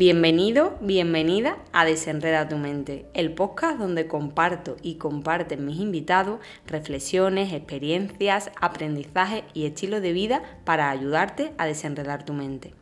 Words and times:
Bienvenido, 0.00 0.78
bienvenida 0.80 1.58
a 1.74 1.84
Desenreda 1.84 2.48
tu 2.48 2.56
mente, 2.56 3.04
el 3.12 3.34
podcast 3.34 3.78
donde 3.78 4.06
comparto 4.06 4.78
y 4.80 4.94
comparten 4.94 5.66
mis 5.66 5.78
invitados 5.78 6.40
reflexiones, 6.66 7.52
experiencias, 7.52 8.50
aprendizaje 8.62 9.44
y 9.52 9.66
estilo 9.66 10.00
de 10.00 10.14
vida 10.14 10.42
para 10.64 10.88
ayudarte 10.88 11.52
a 11.58 11.66
desenredar 11.66 12.24
tu 12.24 12.32
mente. 12.32 12.72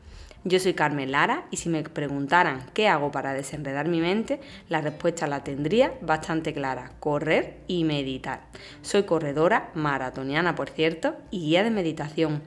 Yo 0.45 0.61
soy 0.61 0.75
Carmen 0.75 1.11
Lara 1.11 1.49
y 1.50 1.57
si 1.57 1.68
me 1.68 1.82
preguntaran 1.82 2.64
qué 2.73 2.86
hago 2.86 3.11
para 3.11 3.35
desenredar 3.35 3.89
mi 3.89 4.00
mente, 4.00 4.41
la 4.69 4.80
respuesta 4.80 5.27
la 5.27 5.43
tendría 5.43 5.95
bastante 6.00 6.55
clara, 6.55 6.93
correr 7.00 7.57
y 7.66 7.82
meditar. 7.82 8.43
Soy 8.80 9.03
corredora, 9.03 9.73
maratoniana 9.75 10.55
por 10.55 10.71
cierto, 10.71 11.16
y 11.32 11.41
guía 11.41 11.64
de 11.64 11.71
meditación. 11.71 12.43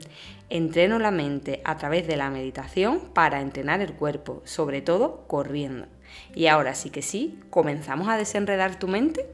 Entreno 0.54 1.00
la 1.00 1.12
mente 1.12 1.62
a 1.64 1.78
través 1.78 2.06
de 2.08 2.18
la 2.18 2.30
meditación 2.30 3.14
para 3.14 3.40
entrenar 3.40 3.80
el 3.80 3.94
cuerpo, 3.94 4.42
sobre 4.44 4.82
todo 4.82 5.26
corriendo. 5.26 5.88
Y 6.36 6.48
ahora 6.48 6.76
sí 6.76 6.90
que 6.90 7.02
sí, 7.02 7.40
¿comenzamos 7.50 8.10
a 8.10 8.18
desenredar 8.18 8.78
tu 8.78 8.90
mente? 8.90 9.28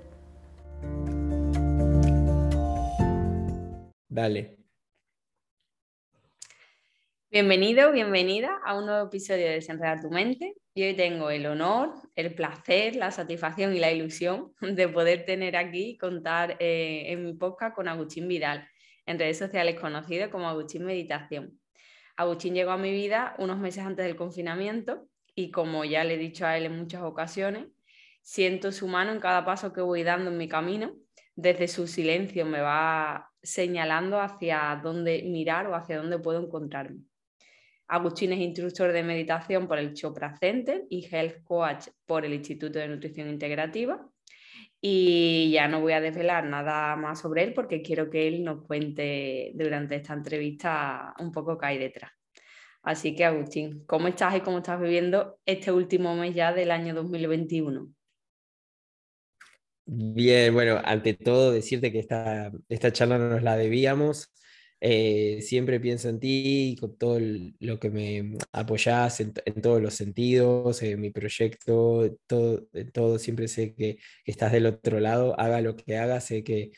Dale. 4.08 4.60
Bienvenido, 7.32 7.92
bienvenida 7.92 8.62
a 8.64 8.78
un 8.78 8.86
nuevo 8.86 9.08
episodio 9.08 9.48
de 9.48 9.54
Desenredar 9.54 10.00
tu 10.00 10.12
mente. 10.12 10.54
Y 10.76 10.84
hoy 10.84 10.96
tengo 10.96 11.32
el 11.32 11.48
honor, 11.48 11.96
el 12.16 12.36
placer, 12.36 12.96
la 12.96 13.10
satisfacción 13.10 13.76
y 13.76 13.80
la 13.80 13.92
ilusión 13.92 14.54
de 14.62 14.88
poder 14.88 15.26
tener 15.26 15.56
aquí 15.56 15.90
y 15.90 15.98
contar 15.98 16.58
eh, 16.60 17.06
en 17.08 17.26
mi 17.26 17.34
podcast 17.34 17.76
con 17.76 17.88
Agustín 17.88 18.28
Vidal 18.28 18.70
en 19.08 19.18
redes 19.18 19.40
sociales 19.40 19.80
conocido 19.80 20.30
como 20.30 20.48
Agustín 20.48 20.86
Meditación. 20.86 21.60
Agustín 22.16 22.54
llegó 22.54 22.72
a 22.72 22.78
mi 22.78 22.92
vida 22.92 23.36
unos 23.40 23.58
meses 23.58 23.84
antes 23.84 24.06
del 24.06 24.16
confinamiento 24.16 25.08
y 25.34 25.50
como 25.50 25.86
ya 25.86 26.04
le 26.04 26.16
he 26.16 26.18
dicho 26.18 26.46
a 26.46 26.58
él 26.58 26.66
en 26.66 26.78
muchas 26.78 27.02
ocasiones, 27.04 27.68
siento 28.22 28.72
su 28.72 28.88
mano 28.88 29.12
en 29.12 29.20
cada 29.20 29.46
paso 29.46 29.74
que 29.74 29.82
voy 29.82 30.04
dando 30.04 30.30
en 30.30 30.38
mi 30.38 30.48
camino. 30.48 30.96
Desde 31.36 31.68
su 31.68 31.88
silencio 31.88 32.46
me 32.46 32.60
va 32.60 33.32
señalando 33.42 34.20
hacia 34.20 34.80
dónde 34.84 35.24
mirar 35.24 35.68
o 35.68 35.76
hacia 35.76 35.98
dónde 35.98 36.20
puedo 36.20 36.44
encontrarme. 36.44 37.02
Agustín 37.88 38.34
es 38.34 38.40
instructor 38.40 38.92
de 38.92 39.04
meditación 39.04 39.68
por 39.68 39.78
el 39.78 39.94
Chopra 39.94 40.36
Center 40.36 40.84
y 40.90 41.08
Health 41.10 41.44
Coach 41.44 41.88
por 42.06 42.26
el 42.26 42.34
Instituto 42.34 42.80
de 42.80 42.88
Nutrición 42.90 43.30
Integrativa 43.30 44.06
y 44.90 45.52
ya 45.52 45.68
no 45.68 45.82
voy 45.82 45.92
a 45.92 46.00
desvelar 46.00 46.46
nada 46.46 46.96
más 46.96 47.20
sobre 47.20 47.44
él 47.44 47.54
porque 47.54 47.82
quiero 47.82 48.10
que 48.10 48.26
él 48.26 48.46
nos 48.46 48.64
cuente 48.64 49.52
durante 49.54 49.96
esta 49.96 50.14
entrevista 50.14 51.14
un 51.20 51.34
poco 51.34 51.58
qué 51.58 51.66
hay 51.66 51.78
detrás. 51.78 52.12
Así 52.84 53.14
que 53.14 53.26
Agustín, 53.26 53.84
¿cómo 53.86 54.08
estás 54.08 54.38
y 54.38 54.40
cómo 54.40 54.60
estás 54.60 54.80
viviendo 54.80 55.40
este 55.46 55.74
último 55.74 56.16
mes 56.16 56.34
ya 56.34 56.54
del 56.54 56.72
año 56.72 56.94
2021? 56.94 57.94
Bien, 59.84 60.54
bueno, 60.54 60.80
ante 60.82 61.16
todo 61.16 61.52
decirte 61.52 61.92
que 61.92 62.00
esta, 62.00 62.50
esta 62.70 62.94
charla 62.94 63.18
no 63.18 63.30
nos 63.30 63.44
la 63.44 63.58
debíamos. 63.58 64.34
Eh, 64.80 65.40
siempre 65.42 65.80
pienso 65.80 66.08
en 66.10 66.20
ti, 66.20 66.78
con 66.80 66.98
todo 66.98 67.20
lo 67.60 67.80
que 67.80 67.90
me 67.90 68.38
apoyás 68.52 69.20
en, 69.20 69.34
todos 69.62 69.82
los 69.82 69.96
sentidos, 69.96 70.84
en 70.84 71.02
mi 71.02 71.10
proyecto, 71.10 72.18
todo, 72.28 72.68
todo. 72.94 73.18
Siempre 73.20 73.48
sé 73.48 73.74
que, 73.76 73.98
estás 74.26 74.52
del 74.52 74.68
otro 74.68 75.00
lado, 75.00 75.40
haga 75.40 75.62
lo 75.62 75.76
que 75.76 75.98
haga, 75.98 76.22
sé 76.22 76.44
que, 76.44 76.72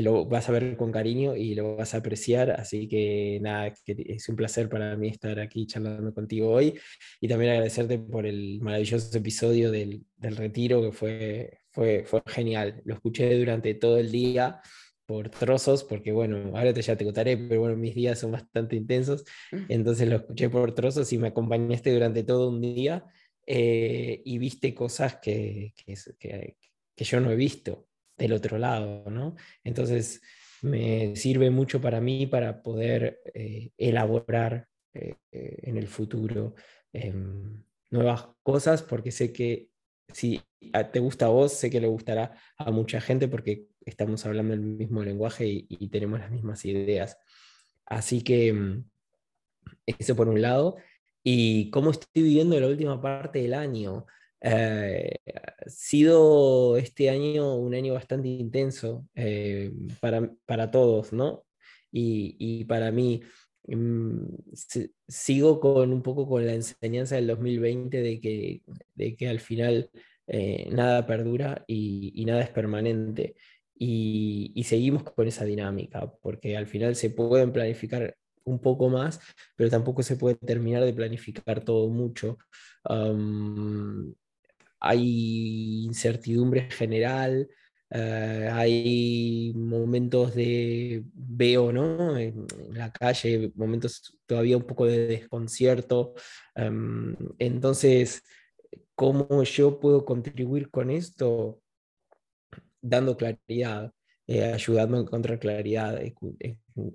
lo 0.00 0.24
vas 0.24 0.48
a 0.48 0.52
ver 0.52 0.76
con 0.78 0.90
cariño 0.90 1.36
y 1.36 1.54
lo 1.54 1.76
vas 1.76 1.92
a 1.92 1.98
apreciar, 1.98 2.50
así 2.52 2.88
que 2.88 3.38
nada, 3.42 3.74
es 3.86 4.28
un 4.30 4.36
placer 4.36 4.70
para 4.70 4.96
mí 4.96 5.08
estar 5.08 5.38
aquí 5.38 5.66
charlando 5.66 6.14
contigo 6.14 6.50
hoy. 6.50 6.78
Y 7.20 7.28
también 7.28 7.52
agradecerte 7.52 7.98
por 7.98 8.26
el 8.26 8.60
maravilloso 8.62 9.16
episodio 9.18 9.70
del, 9.70 10.04
del 10.16 10.36
retiro 10.36 10.80
que 10.82 10.92
fue, 10.92 11.58
fue, 11.70 12.04
fue 12.06 12.22
genial, 12.26 12.80
lo 12.86 12.94
escuché 12.94 13.36
durante 13.38 13.74
todo 13.74 13.98
el 13.98 14.10
día 14.10 14.62
por 15.06 15.28
trozos, 15.30 15.84
porque 15.84 16.12
bueno, 16.12 16.56
ahora 16.56 16.72
te, 16.72 16.82
ya 16.82 16.96
te 16.96 17.04
contaré, 17.04 17.36
pero 17.36 17.60
bueno, 17.60 17.76
mis 17.76 17.94
días 17.94 18.18
son 18.18 18.32
bastante 18.32 18.76
intensos, 18.76 19.24
entonces 19.68 20.08
lo 20.08 20.16
escuché 20.16 20.48
por 20.48 20.74
trozos 20.74 21.12
y 21.12 21.18
me 21.18 21.28
acompañaste 21.28 21.92
durante 21.92 22.22
todo 22.22 22.48
un 22.48 22.60
día 22.60 23.04
eh, 23.46 24.22
y 24.24 24.38
viste 24.38 24.74
cosas 24.74 25.16
que, 25.16 25.74
que, 25.76 25.94
que, 26.18 27.04
yo 27.04 27.20
no 27.20 27.30
he 27.30 27.36
visto 27.36 27.88
del 28.16 28.32
otro 28.32 28.58
lado, 28.58 29.10
¿no? 29.10 29.34
Entonces 29.64 30.22
me 30.62 31.16
sirve 31.16 31.50
mucho 31.50 31.80
para 31.80 32.00
mí 32.00 32.26
para 32.26 32.62
poder 32.62 33.20
eh, 33.34 33.70
elaborar 33.76 34.68
eh, 34.94 35.16
en 35.32 35.76
el 35.76 35.88
futuro 35.88 36.54
em, 36.92 37.64
nuevas 37.90 38.28
cosas, 38.42 38.82
porque 38.82 39.10
sé 39.10 39.32
que 39.32 39.71
si 40.12 40.42
te 40.92 41.00
gusta 41.00 41.26
a 41.26 41.28
vos, 41.28 41.52
sé 41.52 41.70
que 41.70 41.80
le 41.80 41.88
gustará 41.88 42.34
a 42.56 42.70
mucha 42.70 43.00
gente 43.00 43.28
porque 43.28 43.66
estamos 43.84 44.24
hablando 44.26 44.54
el 44.54 44.60
mismo 44.60 45.02
lenguaje 45.02 45.46
y, 45.46 45.88
tenemos 45.88 46.20
las 46.20 46.30
mismas 46.30 46.64
ideas. 46.64 47.18
Así 47.86 48.22
que 48.22 48.52
mm, 48.52 48.84
eso 49.98 50.16
por 50.16 50.28
un 50.28 50.40
lado. 50.42 50.76
Y 51.24 51.70
cómo 51.70 51.90
estoy 51.90 52.22
viviendo 52.22 52.58
la 52.58 52.68
última 52.68 53.00
parte 53.00 53.40
del 53.42 53.54
año. 53.54 54.06
Eh, 54.40 55.16
ha 55.34 55.68
sido 55.68 56.76
este 56.76 57.10
año 57.10 57.54
un 57.56 57.74
año 57.74 57.94
bastante 57.94 58.28
intenso 58.28 59.06
eh, 59.14 59.72
para, 60.00 60.70
todos, 60.70 61.12
¿no? 61.12 61.44
Y, 61.92 62.64
para 62.64 62.90
mí, 62.90 63.22
sigo 65.08 65.60
con 65.60 65.92
un 65.92 66.02
poco 66.02 66.28
con 66.28 66.44
la 66.46 66.54
enseñanza 66.54 67.16
del 67.16 67.28
2020 67.28 68.02
de 68.02 68.20
que, 68.20 68.62
de 68.94 69.16
que 69.16 69.28
al 69.28 69.40
final 69.40 69.90
eh, 70.26 70.68
nada 70.72 71.06
perdura 71.06 71.64
y, 71.66 72.24
nada 72.26 72.42
es 72.42 72.50
permanente. 72.50 73.36
Y, 73.74 74.62
seguimos 74.64 75.02
con 75.02 75.26
esa 75.28 75.44
dinámica, 75.44 76.10
porque 76.22 76.56
al 76.56 76.66
final 76.66 76.96
se 76.96 77.10
pueden 77.10 77.52
planificar 77.52 78.16
un 78.44 78.60
poco 78.60 78.88
más, 78.88 79.20
pero 79.56 79.70
tampoco 79.70 80.02
se 80.02 80.16
puede 80.16 80.36
terminar 80.36 80.84
de 80.84 80.94
planificar 80.94 81.64
todo 81.64 81.88
mucho. 81.88 82.38
hay 84.80 85.84
incertidumbre 85.84 86.68
general, 86.70 87.48
eh, 87.92 88.48
hay 88.52 89.52
momentos 89.54 90.34
de 90.34 91.02
veo, 91.14 91.72
¿no? 91.72 92.16
En, 92.18 92.46
la 92.72 92.92
calle, 92.92 93.52
momentos 93.54 94.18
todavía 94.26 94.56
un 94.56 94.64
poco 94.64 94.86
de 94.86 95.06
desconcierto. 95.06 96.14
entonces, 97.38 98.22
¿cómo 98.94 99.42
yo 99.44 99.80
puedo 99.80 100.04
contribuir 100.04 100.70
con 100.70 100.90
esto? 100.90 101.62
dando 102.82 103.16
claridad, 103.16 103.92
eh, 104.26 104.44
ayudando 104.52 104.98
a 104.98 105.00
encontrar 105.00 105.38
claridad, 105.38 106.02
eh, 106.02 106.14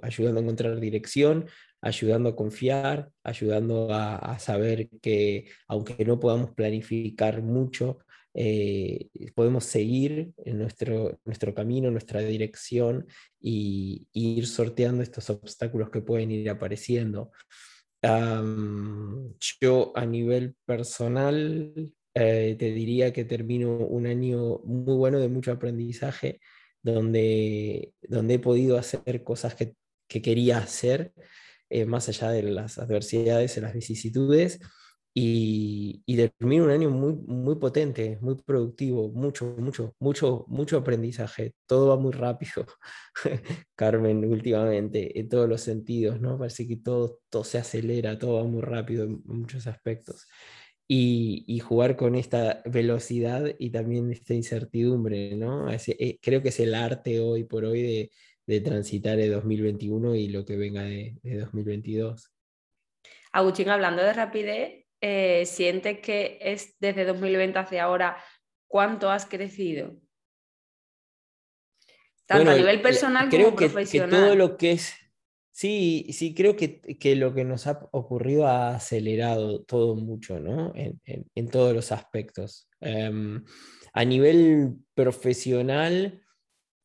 ayudando 0.01 0.39
a 0.39 0.43
encontrar 0.43 0.79
dirección, 0.79 1.47
ayudando 1.81 2.29
a 2.29 2.35
confiar, 2.35 3.09
ayudando 3.23 3.93
a, 3.93 4.37
saber 4.39 4.89
que 5.01 5.49
aunque 5.67 6.03
no 6.05 6.19
podamos 6.19 6.51
planificar 6.53 7.41
mucho, 7.41 7.99
podemos 9.33 9.63
seguir 9.63 10.31
en 10.45 10.59
nuestro, 10.59 11.19
nuestro 11.25 11.55
camino, 11.55 11.89
nuestra 11.89 12.21
dirección 12.21 13.07
y, 13.39 14.07
ir 14.13 14.45
sorteando 14.47 15.01
estos 15.01 15.29
obstáculos 15.29 15.89
que 15.89 16.01
pueden 16.01 16.31
ir 16.31 16.49
apareciendo. 16.49 17.31
yo 19.61 19.91
a 19.95 20.05
nivel 20.05 20.55
personal 20.65 21.73
eh, 22.19 22.55
te 22.57 22.71
diría 22.71 23.13
que 23.13 23.25
termino 23.25 23.77
un 23.77 24.07
año 24.07 24.59
muy 24.63 24.95
bueno 24.95 25.19
de 25.19 25.29
mucho 25.29 25.51
aprendizaje, 25.51 26.39
donde, 26.81 27.93
donde 28.01 28.35
he 28.35 28.39
podido 28.39 28.77
hacer 28.77 29.23
cosas 29.23 29.53
que, 29.53 29.75
que 30.07 30.21
quería 30.23 30.57
hacer, 30.57 31.13
eh, 31.69 31.85
más 31.85 32.09
allá 32.09 32.31
de 32.31 32.43
las 32.43 32.79
adversidades 32.79 33.57
y 33.57 33.61
las 33.61 33.73
vicisitudes, 33.73 34.59
y, 35.19 36.03
y, 36.05 36.15
termino 36.15 36.65
un 36.65 36.69
año 36.69 36.89
muy, 36.91 37.13
muy 37.13 37.55
potente, 37.55 38.19
muy 38.21 38.35
productivo, 38.35 39.09
mucho, 39.09 39.55
mucho, 39.57 39.95
mucho, 39.99 40.45
mucho 40.47 40.77
aprendizaje. 40.77 41.55
Todo 41.65 41.89
va 41.89 41.97
muy 41.97 42.11
rápido, 42.11 42.65
Carmen, 43.75 44.23
últimamente, 44.25 45.19
en 45.19 45.27
todos 45.27 45.49
los 45.49 45.61
sentidos, 45.61 46.21
¿no? 46.21 46.37
Parece 46.37 46.67
que 46.67 46.77
todo, 46.77 47.19
todo 47.29 47.43
se 47.43 47.57
acelera, 47.57 48.19
todo 48.19 48.35
va 48.35 48.43
muy 48.43 48.61
rápido 48.61 49.05
en 49.05 49.23
muchos 49.25 49.65
aspectos 49.65 50.27
y, 50.87 51.59
jugar 51.59 51.95
con 51.95 52.15
esta 52.15 52.61
velocidad 52.65 53.55
y 53.59 53.71
también 53.71 54.11
esta 54.11 54.33
incertidumbre, 54.33 55.35
¿no? 55.35 55.69
Eh, 55.71 56.19
creo 56.21 56.41
que 56.41 56.49
es 56.49 56.59
el 56.59 56.73
arte 56.75 57.19
hoy 57.19 57.43
por 57.43 57.65
hoy 57.65 58.09
de, 58.45 58.61
transitar 58.61 59.19
el 59.19 59.31
2021 59.31 60.15
y 60.15 60.29
lo 60.29 60.45
que 60.45 60.55
venga 60.55 60.83
de, 60.83 61.17
2022. 61.23 62.31
Agustín, 63.33 63.69
hablando 63.69 64.01
de 64.01 64.13
rapidez, 64.13 64.86
eh, 65.01 65.45
¿sientes 65.45 65.99
que 65.99 66.37
es 66.41 66.75
desde 66.79 67.05
2020 67.05 67.59
hacia 67.59 67.83
ahora 67.83 68.17
cuánto 68.67 69.09
has 69.09 69.25
crecido? 69.25 69.95
Tanto 72.25 72.51
a 72.51 72.55
nivel 72.55 72.81
personal 72.81 73.29
como 73.29 73.55
profesional. 73.55 74.09
Que 74.09 74.25
todo 74.25 74.35
lo 74.35 74.57
que 74.57 74.71
es 74.73 74.93
Sí, 75.57 76.05
sí, 76.11 76.35
creo 76.35 76.55
que, 76.55 77.15
lo 77.15 77.33
que 77.33 77.43
nos 77.43 77.65
ha 77.65 77.89
ocurrido 77.91 78.45
ha 78.45 78.75
acelerado 78.75 79.63
todo 79.63 79.95
mucho, 79.95 80.39
¿no? 80.39 80.71
En, 80.75 81.49
todos 81.49 81.73
los 81.73 81.91
aspectos. 81.91 82.69
Em, 82.79 83.43
a 83.91 84.05
nivel 84.05 84.75
profesional, 84.93 86.21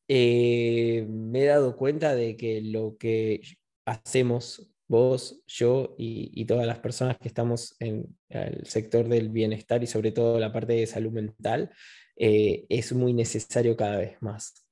eh, 0.09 1.05
me 1.07 1.43
he 1.43 1.47
dado 1.49 1.77
cuenta 1.77 2.15
de 2.15 2.35
que 2.39 2.63
lo 2.63 2.97
que 2.97 3.43
hacemos 3.85 4.72
vos, 4.93 5.41
yo 5.47 5.95
y, 5.97 6.45
todas 6.45 6.67
las 6.67 6.79
personas 6.79 7.17
que 7.17 7.29
estamos 7.29 7.75
en 7.81 8.15
el 8.29 8.67
sector 8.67 9.09
del 9.09 9.31
bienestar 9.31 9.83
y 9.83 9.87
sobre 9.87 10.13
todo 10.13 10.39
la 10.39 10.53
parte 10.53 10.75
de 10.75 10.87
salud 10.87 11.13
mental, 11.13 11.71
eh, 12.17 12.67
es 12.69 12.93
muy 12.93 13.15
necesario 13.15 13.75
cada 13.75 13.97
vez 13.97 14.21
más. 14.21 14.67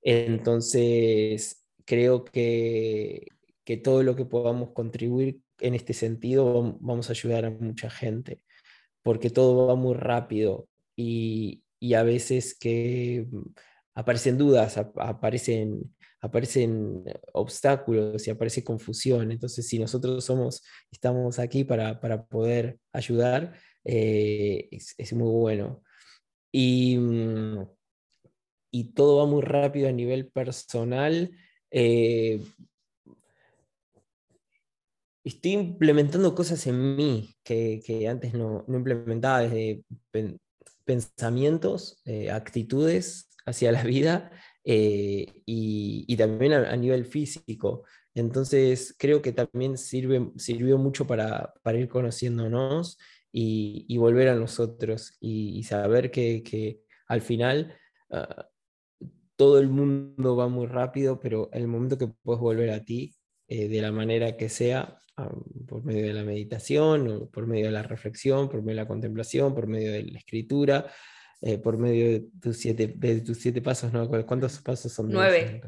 Entonces, 0.00 1.66
creo 1.84 2.24
que, 2.24 3.26
que 3.64 3.76
todo 3.76 4.04
lo 4.04 4.14
que 4.14 4.24
podamos 4.24 4.70
contribuir 4.70 5.40
en 5.58 5.74
este 5.74 5.92
sentido 5.92 6.78
vamos 6.80 7.08
a 7.08 7.12
ayudar 7.12 7.44
a 7.44 7.50
mucha 7.50 7.90
gente, 7.90 8.44
porque 9.02 9.28
todo 9.28 9.66
va 9.66 9.74
muy 9.74 9.94
rápido 9.94 10.68
y, 10.94 11.64
y 11.80 11.94
a 11.94 12.04
veces 12.04 12.56
que 12.56 13.26
aparecen 13.94 14.38
dudas, 14.38 14.78
aparecen, 14.78 15.92
aparecen 16.20 17.04
obstáculos 17.32 18.26
y 18.26 18.30
aparece 18.30 18.64
confusión. 18.64 19.30
Entonces, 19.32 19.66
si 19.66 19.78
nosotros 19.78 20.24
somos, 20.24 20.62
estamos 20.90 21.38
aquí 21.38 21.64
para, 21.64 22.00
para 22.00 22.24
poder 22.26 22.78
ayudar, 22.92 23.54
eh, 23.84 24.68
es, 24.70 24.94
es, 24.98 25.12
muy 25.12 25.30
bueno. 25.30 25.82
Y, 26.52 26.96
mm, 26.98 27.66
y 28.70 28.92
todo 28.92 29.18
va 29.18 29.26
muy 29.26 29.42
rápido 29.42 29.88
a 29.88 29.92
nivel 29.92 30.28
personal. 30.28 31.30
Eh, 31.70 32.42
estoy 35.24 35.52
implementando 35.52 36.34
cosas 36.34 36.66
en 36.66 36.96
mí 36.96 37.34
que, 37.42 38.06
antes 38.08 38.34
no, 38.34 38.64
implementaba, 38.68 39.40
desde 39.40 39.82
pensamientos, 40.84 42.00
eh, 42.04 42.30
actitudes 42.30 43.30
hacia 43.46 43.72
la 43.72 43.82
vida 43.82 44.30
eh, 44.70 45.24
y, 45.46 46.14
también 46.18 46.52
a, 46.52 46.76
nivel 46.76 47.06
físico. 47.06 47.84
Entonces 48.14 48.94
creo 48.98 49.22
que 49.22 49.32
también 49.32 49.78
sirve, 49.78 50.30
sirvió 50.36 50.76
mucho 50.76 51.06
para, 51.06 51.54
ir 51.72 51.88
conociéndonos 51.88 52.98
y, 53.32 53.96
volver 53.96 54.28
a 54.28 54.34
nosotros 54.34 55.16
y, 55.20 55.62
saber 55.62 56.10
que, 56.10 56.82
al 57.06 57.22
final 57.22 57.74
ah, 58.10 58.46
todo 59.36 59.58
el 59.58 59.70
mundo 59.70 60.36
va 60.36 60.48
muy 60.48 60.66
rápido, 60.66 61.18
pero 61.18 61.48
el 61.54 61.66
momento 61.66 61.96
que 61.96 62.08
puedes 62.08 62.40
volver 62.42 62.68
a 62.70 62.84
ti, 62.84 63.14
eh, 63.48 63.68
de 63.68 63.80
la 63.80 63.90
manera 63.90 64.36
que 64.36 64.50
sea, 64.50 65.00
por 65.66 65.82
medio 65.82 66.06
de 66.08 66.12
la 66.12 66.24
meditación, 66.24 67.08
o 67.08 67.30
por 67.30 67.46
medio 67.46 67.66
de 67.66 67.72
la 67.72 67.82
reflexión, 67.84 68.50
por 68.50 68.60
medio 68.60 68.76
de 68.76 68.82
la 68.82 68.88
contemplación, 68.88 69.54
por 69.54 69.66
medio 69.66 69.92
de 69.92 70.02
la 70.02 70.18
escritura, 70.18 70.92
eh, 71.40 71.58
por 71.58 71.78
medio 71.78 72.06
de 72.08 72.28
tus 72.40 72.56
siete, 72.56 72.88
de 72.96 73.20
tus 73.20 73.38
siete 73.38 73.62
pasos, 73.62 73.92
¿no? 73.92 74.08
¿Cuántos 74.26 74.58
pasos 74.60 74.92
son? 74.92 75.10
Nueve. 75.10 75.60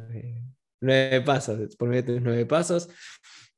Nueve 0.81 1.20
pasos, 1.20 1.76
por 1.76 1.88
medio 1.88 2.02
de 2.02 2.12
tus 2.14 2.22
nueve 2.22 2.46
pasos, 2.46 2.88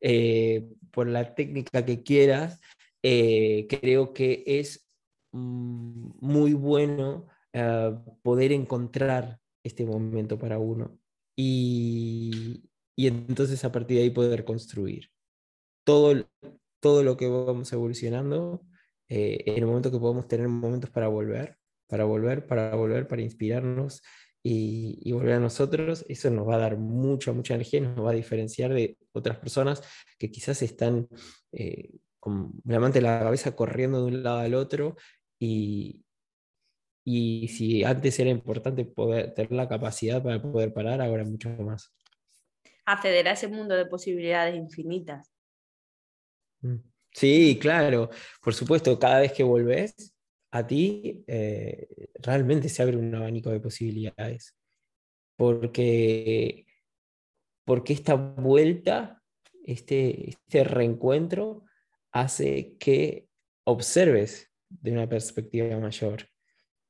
eh, 0.01 0.69
por 0.91 1.07
la 1.07 1.35
técnica 1.35 1.85
que 1.85 2.03
quieras, 2.03 2.61
creo 3.01 4.13
que 4.13 4.43
es 4.47 4.89
mm, 5.33 6.11
muy 6.21 6.55
bueno 6.55 7.27
poder 8.23 8.53
encontrar 8.53 9.39
este 9.65 9.85
momento 9.85 10.39
para 10.39 10.59
uno. 10.59 10.99
Y, 11.37 12.63
y 12.97 13.07
entonces 13.07 13.65
a 13.65 13.73
partir 13.73 13.99
de 13.99 14.05
ahí 14.05 14.11
poder 14.11 14.45
construir. 14.45 15.11
Todo, 15.85 16.29
todo 16.81 17.03
lo 17.03 17.17
que 17.17 17.29
vamos 17.29 17.73
evolucionando, 17.73 18.65
eh, 19.09 19.43
en 19.47 19.57
el 19.57 19.67
momento 19.67 19.91
que 19.91 19.99
podemos 19.99 20.29
tener 20.29 20.49
momentos 20.49 20.91
para 20.91 21.09
volver, 21.09 21.57
para 21.93 22.05
volver, 22.05 22.47
para 22.47 22.75
volver, 22.75 23.07
para 23.07 23.21
inspirarnos 23.21 24.03
y, 24.43 25.13
volver 25.13 25.35
a 25.35 25.41
nosotros, 25.41 26.07
eso 26.09 26.31
nos 26.31 26.49
va 26.49 26.55
a 26.55 26.61
dar 26.61 26.79
mucha, 26.79 27.35
mucha 27.35 27.53
energía, 27.53 27.83
nos 27.83 28.07
va 28.07 28.13
a 28.13 28.15
diferenciar 28.15 28.73
de 28.73 28.97
otras 29.13 29.37
personas 29.37 29.83
que 30.19 30.31
quizás 30.31 30.63
están 30.63 31.07
eh, 31.53 31.91
con 32.19 32.51
la 32.65 32.81
mente 32.81 33.01
de 33.01 33.03
la 33.03 33.19
cabeza 33.19 33.55
corriendo 33.55 34.01
de 34.01 34.07
un 34.07 34.23
lado 34.23 34.39
al 34.39 34.55
otro 34.55 34.97
y, 35.39 36.03
y 37.05 37.49
si 37.49 37.85
antes 37.85 38.19
era 38.19 38.31
importante 38.31 38.87
poder 38.87 39.35
tener 39.35 39.53
la 39.53 39.69
capacidad 39.69 40.23
para 40.23 40.41
poder 40.41 40.73
parar, 40.73 41.03
ahora 41.03 41.25
mucho 41.25 41.51
más. 41.51 41.95
Acceder 42.87 43.29
a 43.29 43.33
ese 43.33 43.49
mundo 43.49 43.77
de 43.77 43.85
posibilidades 43.85 44.55
infinitas. 44.55 45.31
Mm. 46.63 46.77
Sí, 47.11 47.59
claro, 47.61 48.09
por 48.43 48.55
supuesto, 48.55 48.99
cada 48.99 49.21
vez 49.21 49.35
que 49.35 49.43
volvés 49.43 50.15
a 50.53 50.67
ti, 50.67 51.25
eh, 51.27 51.89
realmente 52.21 52.69
se 52.69 52.83
abre 52.83 52.99
un 52.99 53.15
abanico 53.15 53.51
de 53.51 53.61
posibilidades. 53.61 54.55
Porque, 55.37 56.67
porque 57.65 57.95
esta 57.95 58.15
vuelta, 58.15 59.23
este, 59.65 60.31
este 60.31 60.63
reencuentro, 60.63 61.65
hace 62.13 62.77
que 62.79 63.29
observes 63.65 64.53
de 64.69 64.93
una 64.93 65.09
perspectiva 65.09 65.79
mayor 65.79 66.29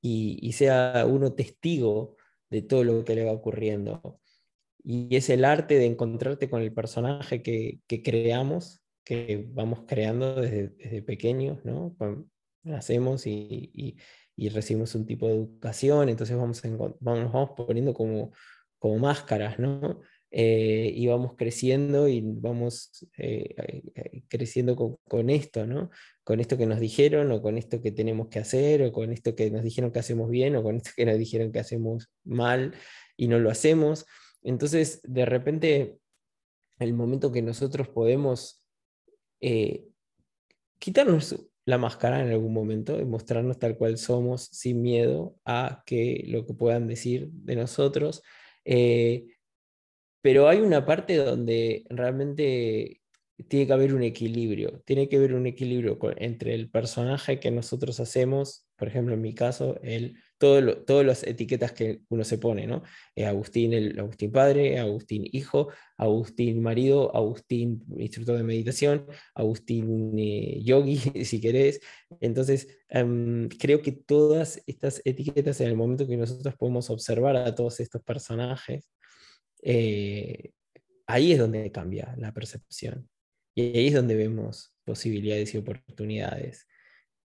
y, 0.00 0.52
sea 0.52 1.06
uno 1.08 1.32
testigo 1.32 2.16
de 2.50 2.62
todo 2.62 2.82
lo 2.82 3.04
que 3.04 3.14
le 3.14 3.24
va 3.24 3.32
ocurriendo. 3.32 4.20
Y 4.82 5.14
es 5.14 5.30
el 5.30 5.44
arte 5.44 5.78
de 5.78 5.86
encontrarte 5.86 6.50
con 6.50 6.62
el 6.62 6.74
personaje 6.74 7.42
que, 7.42 7.80
creamos, 8.02 8.82
que 9.04 9.46
vamos 9.50 9.84
creando 9.86 10.40
desde, 10.40 11.02
pequeños, 11.02 11.64
¿no? 11.64 11.96
Nacemos 12.62 13.26
y, 13.26 13.96
recibimos 14.36 14.94
un 14.94 15.06
tipo 15.06 15.28
de 15.28 15.34
educación, 15.34 16.08
entonces 16.08 16.36
vamos, 16.36 16.62
vamos, 17.00 17.32
vamos 17.32 17.50
poniendo 17.56 17.94
como, 17.94 18.32
como 18.78 18.98
máscaras, 18.98 19.58
¿no? 19.58 20.00
Eh, 20.34 20.90
y 20.96 21.06
vamos 21.08 21.34
creciendo 21.36 22.08
y 22.08 22.22
vamos 22.24 23.06
eh, 23.18 23.54
eh, 23.94 24.22
creciendo 24.28 24.98
con, 25.04 25.28
esto, 25.28 25.66
¿no? 25.66 25.90
Con 26.24 26.40
esto 26.40 26.56
que 26.56 26.64
nos 26.64 26.80
dijeron, 26.80 27.30
o 27.32 27.42
con 27.42 27.58
esto 27.58 27.82
que 27.82 27.92
tenemos 27.92 28.28
que 28.28 28.38
hacer, 28.38 28.82
o 28.82 28.92
con 28.92 29.12
esto 29.12 29.36
que 29.36 29.50
nos 29.50 29.62
dijeron 29.62 29.92
que 29.92 29.98
hacemos 29.98 30.30
bien, 30.30 30.56
o 30.56 30.62
con 30.62 30.76
esto 30.76 30.90
que 30.96 31.04
nos 31.04 31.18
dijeron 31.18 31.52
que 31.52 31.58
hacemos 31.58 32.10
mal 32.24 32.74
y 33.14 33.28
no 33.28 33.38
lo 33.38 33.50
hacemos. 33.50 34.06
Entonces, 34.42 35.02
de 35.04 35.26
repente, 35.26 35.98
el 36.78 36.94
momento 36.94 37.30
que 37.30 37.42
nosotros 37.42 37.88
podemos 37.88 38.64
quitarnos 40.78 41.36
la 41.64 41.78
máscara 41.78 42.20
en 42.22 42.30
algún 42.30 42.52
momento 42.52 43.00
y 43.00 43.04
mostrarnos 43.04 43.58
tal 43.58 43.76
cual 43.76 43.98
somos 43.98 44.48
sin 44.52 44.82
miedo 44.82 45.36
a 45.44 45.82
que 45.86 46.24
lo 46.26 46.44
que 46.46 46.54
puedan 46.54 46.88
decir 46.88 47.28
de 47.30 47.56
nosotros, 47.56 48.22
pero 50.22 50.48
hay 50.48 50.60
una 50.60 50.86
parte 50.86 51.16
donde 51.16 51.84
realmente 51.88 53.02
tiene 53.48 53.66
que 53.66 53.72
haber 53.72 53.94
un 53.94 54.02
equilibrio, 54.02 54.82
tiene 54.84 55.08
que 55.08 55.16
haber 55.16 55.34
un 55.34 55.46
equilibrio 55.46 55.98
entre 56.16 56.54
el 56.54 56.70
personaje 56.70 57.40
que 57.40 57.50
nosotros 57.50 57.98
hacemos, 58.00 58.66
por 58.76 58.88
ejemplo, 58.88 59.14
en 59.14 59.20
mi 59.20 59.34
caso, 59.34 59.78
el, 59.82 60.16
todo 60.42 60.82
todas 60.82 61.06
las 61.06 61.22
etiquetas 61.22 61.70
que 61.70 62.00
uno 62.08 62.24
se 62.24 62.36
pone, 62.36 62.66
¿no? 62.66 62.82
Eh, 63.14 63.26
Agustín, 63.26 63.72
el 63.72 63.96
Agustín 64.00 64.32
padre, 64.32 64.80
Agustín 64.80 65.22
hijo, 65.30 65.68
Agustín 65.96 66.60
marido, 66.60 67.14
Agustín 67.14 67.84
instructor 67.96 68.36
de 68.38 68.42
meditación, 68.42 69.06
Agustín 69.36 70.18
eh, 70.18 70.60
yogi, 70.64 70.96
si 71.24 71.40
querés. 71.40 71.80
Entonces, 72.20 72.66
em, 72.88 73.48
creo 73.50 73.82
que 73.82 73.92
todas 73.92 74.60
estas 74.66 75.00
etiquetas 75.04 75.60
en 75.60 75.68
el 75.68 75.76
momento 75.76 76.08
que 76.08 76.16
nosotros 76.16 76.56
podemos 76.56 76.90
observar 76.90 77.36
a 77.36 77.54
todos 77.54 77.78
estos 77.78 78.02
personajes, 78.02 78.90
eh, 79.62 80.50
ahí 81.06 81.30
es 81.32 81.38
donde 81.38 81.70
cambia 81.70 82.16
la 82.18 82.32
percepción. 82.34 83.08
Y 83.54 83.78
ahí 83.78 83.86
es 83.88 83.94
donde 83.94 84.16
vemos 84.16 84.74
posibilidades 84.84 85.54
y 85.54 85.58
oportunidades. 85.58 86.66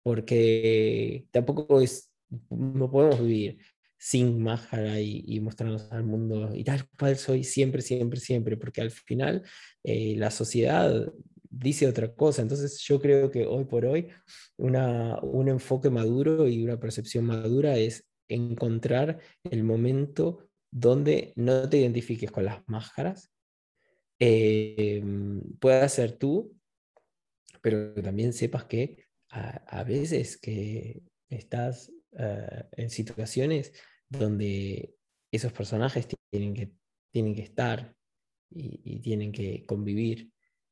Porque 0.01 1.27
tampoco 1.31 1.79
es, 1.79 2.12
no 2.49 2.89
podemos 2.91 3.21
vivir 3.21 3.57
sin 3.97 4.41
máscara 4.43 4.99
y, 4.99 5.39
mostrarnos 5.39 5.91
al 5.91 6.03
mundo 6.03 6.53
y 6.53 6.63
tal 6.63 6.87
cual 6.99 7.15
soy 7.17 7.43
siempre, 7.43 7.81
siempre, 7.81 8.19
siempre, 8.19 8.57
porque 8.57 8.81
al 8.81 8.91
final 8.91 9.43
eh, 9.83 10.15
la 10.17 10.29
sociedad 10.29 11.13
dice 11.49 11.87
otra 11.87 12.13
cosa. 12.13 12.41
Entonces 12.41 12.79
yo 12.81 12.99
creo 12.99 13.31
que 13.31 13.45
hoy 13.45 13.65
por 13.65 13.85
hoy 13.85 14.09
una, 14.57 15.19
un 15.21 15.47
enfoque 15.47 15.89
maduro 15.89 16.47
y 16.49 16.63
una 16.63 16.79
percepción 16.79 17.25
madura 17.25 17.77
es 17.77 18.05
encontrar 18.27 19.19
el 19.49 19.63
momento 19.63 20.49
donde 20.71 21.33
no 21.35 21.69
te 21.69 21.77
identifiques 21.77 22.31
con 22.31 22.45
las 22.45 22.67
máscaras, 22.67 23.31
eh, 24.19 25.03
puedas 25.59 25.93
ser 25.93 26.13
tú, 26.13 26.55
pero 27.61 27.93
también 27.95 28.33
sepas 28.33 28.65
que 28.65 29.05
a, 29.29 29.83
veces 29.83 30.37
que 30.37 31.01
estás 31.29 31.91
eh, 32.17 32.63
en 32.73 32.89
situaciones 32.89 33.73
donde 34.07 34.95
esos 35.31 35.51
personajes 35.51 36.07
tienen 36.29 36.53
que, 36.53 36.71
tienen 37.11 37.35
que 37.35 37.41
estar 37.41 37.95
y, 38.49 38.99
tienen 38.99 39.31
que 39.31 39.65
convivir. 39.65 40.31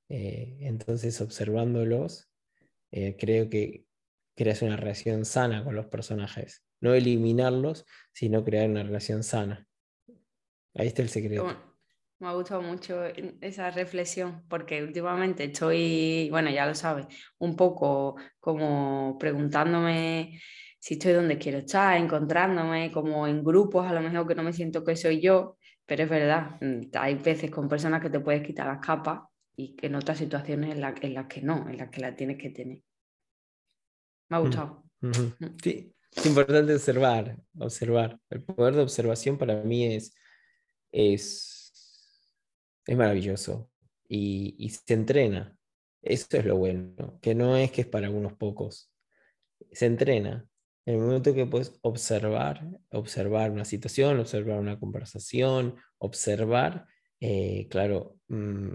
Eh, 0.09 0.57
entonces, 0.61 1.19
observándolos, 1.21 2.29
eh, 2.91 3.15
creo 3.17 3.49
que 3.49 3.85
creas 4.35 4.61
una 4.61 4.77
relación 4.77 5.25
sana 5.25 5.63
con 5.63 5.75
los 5.75 5.87
personajes. 5.87 6.63
No 6.79 6.93
eliminarlos, 6.93 7.85
sino 8.11 8.43
crear 8.43 8.69
una 8.69 8.83
relación 8.83 9.23
sana. 9.23 9.67
Ahí 10.75 10.87
está 10.87 11.01
el 11.01 11.09
secreto. 11.09 11.71
Me 12.19 12.27
ha 12.27 12.33
gustado 12.33 12.61
mucho 12.61 13.03
esa 13.41 13.71
reflexión 13.71 14.43
porque 14.47 14.83
últimamente 14.83 15.45
estoy, 15.45 16.29
bueno, 16.29 16.51
ya 16.51 16.67
lo 16.67 16.75
sabes, 16.75 17.07
un 17.39 17.55
poco 17.55 18.15
como 18.39 19.17
preguntándome 19.19 20.39
si 20.81 20.95
estoy 20.95 21.13
donde 21.13 21.37
quiero 21.37 21.59
estar, 21.59 21.95
encontrándome 21.95 22.91
como 22.91 23.27
en 23.27 23.43
grupos, 23.43 23.85
a 23.85 23.93
lo 23.93 24.01
mejor 24.01 24.27
que 24.27 24.33
no 24.33 24.41
me 24.41 24.51
siento 24.51 24.83
que 24.83 24.95
soy 24.95 25.21
yo, 25.21 25.55
pero 25.85 26.03
es 26.03 26.09
verdad, 26.09 26.57
mm, 26.59 26.89
hay 26.93 27.15
veces 27.15 27.51
con 27.51 27.69
personas 27.69 28.01
que 28.01 28.09
te 28.09 28.19
puedes 28.19 28.41
quitar 28.41 28.65
las 28.65 28.83
capas 28.83 29.21
y 29.55 29.75
que 29.75 29.87
en 29.87 29.95
otras 29.95 30.17
situaciones 30.17 30.75
en, 30.75 30.83
en 30.83 31.13
las 31.13 31.27
que 31.27 31.41
no, 31.43 31.69
en 31.69 31.77
las 31.77 31.91
que 31.91 32.01
las 32.01 32.15
tienes 32.15 32.39
que 32.39 32.49
tener. 32.49 32.81
Me 34.29 34.37
ha 34.37 34.39
mm, 34.39 34.43
gustado. 34.43 34.83
Mm. 35.01 35.45
Sí, 35.61 35.93
es 36.15 36.25
importante 36.25 36.73
observar, 36.73 37.37
observar. 37.59 38.19
El 38.31 38.43
poder 38.43 38.73
de 38.73 38.81
observación 38.81 39.37
para 39.37 39.61
mí 39.61 39.85
es, 39.85 40.15
es, 40.91 42.25
es 42.87 42.97
maravilloso 42.97 43.69
y, 44.07 44.55
y 44.57 44.69
se 44.69 44.95
entrena. 44.95 45.55
Eso 46.01 46.25
es 46.31 46.45
lo 46.45 46.57
bueno, 46.57 47.19
que 47.21 47.35
no 47.35 47.55
es 47.55 47.71
que 47.71 47.81
es 47.81 47.87
para 47.87 48.09
unos 48.09 48.33
pocos. 48.33 48.91
Se 49.71 49.85
entrena. 49.85 50.47
En 50.85 50.95
el 50.95 51.01
momento 51.01 51.33
que 51.33 51.45
puedes 51.45 51.77
observar, 51.81 52.67
observar 52.89 53.51
una 53.51 53.65
situación, 53.65 54.19
observar 54.19 54.59
una 54.59 54.79
conversación, 54.79 55.75
observar, 55.99 56.87
eh, 57.19 57.67
claro, 57.69 58.17
mm, 58.29 58.71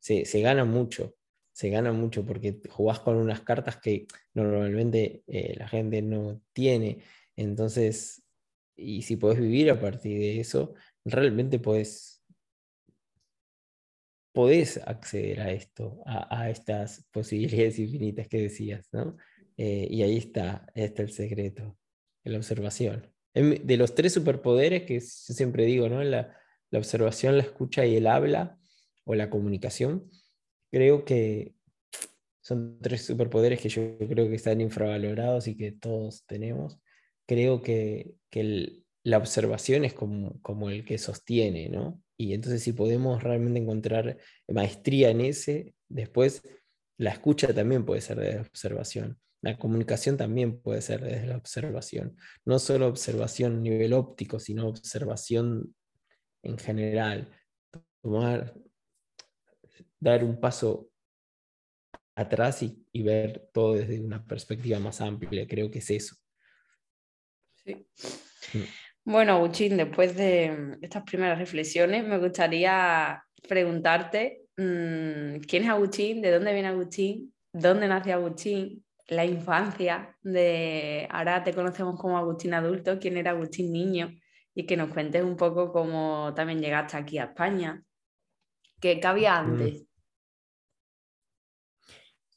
se, 0.00 0.40
gana 0.40 0.64
mucho, 0.64 1.16
se 1.52 1.70
gana 1.70 1.92
mucho 1.92 2.26
porque 2.26 2.60
jugás 2.68 3.00
con 3.00 3.16
unas 3.16 3.40
cartas 3.40 3.78
que 3.78 4.06
normalmente 4.34 5.22
eh, 5.26 5.54
la 5.58 5.66
gente 5.68 6.02
no 6.02 6.42
tiene. 6.52 7.02
Entonces, 7.36 8.22
y 8.76 9.02
si 9.02 9.16
puedes 9.16 9.40
vivir 9.40 9.70
a 9.70 9.80
partir 9.80 10.18
de 10.18 10.40
eso, 10.40 10.74
realmente 11.04 11.58
puedes, 11.58 12.22
podés 14.32 14.76
acceder 14.86 15.40
a 15.40 15.50
esto, 15.52 16.02
a, 16.04 16.50
estas 16.50 17.06
posibilidades 17.10 17.78
infinitas 17.78 18.28
que 18.28 18.42
decías, 18.42 18.88
¿no? 18.92 19.16
Eh, 19.56 19.88
y 19.90 20.02
ahí 20.02 20.16
está, 20.18 20.66
está 20.74 21.02
el 21.02 21.10
secreto, 21.10 21.78
la 22.24 22.38
observación. 22.38 23.12
De 23.34 23.76
los 23.76 23.94
tres 23.94 24.14
superpoderes 24.14 24.84
que 24.84 25.00
siempre 25.00 25.66
digo, 25.66 25.88
¿no? 25.88 26.02
La, 26.02 26.36
la 26.70 26.78
observación, 26.78 27.36
la 27.36 27.42
escucha 27.42 27.84
y 27.84 27.96
el 27.96 28.06
habla 28.06 28.58
o 29.04 29.14
la 29.14 29.30
comunicación, 29.30 30.10
creo 30.70 31.04
que 31.04 31.54
son 32.40 32.78
tres 32.80 33.04
superpoderes 33.04 33.60
que 33.60 33.68
yo 33.68 33.98
creo 33.98 34.28
que 34.28 34.36
están 34.36 34.60
infravalorados 34.60 35.48
y 35.48 35.56
que 35.56 35.72
todos 35.72 36.24
tenemos. 36.26 36.78
Creo 37.26 37.60
que, 37.60 38.14
que 38.30 38.84
la 39.02 39.18
observación 39.18 39.84
es 39.84 39.94
como, 39.94 40.40
como 40.42 40.70
el 40.70 40.84
que 40.84 40.98
sostiene, 40.98 41.68
¿no? 41.68 42.02
Y 42.16 42.34
entonces 42.34 42.62
si 42.62 42.72
podemos 42.72 43.22
realmente 43.22 43.60
encontrar 43.60 44.18
maestría 44.48 45.10
en 45.10 45.20
ese, 45.20 45.74
después 45.88 46.42
la 46.98 47.10
escucha 47.10 47.52
también 47.52 47.84
puede 47.84 48.00
ser 48.00 48.18
de 48.18 48.40
observación. 48.40 49.18
La 49.46 49.56
comunicación 49.56 50.16
también 50.16 50.60
puede 50.60 50.82
ser 50.82 51.04
desde 51.04 51.28
la 51.28 51.36
observación. 51.36 52.16
No 52.44 52.58
solo 52.58 52.88
observación 52.88 53.54
a 53.54 53.60
nivel 53.60 53.92
óptico, 53.92 54.40
sino 54.40 54.66
observación 54.66 55.72
en 56.42 56.58
general. 56.58 57.32
Tomar, 58.02 58.54
dar 60.00 60.24
un 60.24 60.40
paso 60.40 60.90
atrás 62.16 62.64
y, 62.64 63.02
ver 63.04 63.48
todo 63.52 63.74
desde 63.74 64.00
una 64.00 64.26
perspectiva 64.26 64.80
más 64.80 65.00
amplia. 65.00 65.46
Creo 65.46 65.70
que 65.70 65.78
es 65.78 65.90
eso. 65.90 66.16
Sí. 67.54 67.86
Mm. 68.52 69.12
Bueno, 69.12 69.34
Agustín, 69.34 69.76
después 69.76 70.16
de 70.16 70.76
estas 70.82 71.04
primeras 71.04 71.38
reflexiones, 71.38 72.04
me 72.04 72.18
gustaría 72.18 73.22
preguntarte 73.48 74.42
mm, 74.56 75.36
quién 75.46 75.62
es 75.62 75.68
Agustín, 75.68 76.20
de 76.20 76.32
dónde 76.32 76.52
viene 76.52 76.66
Agustín, 76.66 77.32
dónde 77.52 77.86
nació 77.86 78.14
Agustín, 78.14 78.84
la 79.08 79.24
infancia 79.24 80.16
de, 80.22 81.06
ahora 81.10 81.44
te 81.44 81.54
conocemos 81.54 81.98
como 82.00 82.18
Agustín 82.18 82.54
adulto, 82.54 82.98
quién 82.98 83.16
era 83.16 83.30
Agustín 83.32 83.72
niño 83.72 84.12
y 84.54 84.66
que 84.66 84.76
nos 84.76 84.92
cuentes 84.92 85.22
un 85.22 85.36
poco 85.36 85.72
cómo 85.72 86.32
también 86.34 86.60
llegaste 86.60 86.96
aquí 86.96 87.18
a 87.18 87.24
España. 87.24 87.84
¿Qué, 88.80 89.00
había 89.04 89.42
mm. 89.42 89.50
antes? 89.50 89.84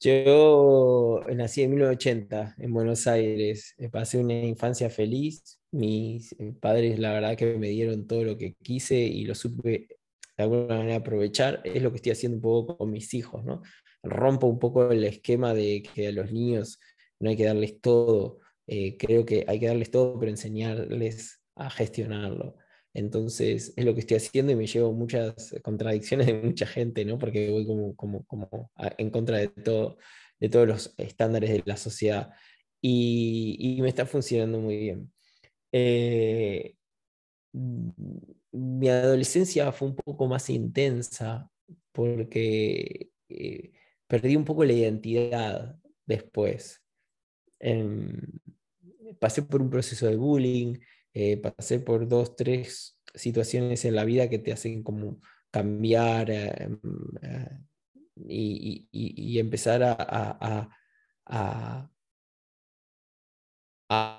Yo 0.02 1.22
nací 1.36 1.64
en 1.64 1.72
1980 1.72 2.56
en 2.58 2.74
Buenos 2.74 3.06
Aires, 3.08 3.74
eh, 3.78 3.90
pasé 3.90 4.18
una 4.18 4.34
infancia 4.34 4.90
feliz, 4.90 5.60
mis 5.72 6.32
eh, 6.34 6.54
padres 6.60 7.00
la 7.00 7.12
verdad 7.12 7.36
que 7.36 7.58
me 7.58 7.68
dieron 7.68 8.08
todo 8.08 8.24
lo 8.24 8.38
que 8.38 8.54
quise 8.54 8.96
y 8.96 9.26
lo 9.26 9.36
supe 9.36 9.88
de 10.38 10.44
alguna 10.44 10.78
manera 10.78 10.98
aprovechar, 10.98 11.62
es 11.66 11.84
lo 11.84 11.90
que 11.90 11.98
estoy 11.98 12.14
haciendo 12.14 12.38
un 12.38 12.42
poco 12.42 12.78
con 12.78 12.92
mis 12.92 13.14
hijos, 13.14 13.44
¿no? 13.44 13.62
Rompo 14.04 14.48
un 14.48 14.60
poco 14.60 14.92
el 14.92 15.04
esquema 15.04 15.54
de 15.54 15.84
que 15.84 16.08
a 16.08 16.12
los 16.12 16.32
niños 16.32 16.80
no 17.20 17.30
hay 17.30 17.38
que 17.38 17.46
darles 17.46 17.82
todo. 17.82 18.40
Eh, 18.68 18.98
creo 18.98 19.26
que 19.26 19.46
hay 19.48 19.60
que 19.60 19.68
darles 19.68 19.92
todo, 19.92 20.20
pero 20.20 20.32
enseñarles 20.32 21.42
a 21.56 21.70
gestionarlo. 21.70 22.56
Entonces 22.94 23.74
es 23.76 23.86
lo 23.86 23.94
que 23.94 24.02
estoy 24.02 24.18
haciendo 24.18 24.52
y 24.52 24.56
me 24.56 24.68
llevo 24.68 24.94
muchas 24.94 25.56
contradicciones 25.64 26.28
de 26.28 26.34
mucha 26.34 26.66
gente, 26.66 27.06
¿no? 27.06 27.18
Porque 27.20 27.50
voy 27.50 27.66
como, 27.66 27.96
como, 27.96 28.26
como 28.26 28.72
en 28.98 29.10
contra 29.10 29.38
de, 29.38 29.50
todo, 29.50 29.98
de 30.40 30.50
todos 30.50 30.68
los 30.68 30.94
estándares 30.98 31.50
de 31.52 31.64
la 31.66 31.78
sociedad. 31.78 32.32
Y, 32.82 33.58
y 33.60 33.82
me 33.82 33.90
está 33.90 34.06
funcionando 34.06 34.60
muy 34.60 34.78
bien. 34.78 35.12
Eh, 35.72 36.76
mi 38.52 38.90
adolescencia 38.90 39.72
fue 39.72 39.90
un 39.90 39.96
poco 39.96 40.28
más 40.28 40.50
intensa 40.50 41.50
porque 41.92 43.10
eh, 43.30 43.72
perdí 44.10 44.36
un 44.36 44.44
poco 44.44 44.66
la 44.66 44.74
identidad 44.74 45.76
después. 46.06 46.84
Em, 47.60 48.20
pasé 49.20 49.44
por 49.44 49.62
un 49.62 49.70
proceso 49.70 50.08
de 50.08 50.16
bullying, 50.16 50.80
eh, 51.14 51.38
pasé 51.38 51.80
por 51.80 52.08
dos, 52.08 52.36
tres 52.36 53.00
situaciones 53.14 53.86
en 53.86 53.96
la 53.96 54.06
vida 54.06 54.30
que 54.30 54.40
te 54.40 54.52
hacen 54.52 54.82
como 54.84 55.22
cambiar 55.52 56.32
em, 56.32 56.80
eh, 57.22 57.60
y, 58.28 59.40
empezar 59.40 59.84
a, 59.84 60.70
a, 61.26 61.90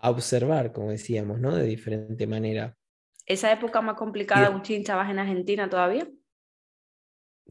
observar, 0.08 0.72
como 0.72 0.90
decíamos, 0.90 1.40
¿no? 1.40 1.54
De 1.54 1.64
diferente 1.64 2.26
manera. 2.26 2.76
¿Esa 3.26 3.52
época 3.52 3.80
más 3.80 3.96
complicada, 3.96 4.46
Agustín, 4.46 4.80
estabas 4.80 5.10
en 5.10 5.18
Argentina 5.18 5.68
todavía? 5.68 6.08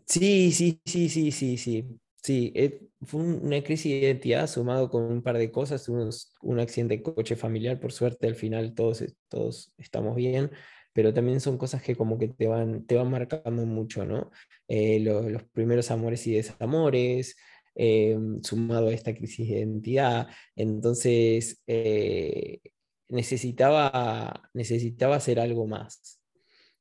Sí, 0.05 0.51
sí, 0.51 0.81
sí, 0.85 1.07
sí, 1.09 1.31
sí, 1.31 1.57
sí. 1.57 1.99
Sí, 2.21 2.51
eh, 2.55 2.81
fue 3.01 3.21
una 3.21 3.63
crisis 3.63 3.91
de 3.93 3.99
identidad 3.99 4.47
sumado 4.47 4.89
con 4.89 5.03
un 5.03 5.21
par 5.21 5.37
de 5.37 5.51
cosas, 5.51 5.87
un 5.87 6.59
accidente 6.59 6.97
de 6.97 7.03
coche 7.03 7.35
familiar, 7.37 7.79
por 7.79 7.93
suerte 7.93 8.27
al 8.27 8.35
final 8.35 8.73
todos, 8.75 9.03
todos 9.29 9.73
estamos 9.77 10.15
bien, 10.15 10.51
pero 10.93 11.13
también 11.13 11.39
son 11.39 11.57
cosas 11.57 11.81
que 11.81 11.95
como 11.95 12.17
que 12.17 12.27
te 12.27 12.47
van, 12.47 12.85
te 12.85 12.95
van 12.95 13.09
marcando 13.09 13.65
mucho, 13.65 14.05
¿no? 14.05 14.31
Eh, 14.67 14.99
los 14.99 15.43
primeros 15.53 15.91
amores 15.91 16.27
y 16.27 16.33
desamores, 16.33 17.37
eh, 17.75 18.17
sumado 18.43 18.89
a 18.89 18.93
esta 18.93 19.15
crisis 19.15 19.47
de 19.47 19.59
identidad, 19.59 20.27
entonces 20.55 21.63
necesitaba, 23.07 24.49
necesitaba 24.53 25.15
hacer 25.15 25.39
algo 25.39 25.67
más. 25.67 26.19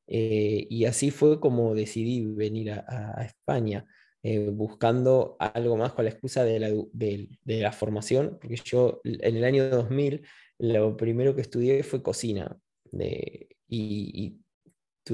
y 0.07 0.85
así 0.87 1.11
fue 1.11 1.39
como 1.41 1.75
decidí 1.75 2.27
venir 2.27 2.73
a 2.73 3.25
España. 3.25 3.87
Eh, 4.25 4.51
buscando 4.51 5.37
algo 5.39 5.77
más 5.77 5.93
con 5.93 6.05
la 6.05 6.11
excusa 6.11 6.43
de 6.43 6.59
la, 6.59 6.71
de, 6.93 7.29
la, 7.45 7.71
formación, 7.71 8.37
porque 8.41 8.57
yo 8.65 9.01
en 9.05 9.37
el 9.37 9.45
año 9.45 9.69
2000 9.71 10.27
lo 10.59 10.97
primero 10.97 11.37
que 11.37 11.43
estudié 11.43 11.85
fue 11.85 12.03
cocina 12.03 12.59
de, 12.91 13.49
y, 13.69 14.41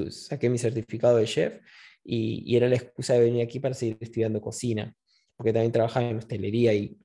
saqué 0.09 0.49
mi 0.49 0.57
certificado 0.57 1.17
de 1.17 1.25
chef 1.25 1.61
y, 2.03 2.55
era 2.55 2.67
la 2.67 2.75
excusa 2.77 3.13
de 3.13 3.19
venir 3.21 3.43
aquí 3.43 3.59
para 3.59 3.75
seguir 3.75 3.97
estudiando 3.99 4.41
cocina, 4.41 4.95
porque 5.35 5.53
también 5.53 5.71
trabajaba 5.71 6.09
en 6.09 6.17
hostelería 6.17 6.73
y 6.73 6.97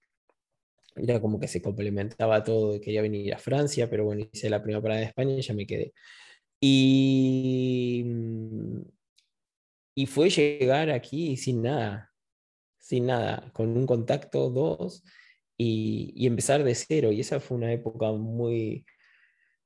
era 0.96 1.20
como 1.20 1.38
que 1.38 1.48
se 1.48 1.60
complementaba 1.62 2.42
todo, 2.42 2.80
quería 2.80 3.02
venir 3.02 3.34
a 3.34 3.38
Francia, 3.38 3.90
pero 3.90 4.04
bueno, 4.04 4.26
hice 4.32 4.48
la 4.50 4.62
primera 4.62 4.82
parada 4.82 5.00
de 5.00 5.06
España 5.06 5.34
y 5.34 5.42
ya 5.42 5.54
me 5.54 5.66
quedé. 5.66 5.92
Y 6.60 8.02
mm, 8.06 8.80
y 9.94 10.06
fue 10.06 10.30
llegar 10.30 10.90
aquí 10.90 11.36
sin 11.36 11.62
nada, 11.62 12.12
sin 12.78 13.06
nada, 13.06 13.50
con 13.52 13.76
un 13.76 13.86
contacto, 13.86 14.50
dos, 14.50 15.04
y, 15.56 16.12
y, 16.16 16.26
empezar 16.26 16.64
de 16.64 16.74
cero. 16.74 17.12
Y 17.12 17.20
esa 17.20 17.40
fue 17.40 17.58
una 17.58 17.72
época 17.72 18.12
muy, 18.12 18.86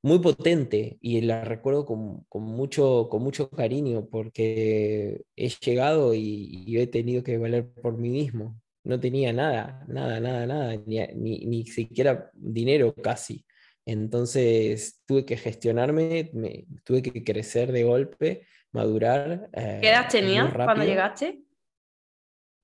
muy 0.02 0.18
potente 0.18 0.98
y 1.00 1.20
la 1.22 1.44
recuerdo 1.44 1.86
con, 1.86 2.24
con, 2.24 2.42
mucho, 2.42 3.08
con 3.10 3.22
mucho 3.22 3.48
cariño 3.50 4.06
porque 4.10 5.22
he 5.36 5.48
llegado 5.48 6.14
y, 6.14 6.64
y, 6.66 6.78
he 6.78 6.86
tenido 6.86 7.22
que 7.22 7.38
valer 7.38 7.70
por 7.72 7.96
mí 7.98 8.10
mismo. 8.10 8.60
No 8.84 9.00
tenía 9.00 9.32
nada, 9.32 9.84
nada, 9.88 10.20
nada, 10.20 10.46
nada, 10.46 10.76
ni, 10.86 10.98
ni, 11.14 11.46
ni 11.46 11.66
siquiera 11.66 12.30
dinero 12.34 12.94
casi. 12.94 13.46
Entonces 13.86 15.00
tuve 15.06 15.24
que 15.24 15.36
gestionarme, 15.36 16.30
me, 16.34 16.66
tuve 16.84 17.02
que 17.02 17.24
crecer 17.24 17.72
de 17.72 17.84
golpe, 17.84 18.46
madurar. 18.74 19.48
Eh, 19.52 19.78
¿Qué 19.80 19.88
edad 19.88 20.08
tenías 20.10 20.52
cuando 20.52 20.84
llegaste? 20.84 21.42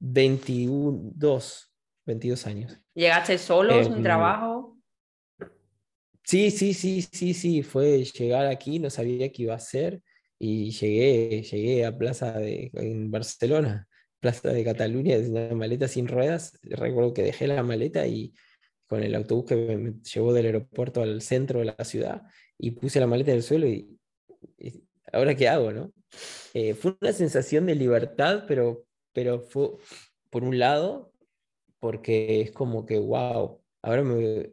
22, 0.00 1.72
22 2.04 2.46
años. 2.46 2.78
¿Llegaste 2.94 3.38
solo, 3.38 3.82
sin 3.82 3.94
em, 3.94 4.02
trabajo? 4.02 4.76
Sí, 6.24 6.50
sí, 6.50 6.74
sí, 6.74 7.02
sí, 7.02 7.32
sí, 7.32 7.62
fue 7.62 8.04
llegar 8.04 8.46
aquí, 8.46 8.78
no 8.78 8.90
sabía 8.90 9.30
qué 9.32 9.42
iba 9.42 9.54
a 9.54 9.56
hacer 9.56 10.02
y 10.38 10.70
llegué, 10.70 11.42
llegué 11.42 11.84
a 11.84 11.96
Plaza 11.96 12.32
de, 12.32 12.70
en 12.74 13.10
Barcelona, 13.10 13.88
Plaza 14.20 14.50
de 14.50 14.64
Cataluña, 14.64 15.16
una 15.18 15.54
maleta 15.54 15.86
sin 15.88 16.08
ruedas. 16.08 16.58
Recuerdo 16.62 17.14
que 17.14 17.22
dejé 17.22 17.46
la 17.46 17.62
maleta 17.62 18.06
y 18.06 18.32
con 18.86 19.02
el 19.02 19.14
autobús 19.14 19.46
que 19.46 19.56
me 19.56 19.94
llevó 20.02 20.32
del 20.32 20.46
aeropuerto 20.46 21.02
al 21.02 21.20
centro 21.22 21.60
de 21.60 21.66
la 21.66 21.84
ciudad 21.84 22.22
y 22.58 22.72
puse 22.72 23.00
la 23.00 23.06
maleta 23.06 23.30
en 23.30 23.36
el 23.38 23.42
suelo 23.42 23.66
y, 23.68 23.98
ahora 25.12 25.34
qué 25.34 25.48
hago, 25.48 25.72
¿no? 25.72 25.92
Eh, 26.54 26.74
fue 26.74 26.96
una 27.00 27.12
sensación 27.12 27.66
de 27.66 27.74
libertad, 27.74 28.44
pero, 28.46 28.86
pero 29.12 29.40
fue, 29.40 29.70
por 30.30 30.44
un 30.44 30.58
lado, 30.58 31.12
porque 31.78 32.40
es 32.40 32.52
como 32.52 32.86
que, 32.86 32.98
wow, 32.98 33.60
ahora 33.82 34.02
me, 34.02 34.50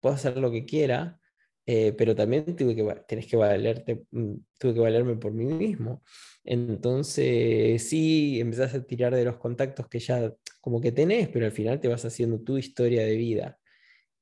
puedo 0.00 0.14
hacer 0.14 0.36
lo 0.36 0.50
que 0.50 0.64
quiera, 0.64 1.20
eh, 1.66 1.92
pero 1.96 2.14
también 2.14 2.56
tuve 2.56 2.76
que, 2.76 2.84
tenés 3.08 3.26
que 3.26 3.36
valerte, 3.36 4.04
mm, 4.10 4.34
tuve 4.58 4.74
que 4.74 4.80
valerme 4.80 5.16
por 5.16 5.32
mí 5.32 5.46
mismo. 5.46 6.02
Entonces, 6.44 7.88
sí, 7.88 8.38
empezás 8.40 8.74
a 8.74 8.84
tirar 8.84 9.14
de 9.14 9.24
los 9.24 9.38
contactos 9.38 9.88
que 9.88 9.98
ya 9.98 10.34
como 10.60 10.80
que 10.80 10.92
tenés, 10.92 11.28
pero 11.28 11.46
al 11.46 11.52
final 11.52 11.80
te 11.80 11.88
vas 11.88 12.04
haciendo 12.04 12.40
tu 12.40 12.58
historia 12.58 13.04
de 13.04 13.16
vida. 13.16 13.58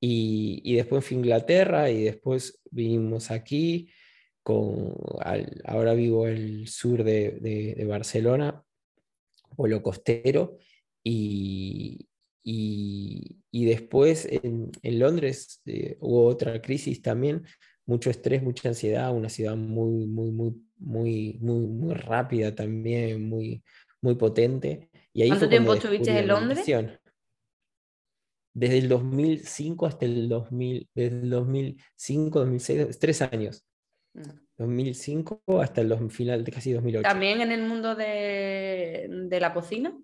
Y, 0.01 0.61
y 0.65 0.77
después 0.77 1.05
fui 1.05 1.17
Inglaterra 1.17 1.91
y 1.91 2.05
después 2.05 2.61
vinimos 2.71 3.31
aquí, 3.31 3.89
con, 4.43 4.95
ahora 5.65 5.95
vivo 5.95 6.27
en 6.27 6.37
el 6.37 6.69
sur 6.69 7.05
de, 7.05 7.39
de, 7.41 7.75
de 7.77 7.85
Barcelona, 7.85 8.63
pueblo 9.57 9.83
costero, 9.83 10.59
y, 11.05 12.09
y, 12.45 13.39
y 13.51 13.65
después 13.67 14.27
en, 14.27 14.71
en 14.83 14.99
Londres 14.99 15.61
eh, 15.67 15.97
hubo 16.01 16.27
otra 16.27 16.61
crisis 16.61 17.03
también, 17.03 17.45
mucho 17.87 18.11
estrés, 18.11 18.43
mucha 18.43 18.69
ansiedad, 18.69 19.15
una 19.15 19.29
ciudad 19.29 19.57
muy, 19.57 20.07
muy, 20.07 20.31
muy, 20.31 20.55
muy, 20.79 21.39
muy, 21.41 21.67
muy 21.67 21.95
rápida 21.95 22.55
también, 22.55 23.29
muy, 23.29 23.63
muy 24.01 24.15
potente. 24.15 24.91
Y 25.13 25.23
ahí 25.23 25.29
¿Cuánto 25.29 25.49
tiempo 25.49 25.75
estuviste 25.75 26.19
en 26.19 26.29
Londres? 26.29 26.65
Desde 28.55 28.79
el 28.79 28.89
2005 28.89 29.87
hasta 29.87 30.05
el 30.05 30.29
2000, 30.29 30.89
desde 30.95 31.17
el 31.17 31.31
2005, 31.31 32.39
2006, 32.41 32.99
tres 32.99 33.23
años. 33.23 33.65
2005 34.59 35.43
mm. 35.47 35.61
hasta 35.61 35.81
el 35.81 36.11
final 36.11 36.45
de 36.45 36.53
casi 36.53 36.73
2008. 36.73 37.03
¿También 37.03 37.41
en 37.41 37.53
el 37.53 37.63
mundo 37.63 37.95
de, 37.95 39.09
de 39.09 39.41
la 39.41 39.53
cocina? 39.55 39.97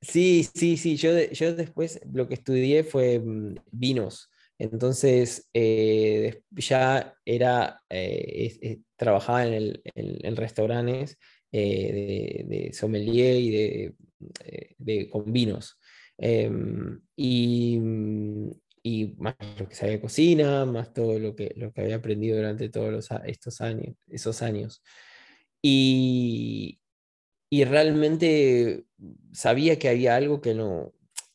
Sí, 0.00 0.48
sí, 0.54 0.76
sí. 0.76 0.96
Yo, 0.96 1.10
yo 1.32 1.54
después 1.54 2.00
lo 2.12 2.28
que 2.28 2.34
estudié 2.34 2.84
fue 2.84 3.18
mm, 3.18 3.56
vinos. 3.70 4.30
Entonces 4.58 5.48
eh, 5.52 6.42
ya 6.50 7.14
era, 7.24 7.82
eh, 7.88 8.80
trabajaba 8.96 9.46
en, 9.46 9.54
el, 9.54 9.82
en, 9.94 10.36
restaurantes 10.36 11.18
eh, 11.50 12.44
de, 12.46 12.72
sommelier 12.72 13.36
y 13.36 13.50
de, 13.50 13.94
de 14.78 15.10
con 15.10 15.32
vinos. 15.32 15.78
Em, 16.16 17.00
y, 17.16 17.78
mm, 17.80 18.50
y, 18.84 19.14
más 19.18 19.34
lo 19.58 19.68
que 19.68 19.74
sabía 19.74 19.94
de 19.94 20.00
cocina, 20.02 20.64
más 20.66 20.92
todo 20.92 21.18
lo 21.18 21.34
que, 21.34 21.54
lo 21.56 21.72
que 21.72 21.80
había 21.80 21.96
aprendido 21.96 22.36
durante 22.36 22.68
todos 22.68 22.92
los, 22.92 23.08
estos 23.24 23.60
años, 23.62 23.96
esos 24.08 24.42
años. 24.42 24.82
Y, 25.62 26.80
y 27.50 27.64
realmente 27.64 28.84
sabía 29.32 29.78
que 29.78 29.88
había 29.88 30.16
algo 30.16 30.40
que 30.40 30.54
no, 30.54 30.92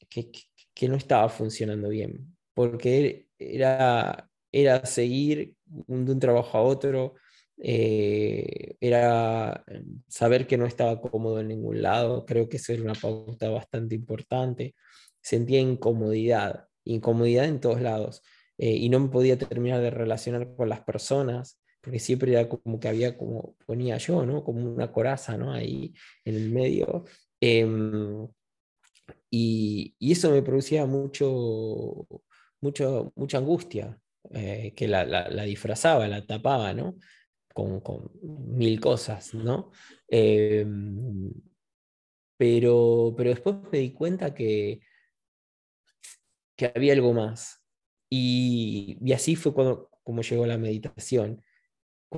que, 0.09 0.31
que 0.73 0.87
no 0.87 0.95
estaba 0.95 1.27
funcionando 1.29 1.89
bien, 1.89 2.37
porque 2.53 3.27
era, 3.39 4.29
era 4.51 4.85
seguir 4.85 5.55
de 5.65 6.11
un 6.11 6.19
trabajo 6.19 6.57
a 6.57 6.61
otro, 6.61 7.15
eh, 7.57 8.77
era 8.79 9.65
saber 10.07 10.47
que 10.47 10.57
no 10.57 10.65
estaba 10.65 11.01
cómodo 11.01 11.41
en 11.41 11.49
ningún 11.49 11.81
lado, 11.81 12.25
creo 12.25 12.47
que 12.47 12.57
eso 12.57 12.73
era 12.73 12.83
una 12.83 12.93
pauta 12.93 13.49
bastante 13.49 13.95
importante, 13.95 14.75
sentía 15.21 15.59
incomodidad, 15.59 16.68
incomodidad 16.83 17.45
en 17.45 17.59
todos 17.59 17.81
lados, 17.81 18.21
eh, 18.57 18.75
y 18.75 18.89
no 18.89 18.99
me 18.99 19.09
podía 19.09 19.37
terminar 19.37 19.81
de 19.81 19.89
relacionar 19.89 20.55
con 20.55 20.69
las 20.69 20.81
personas, 20.81 21.59
porque 21.81 21.99
siempre 21.99 22.33
era 22.33 22.49
como 22.49 22.79
que 22.79 22.89
había, 22.89 23.17
como 23.17 23.55
ponía 23.65 23.97
yo, 23.97 24.25
¿no? 24.25 24.43
Como 24.43 24.69
una 24.69 24.91
coraza, 24.91 25.37
¿no? 25.37 25.53
Ahí 25.53 25.93
en 26.25 26.35
el 26.35 26.49
medio. 26.51 27.05
Em, 27.39 28.27
y, 29.29 29.95
y, 29.99 30.11
eso 30.11 30.31
me 30.31 30.41
producía 30.41 30.85
mucho, 30.85 32.07
mucho 32.61 33.13
mucha 33.15 33.37
angustia, 33.37 33.99
eh, 34.31 34.73
que 34.75 34.87
la, 34.87 35.05
la, 35.05 35.43
disfrazaba, 35.43 36.07
la 36.07 36.25
tapaba, 36.25 36.73
¿no? 36.73 36.97
Con, 37.53 37.79
con 37.81 38.11
mil 38.23 38.79
cosas, 38.79 39.33
¿no? 39.33 39.71
Em, 40.07 41.31
pero, 42.37 43.13
pero 43.17 43.29
después 43.31 43.55
me 43.71 43.79
di 43.79 43.91
cuenta 43.93 44.33
que, 44.33 44.81
que 46.59 46.71
había 46.75 46.93
algo 46.93 47.13
más. 47.13 47.63
Y, 48.09 48.97
y 49.01 49.13
así 49.13 49.35
fue 49.37 49.53
cuando, 49.53 49.89
como 50.03 50.21
llegó 50.21 50.45
la 50.45 50.57
meditación 50.57 51.41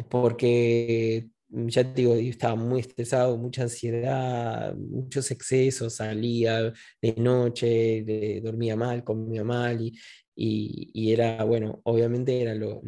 porque 0.09 1.29
mm, 1.49 1.67
ya 1.67 1.83
te 1.83 2.01
digo, 2.01 2.15
yo 2.15 2.29
estaba 2.29 2.55
muy 2.55 2.79
estresado, 2.81 3.37
mucha 3.37 3.63
ansiedad, 3.63 4.73
muchos 4.75 5.29
excesos, 5.31 5.95
salía 5.95 6.73
de 7.01 7.13
noche, 7.17 8.41
dormía 8.41 8.75
mal, 8.75 9.03
comía 9.03 9.43
mal 9.43 9.81
y, 9.81 9.99
y, 10.33 11.11
era, 11.13 11.43
bueno, 11.43 11.81
obviamente 11.83 12.41
eran 12.41 12.59
los, 12.59 12.79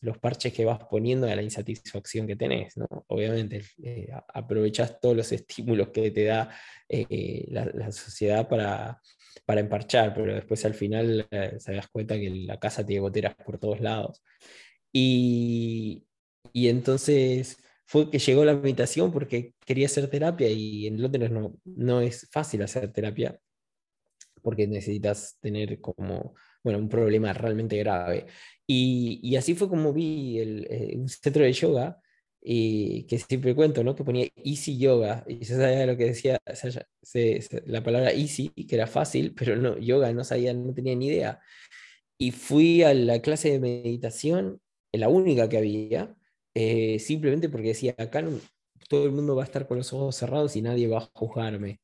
los, 0.00 0.18
parches 0.18 0.52
que 0.52 0.64
vas 0.64 0.78
poniendo 0.90 1.26
a 1.26 1.34
la 1.34 1.42
insatisfacción 1.42 2.26
que 2.26 2.36
tenés, 2.36 2.76
¿no? 2.76 2.86
Obviamente 3.08 3.62
eh, 3.82 4.08
todos 5.00 5.16
los 5.16 5.32
estímulos 5.32 5.88
que 5.88 6.10
te 6.10 6.24
da 6.24 6.50
eh, 6.88 7.46
la, 7.50 7.90
sociedad 7.90 8.46
para, 8.48 9.00
para 9.44 9.60
emparchar, 9.60 10.14
pero 10.14 10.34
después 10.34 10.64
al 10.64 10.74
final 10.74 11.26
eh, 11.30 11.56
se 11.58 11.74
das 11.74 11.88
cuenta 11.88 12.18
que 12.18 12.30
la 12.30 12.58
casa 12.58 12.84
tiene 12.84 13.00
goteras 13.00 13.34
por 13.34 13.58
todos 13.58 13.80
lados. 13.80 14.22
Y, 14.92 16.06
y 16.52 16.68
entonces 16.68 17.58
fue 17.86 18.10
que 18.10 18.18
llegó 18.18 18.44
la 18.44 18.54
meditación 18.54 19.12
porque 19.12 19.54
quería 19.66 19.86
hacer 19.86 20.08
terapia 20.08 20.48
y 20.50 20.86
en 20.86 21.00
Londres 21.02 21.30
no, 21.30 21.54
no 21.64 22.00
es 22.00 22.28
fácil 22.30 22.62
hacer 22.62 22.92
terapia 22.92 23.38
porque 24.42 24.66
necesitas 24.66 25.36
tener 25.40 25.80
como, 25.80 26.34
bueno, 26.62 26.78
un 26.78 26.88
problema 26.88 27.32
realmente 27.32 27.76
grave. 27.78 28.26
Y, 28.66 29.20
y 29.22 29.36
así 29.36 29.54
fue 29.54 29.68
como 29.68 29.92
vi 29.92 30.38
el, 30.38 30.66
eh, 30.70 30.96
un 30.96 31.08
centro 31.08 31.44
de 31.44 31.52
yoga 31.52 32.00
y 32.42 33.04
que 33.04 33.18
siempre 33.18 33.54
cuento, 33.54 33.84
¿no? 33.84 33.94
Que 33.94 34.04
ponía 34.04 34.28
easy 34.36 34.78
yoga 34.78 35.24
y 35.28 35.40
yo 35.40 35.56
sabía 35.56 35.86
lo 35.86 35.96
que 35.96 36.06
decía 36.06 36.40
la 37.66 37.82
palabra 37.82 38.12
easy, 38.12 38.50
que 38.50 38.74
era 38.74 38.86
fácil, 38.86 39.34
pero 39.36 39.56
no, 39.56 39.78
yoga 39.78 40.12
no 40.12 40.24
sabía, 40.24 40.54
no 40.54 40.72
tenía 40.74 40.96
ni 40.96 41.08
idea. 41.08 41.40
Y 42.18 42.32
fui 42.32 42.82
a 42.82 42.94
la 42.94 43.20
clase 43.22 43.50
de 43.50 43.60
meditación, 43.60 44.60
la 44.92 45.08
única 45.08 45.48
que 45.48 45.58
había, 45.58 46.16
eh, 46.54 46.98
simplemente 46.98 47.48
porque 47.48 47.68
decía, 47.68 47.94
acá 47.98 48.24
todo 48.88 49.04
el 49.06 49.12
mundo 49.12 49.36
va 49.36 49.42
a 49.42 49.46
estar 49.46 49.66
con 49.68 49.78
los 49.78 49.92
ojos 49.92 50.16
cerrados 50.16 50.56
y 50.56 50.62
nadie 50.62 50.88
va 50.88 50.98
a 50.98 51.10
juzgarme. 51.14 51.80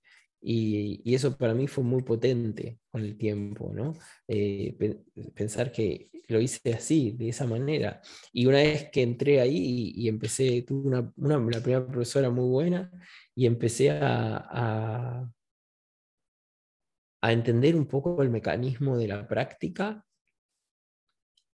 Y, 0.48 1.12
eso 1.12 1.36
para 1.36 1.54
mí 1.54 1.66
fue 1.66 1.82
muy 1.82 2.02
potente 2.02 2.78
con 2.90 3.02
el 3.02 3.16
tiempo, 3.18 3.72
¿no? 3.74 3.94
Eh, 4.28 4.76
pensar 5.34 5.72
que 5.72 6.10
lo 6.28 6.40
hice 6.40 6.72
así, 6.72 7.10
de 7.12 7.30
esa 7.30 7.46
manera. 7.46 8.00
Y 8.32 8.46
una 8.46 8.58
vez 8.58 8.88
que 8.90 9.02
entré 9.02 9.40
ahí 9.40 9.92
y, 9.96 10.08
empecé, 10.08 10.62
tuve 10.62 10.86
una, 10.88 11.12
una, 11.16 11.60
primera 11.60 11.84
profesora 11.86 12.30
muy 12.30 12.48
buena 12.48 12.90
y 13.34 13.46
empecé 13.46 13.90
a, 13.90 14.36
a, 14.36 15.30
a 17.22 17.32
entender 17.32 17.74
un 17.74 17.86
poco 17.86 18.22
el 18.22 18.30
mecanismo 18.30 18.96
de 18.96 19.08
la 19.08 19.26
práctica, 19.26 20.04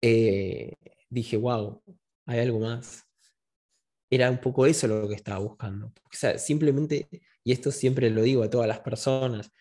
eh, 0.02 0.74
dije, 1.10 1.38
wow, 1.38 1.82
hay 2.26 2.40
algo 2.40 2.60
más. 2.60 3.06
Era 4.10 4.30
un 4.30 4.42
poco 4.42 4.66
eso 4.66 4.88
lo 4.88 5.08
que 5.08 5.16
estaba 5.16 5.40
buscando. 5.40 5.88
O 5.88 6.10
sea, 6.12 6.38
simplemente, 6.38 7.08
y 7.44 7.52
esto 7.52 7.72
siempre 7.72 8.10
lo 8.10 8.22
digo 8.22 8.44
a 8.44 8.50
todas 8.50 8.68
las 8.68 8.80
personas, 8.80 9.52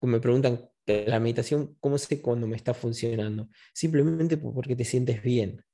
que 0.00 0.06
me 0.06 0.20
preguntan 0.20 0.68
la 0.86 1.20
meditación, 1.20 1.76
¿cómo 1.80 1.98
sé 1.98 2.20
cuándo 2.20 2.46
me 2.46 2.56
está 2.56 2.74
funcionando? 2.74 3.48
Simplemente 3.72 4.36
porque 4.36 4.76
te 4.76 4.84
sientes 4.84 5.22
bien. 5.22 5.64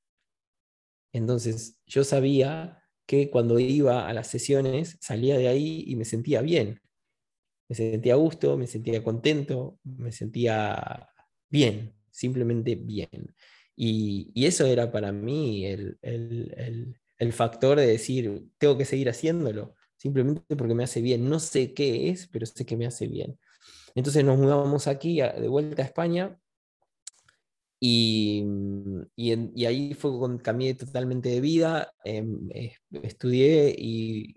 Entonces 1.13 1.81
yo 1.87 2.05
sabía 2.05 2.83
que 3.07 3.31
cuando 3.31 3.59
iba 3.59 4.09
a 4.09 4.13
las 4.13 4.29
sesiones 4.29 4.97
salía 5.01 5.37
de 5.37 5.49
ahí 5.49 5.85
y 5.87 5.97
me 5.97 6.05
sentía 6.05 6.43
bien. 6.43 6.81
Me 7.69 7.77
sentía 7.77 8.15
a 8.15 8.17
gusto, 8.17 8.57
me 8.57 8.67
sentía 8.67 9.03
contento, 9.03 9.79
me 9.85 10.13
sentía 10.13 11.09
bien, 11.49 11.95
simplemente 12.11 12.75
bien. 12.77 13.35
Y, 13.77 14.33
eso 14.45 14.67
era 14.67 14.93
para 14.93 15.13
mí 15.13 15.65
el, 15.67 15.99
el 16.03 17.33
factor 17.33 17.79
de 17.79 17.87
decir, 17.87 18.49
tengo 18.59 18.77
que 18.79 18.85
seguir 18.85 19.09
haciéndolo, 19.09 19.77
simplemente 20.01 20.57
porque 20.57 20.75
me 20.75 20.85
hace 20.85 21.01
bien. 21.03 21.29
No 21.29 21.39
sé 21.41 21.75
qué 21.75 22.11
es, 22.11 22.27
pero 22.29 22.47
sé 22.47 22.65
que 22.65 22.77
me 22.77 22.87
hace 22.87 23.07
bien. 23.07 23.39
Entonces 23.95 24.25
nos 24.25 24.39
mudamos 24.39 24.87
aquí 24.87 25.21
de 25.21 25.49
vuelta 25.49 25.83
a 25.83 25.87
España 25.87 26.39
y, 27.83 28.45
y, 29.17 29.65
ahí 29.65 29.95
fue 29.95 30.17
cuando 30.19 30.43
cambié 30.43 30.75
totalmente 30.75 31.31
de 31.31 31.41
vida, 31.41 31.93
em, 32.05 32.49
estudié 33.03 33.75
y, 33.77 34.35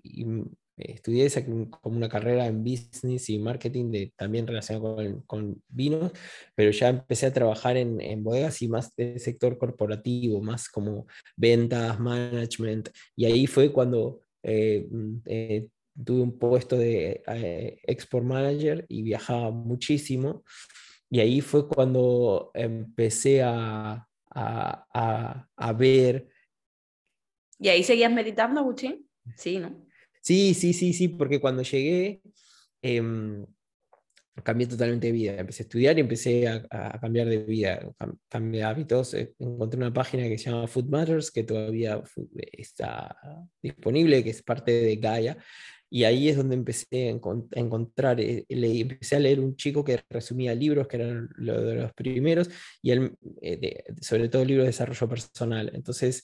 estudié 0.77 1.25
esa, 1.25 1.45
como 1.45 1.97
una 1.97 2.09
carrera 2.09 2.47
en 2.47 2.63
business 2.63 3.29
y 3.29 3.37
marketing 3.39 3.91
de, 3.91 4.13
también 4.15 4.47
relacionado 4.47 4.95
con, 4.95 5.21
con, 5.23 5.61
vinos, 5.67 6.11
pero 6.55 6.71
ya 6.71 6.89
empecé 6.89 7.25
a 7.27 7.33
trabajar 7.33 7.77
en, 7.77 7.99
en, 8.01 8.23
bodegas 8.23 8.61
y 8.61 8.69
más 8.69 8.95
del 8.95 9.19
sector 9.19 9.57
corporativo, 9.57 10.41
más 10.41 10.69
como 10.69 11.05
ventas, 11.35 11.99
management, 11.99 12.89
y 13.15 13.25
ahí 13.25 13.45
fue 13.45 13.73
cuando 13.73 14.21
mm, 14.22 14.22
tuve 14.43 16.21
un 16.21 16.37
puesto 16.37 16.77
de 16.77 17.23
eh, 17.27 17.79
export 17.83 18.25
manager 18.25 18.85
y 18.89 19.01
viajaba 19.03 19.51
muchísimo, 19.51 20.43
y 21.09 21.19
ahí 21.19 21.41
fue 21.41 21.67
cuando 21.67 22.51
empecé 22.53 23.41
a, 23.43 24.07
a, 24.31 25.47
a 25.55 25.73
ver. 25.73 26.27
¿Y 27.59 27.69
ahí 27.69 27.83
seguías 27.83 28.11
meditando, 28.11 28.59
Agustín? 28.59 29.07
Sí, 29.37 29.59
¿no? 29.59 29.85
Sí, 30.21 30.53
sí, 30.53 30.73
sí, 30.73 30.93
sí, 30.93 31.09
porque 31.09 31.39
cuando 31.39 31.63
llegué 31.63 32.21
em, 32.81 33.45
cambié 34.41 34.67
totalmente 34.67 35.07
de 35.07 35.13
vida. 35.13 35.35
Empecé 35.37 35.63
a 35.63 35.65
estudiar 35.65 35.97
y 35.97 36.01
empecé 36.01 36.47
a, 36.47 36.97
cambiar 36.99 37.27
de 37.27 37.37
vida, 37.37 37.79
cambié 38.29 38.63
hábitos. 38.63 39.13
Eh, 39.13 39.33
encontré 39.39 39.77
una 39.77 39.93
página 39.93 40.23
que 40.23 40.37
se 40.37 40.49
llama 40.49 40.67
Food 40.67 40.89
Matters, 40.89 41.31
que 41.31 41.43
todavía 41.43 42.01
está 42.51 43.15
disponible, 43.61 44.23
que 44.23 44.31
es 44.31 44.41
parte 44.41 44.71
de 44.71 44.95
Gaia. 44.95 45.37
Y 45.89 46.05
ahí 46.05 46.27
es 46.27 46.37
donde 46.37 46.55
empecé 46.55 47.09
a, 47.09 47.59
encontrar, 47.59 48.19
eh, 48.19 48.45
empecé 48.49 49.15
a 49.15 49.19
leer 49.19 49.39
un 49.39 49.55
chico 49.55 49.83
que 49.83 50.01
resumía 50.09 50.55
libros, 50.55 50.87
que 50.87 50.97
eran 50.97 51.29
lo 51.35 51.61
de 51.63 51.75
los 51.75 51.93
primeros, 51.93 52.49
y 52.81 52.89
él, 52.89 53.15
eh, 53.43 53.83
sobre 54.01 54.27
todo 54.27 54.43
libros 54.43 54.63
de 54.63 54.71
desarrollo 54.71 55.07
personal. 55.07 55.71
Entonces, 55.75 56.23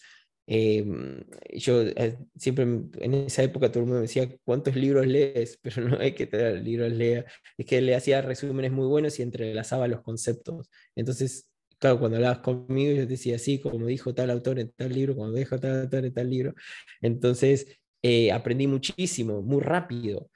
Em, 0.51 1.23
yo 1.53 1.83
eh, 1.83 2.17
siempre 2.35 2.63
en 2.65 3.13
esa 3.13 3.43
época 3.43 3.69
todo 3.71 3.81
el 3.81 3.85
mundo 3.85 3.97
me 3.97 4.07
decía, 4.07 4.27
¿cuántos 4.43 4.75
libros 4.75 5.05
lees? 5.05 5.59
Pero 5.61 5.87
no 5.87 5.99
hay 5.99 6.13
que 6.13 6.25
tener 6.25 6.63
libros 6.63 6.91
lea. 6.91 7.25
Es 7.57 7.65
que 7.67 7.81
le 7.81 7.95
hacía 7.95 8.21
resúmenes 8.23 8.71
muy 8.71 8.87
buenos 8.87 9.19
y 9.19 9.21
entrelazaba 9.21 9.87
los 9.87 10.01
conceptos. 10.01 10.69
Entonces, 10.95 11.47
claro, 11.77 11.99
cuando 11.99 12.17
hablabas 12.17 12.39
conmigo, 12.39 12.91
yo 12.93 13.03
te 13.03 13.07
decía, 13.07 13.37
sí, 13.37 13.59
como 13.59 13.85
dijo 13.85 14.13
tal 14.15 14.31
autor 14.31 14.59
en 14.59 14.71
tal 14.71 14.91
libro, 14.93 15.15
como 15.15 15.31
dijo 15.33 15.59
tal 15.59 15.81
autor 15.81 16.05
en 16.05 16.13
tal 16.13 16.29
libro. 16.29 16.53
Entonces, 17.01 17.67
eh, 18.01 18.31
aprendí 18.31 18.65
muchísimo, 18.67 19.41
muy 19.43 19.61
rápido. 19.61 20.29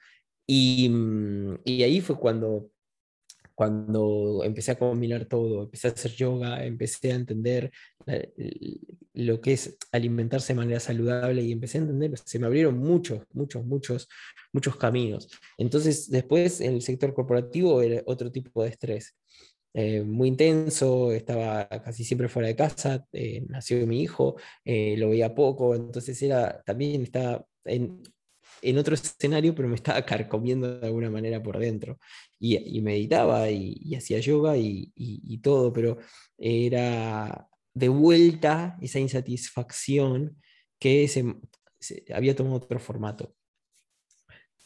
Y, 0.46 0.88
mm, 0.90 1.60
y 1.64 1.82
ahí 1.82 2.00
fue 2.00 2.16
cuando 2.18 2.70
cuando 3.54 4.42
empecé 4.44 4.72
a 4.72 4.78
combinar 4.78 5.26
todo, 5.26 5.64
empecé 5.64 5.88
a 5.88 5.92
hacer 5.92 6.12
yoga, 6.12 6.64
empecé 6.64 7.12
a 7.12 7.16
entender 7.16 7.70
lo 9.14 9.40
que 9.40 9.52
es 9.52 9.76
alimentarse 9.92 10.52
de 10.52 10.58
manera 10.58 10.80
saludable 10.80 11.42
y 11.42 11.52
empecé 11.52 11.78
a 11.78 11.82
entender, 11.82 12.18
se 12.18 12.38
me 12.38 12.46
abrieron 12.46 12.76
muchos, 12.78 13.22
muchos, 13.32 13.64
muchos, 13.64 14.08
muchos 14.52 14.76
caminos. 14.76 15.28
Entonces, 15.56 16.10
después 16.10 16.60
en 16.60 16.74
el 16.74 16.82
sector 16.82 17.14
corporativo 17.14 17.80
era 17.80 18.02
otro 18.06 18.30
tipo 18.30 18.62
de 18.62 18.70
estrés. 18.70 19.14
Eh, 19.76 20.02
muy 20.02 20.28
intenso, 20.28 21.10
estaba 21.10 21.68
casi 21.68 22.04
siempre 22.04 22.28
fuera 22.28 22.46
de 22.46 22.54
casa, 22.54 23.04
eh, 23.12 23.44
nació 23.48 23.84
mi 23.88 24.02
hijo, 24.02 24.36
eh, 24.64 24.96
lo 24.96 25.10
veía 25.10 25.34
poco, 25.34 25.74
entonces 25.74 26.22
era, 26.22 26.62
también 26.64 27.02
estaba 27.02 27.44
en, 27.64 28.00
en 28.64 28.78
otro 28.78 28.94
escenario, 28.94 29.54
pero 29.54 29.68
me 29.68 29.76
estaba 29.76 30.04
carcomiendo 30.04 30.78
de 30.78 30.86
alguna 30.86 31.10
manera 31.10 31.42
por 31.42 31.58
dentro. 31.58 31.98
Y, 32.38 32.80
meditaba 32.80 33.50
y, 33.50 33.94
hacía 33.94 34.18
yoga 34.20 34.56
y, 34.56 35.38
todo, 35.42 35.72
pero 35.72 35.98
era 36.38 37.48
de 37.74 37.88
vuelta 37.88 38.76
esa 38.80 39.00
insatisfacción 39.00 40.36
que 40.78 41.08
se, 41.08 41.24
había 42.12 42.34
tomado 42.34 42.56
otro 42.56 42.80
formato. 42.80 43.34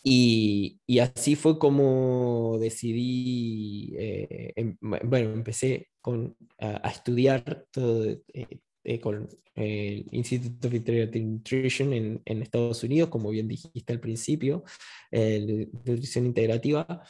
Y, 0.03 0.81
así 1.01 1.37
fue 1.37 1.59
como 1.59 2.57
decidí, 2.61 3.95
eh, 3.99 4.53
em, 4.57 4.77
bueno, 4.81 5.33
empecé 5.33 5.89
con, 6.01 6.37
a, 6.59 6.89
estudiar 6.89 7.67
todo, 7.71 8.05
eh, 8.33 8.61
eh, 8.89 9.01
con 9.01 9.29
el 9.55 10.07
Institute 10.13 10.67
of 10.67 10.73
Integrative 10.73 11.25
Nutrition 11.25 11.93
en, 11.93 12.23
en, 12.25 12.43
Estados 12.43 12.83
Unidos, 12.83 13.11
como 13.11 13.29
bien 13.29 13.49
dijiste 13.49 13.93
al 13.93 14.01
principio, 14.01 14.65
de 15.11 15.69
nutrición 15.85 16.25
integrativa, 16.25 17.03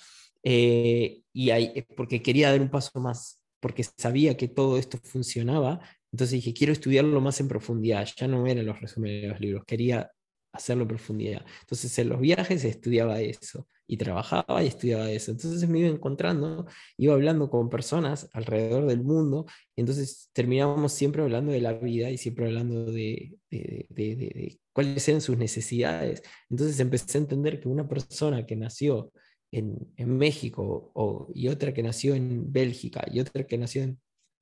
eh, 0.42 1.22
y 1.32 1.50
ahí, 1.50 1.84
porque 1.96 2.20
quería 2.20 2.50
dar 2.50 2.60
un 2.60 2.68
paso 2.68 2.98
más, 3.00 3.40
porque 3.60 3.84
sabía 3.84 4.36
que 4.36 4.48
todo 4.48 4.76
esto 4.76 4.98
funcionaba, 5.04 5.80
entonces 6.10 6.32
dije, 6.36 6.52
quiero 6.54 6.72
estudiarlo 6.72 7.20
más 7.20 7.38
en 7.38 7.46
profundidad, 7.46 8.08
ya 8.16 8.26
no 8.26 8.46
eran 8.46 8.66
los 8.66 8.80
resúmenes 8.80 9.22
de 9.22 9.28
los 9.28 9.40
libros, 9.40 9.64
quería 9.64 10.10
hacerlo 10.52 10.82
en 10.82 10.88
profundidad. 10.88 11.46
Entonces 11.60 11.96
en 11.98 12.08
los 12.08 12.20
viajes 12.20 12.64
estudiaba 12.64 13.20
eso 13.20 13.68
y 13.88 13.96
trabajaba 13.96 14.62
y 14.62 14.66
estudiaba 14.68 15.10
eso. 15.10 15.32
Entonces 15.32 15.68
me 15.68 15.80
iba 15.80 15.88
encontrando, 15.88 16.66
iba 16.98 17.14
hablando 17.14 17.50
con 17.50 17.70
personas 17.70 18.28
alrededor 18.34 18.86
del 18.86 19.02
mundo, 19.02 19.46
y 19.74 19.80
entonces 19.80 20.30
terminábamos 20.34 20.92
siempre 20.92 21.22
hablando 21.22 21.50
de 21.50 21.60
la 21.62 21.72
vida 21.72 22.10
y 22.10 22.18
siempre 22.18 22.46
hablando 22.46 22.84
de, 22.92 23.38
de, 23.50 23.86
de, 23.88 24.60
cuáles 24.72 25.08
eran 25.08 25.22
sus 25.22 25.38
necesidades. 25.38 26.22
Entonces 26.50 26.78
empecé 26.80 27.18
a 27.18 27.22
entender 27.22 27.60
que 27.60 27.68
una 27.68 27.88
persona 27.88 28.44
que 28.46 28.56
nació 28.56 29.10
en, 29.50 29.76
en 29.96 30.18
México 30.18 30.92
o, 30.94 31.28
y 31.34 31.48
otra 31.48 31.72
que 31.72 31.82
nació 31.82 32.14
en 32.14 32.52
Bélgica 32.52 33.06
y 33.10 33.20
otra 33.20 33.44
que 33.46 33.56
nació 33.56 33.82
en, 33.84 33.98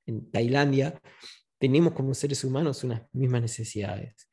en 0.06 0.28
Tailandia, 0.30 1.00
tenemos 1.59 1.92
como 1.92 2.14
seres 2.14 2.42
humanos 2.42 2.82
unas 2.82 3.02
mismas 3.12 3.42
necesidades. 3.42 4.28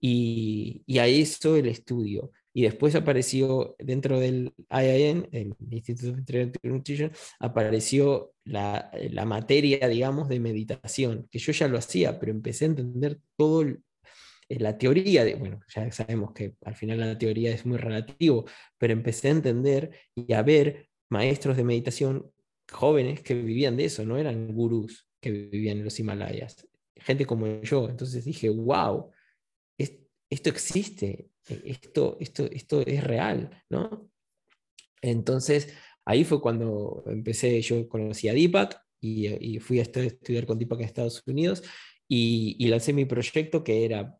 Y, 0.00 0.82
y 0.86 0.98
a 0.98 1.06
eso 1.06 1.56
el 1.56 1.68
estudio. 1.68 2.30
Y 2.52 2.62
después 2.62 2.94
apareció 2.94 3.76
dentro 3.78 4.18
del 4.18 4.52
IIN, 4.70 5.28
el 5.32 5.54
Instituto 5.70 6.20
de 6.20 6.52
Nutrition, 6.64 7.12
apareció 7.38 8.32
la, 8.44 8.90
la, 9.10 9.24
materia, 9.24 9.88
digamos, 9.88 10.28
de 10.28 10.40
meditación, 10.40 11.28
que 11.30 11.38
yo 11.38 11.52
ya 11.52 11.68
lo 11.68 11.78
hacía, 11.78 12.18
pero 12.18 12.32
empecé 12.32 12.64
a 12.64 12.68
entender 12.68 13.20
todo 13.36 13.62
eh, 13.62 14.58
la 14.58 14.76
teoría, 14.76 15.24
de, 15.24 15.36
bueno, 15.36 15.60
ya 15.72 15.90
sabemos 15.92 16.32
que 16.32 16.54
al 16.64 16.74
final 16.74 16.98
la 16.98 17.16
teoría 17.16 17.52
es 17.52 17.64
muy 17.64 17.78
relativo, 17.78 18.44
pero 18.78 18.92
empecé 18.92 19.28
a 19.28 19.32
entender 19.32 19.92
y 20.14 20.32
a 20.32 20.42
ver 20.42 20.88
maestros 21.08 21.56
de 21.56 21.64
meditación 21.64 22.30
jóvenes 22.70 23.22
que 23.22 23.34
vivían 23.34 23.76
de 23.76 23.84
eso, 23.86 24.04
no 24.04 24.16
eran 24.16 24.52
gurús 24.52 25.08
que 25.20 25.30
vivían 25.30 25.78
en 25.78 25.84
los 25.84 25.98
Himalayas, 26.00 26.66
gente 26.96 27.26
como 27.26 27.62
yo. 27.62 27.88
Entonces 27.88 28.24
dije, 28.24 28.48
wow, 28.48 29.10
esto 30.30 30.48
existe, 30.48 31.30
e, 31.48 31.62
esto, 31.64 32.16
esto, 32.20 32.44
esto 32.50 32.80
es 32.86 33.04
real, 33.04 33.50
¿no? 33.68 34.08
Entonces, 35.02 35.74
ahí 36.04 36.24
fue 36.24 36.40
cuando 36.40 37.02
empecé, 37.06 37.60
yo 37.60 37.88
conocí 37.88 38.28
a 38.28 38.34
Deepak 38.34 38.80
y, 39.00 39.58
fui 39.60 39.80
a 39.80 39.82
estudiar 39.82 40.46
con 40.46 40.58
Deepak 40.58 40.80
en 40.80 40.86
Estados 40.86 41.22
Unidos 41.26 41.62
y, 42.08 42.66
lancé 42.68 42.92
mi 42.92 43.04
proyecto 43.04 43.64
que 43.64 43.84
era, 43.84 44.16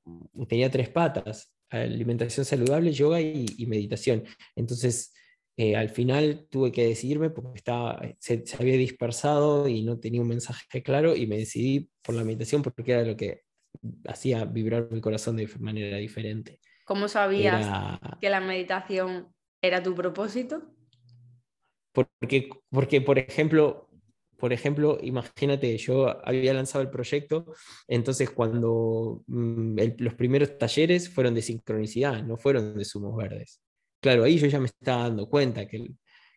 tenía 0.49 0.71
tres 0.71 0.89
patas, 0.89 1.55
alimentación 1.69 2.45
saludable, 2.45 2.93
yoga 2.93 3.21
y, 3.21 3.67
meditación. 3.67 4.25
Entonces, 4.57 5.13
eh, 5.57 5.77
al 5.77 5.91
final 5.91 6.47
tuve 6.51 6.73
que 6.73 6.87
decidirme 6.87 7.31
porque 7.31 7.59
estaba, 7.59 8.01
se, 8.19 8.47
se, 8.47 8.57
había 8.57 8.77
dispersado 8.77 9.69
y 9.69 9.83
no 9.83 9.99
tenía 10.01 10.23
un 10.23 10.29
mensaje 10.29 10.83
claro 10.83 11.15
y 11.15 11.27
me 11.27 11.37
decidí 11.37 11.91
por 12.03 12.15
la 12.15 12.25
meditación 12.25 12.63
porque 12.63 12.93
era 12.93 13.05
lo 13.05 13.17
que 13.17 13.43
hacía 14.07 14.45
vibrar 14.45 14.89
mi 14.91 15.01
corazón 15.01 15.37
de 15.37 15.49
manera 15.59 15.97
diferente. 15.99 16.61
¿Cómo 16.85 17.09
sabías 17.09 17.67
que 18.21 18.31
la 18.31 18.41
meditación 18.41 19.33
era 19.63 19.83
tu 19.83 19.95
propósito? 19.95 20.63
Porque, 21.93 22.49
porque 22.71 23.01
por 23.01 23.19
ejemplo, 23.19 23.89
por 24.37 24.53
ejemplo, 24.53 24.99
imagínate, 25.03 25.77
yo 25.77 26.27
había 26.27 26.55
lanzado 26.55 26.83
el 26.83 26.91
proyecto, 26.91 27.53
entonces 27.87 28.31
cuando 28.31 29.23
mm, 29.27 29.79
los 29.99 30.15
primeros 30.15 30.57
talleres 30.57 31.09
fueron 31.09 31.35
de 31.35 31.43
sincronicidad, 31.43 32.23
no 32.25 32.37
fueron 32.37 32.77
de 32.77 32.85
sumos 32.85 33.17
verdes. 33.17 33.61
Claro, 34.01 34.25
ahí 34.25 34.39
yo 34.39 34.47
ya 34.47 34.59
me 34.59 34.67
estaba 34.67 35.03
dando 35.03 35.29
cuenta 35.29 35.69
que, 35.69 35.91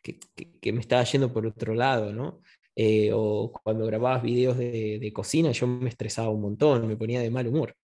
que, 0.04 0.20
que 0.60 0.74
me 0.74 0.82
estaba 0.82 1.04
yendo 1.04 1.32
por 1.32 1.48
otro 1.48 1.74
lado, 1.74 2.12
¿no? 2.12 2.42
Eh, 2.76 3.12
o 3.14 3.52
cuando 3.64 3.86
grababas 3.86 4.24
videos 4.24 4.58
de, 4.58 5.12
cocina, 5.14 5.52
yo 5.52 5.68
me 5.68 5.90
estresaba 5.90 6.30
un 6.30 6.42
montón, 6.42 6.88
me 6.88 6.98
ponía 6.98 7.22
de 7.22 7.30
mal 7.30 7.48
humor. 7.48 7.76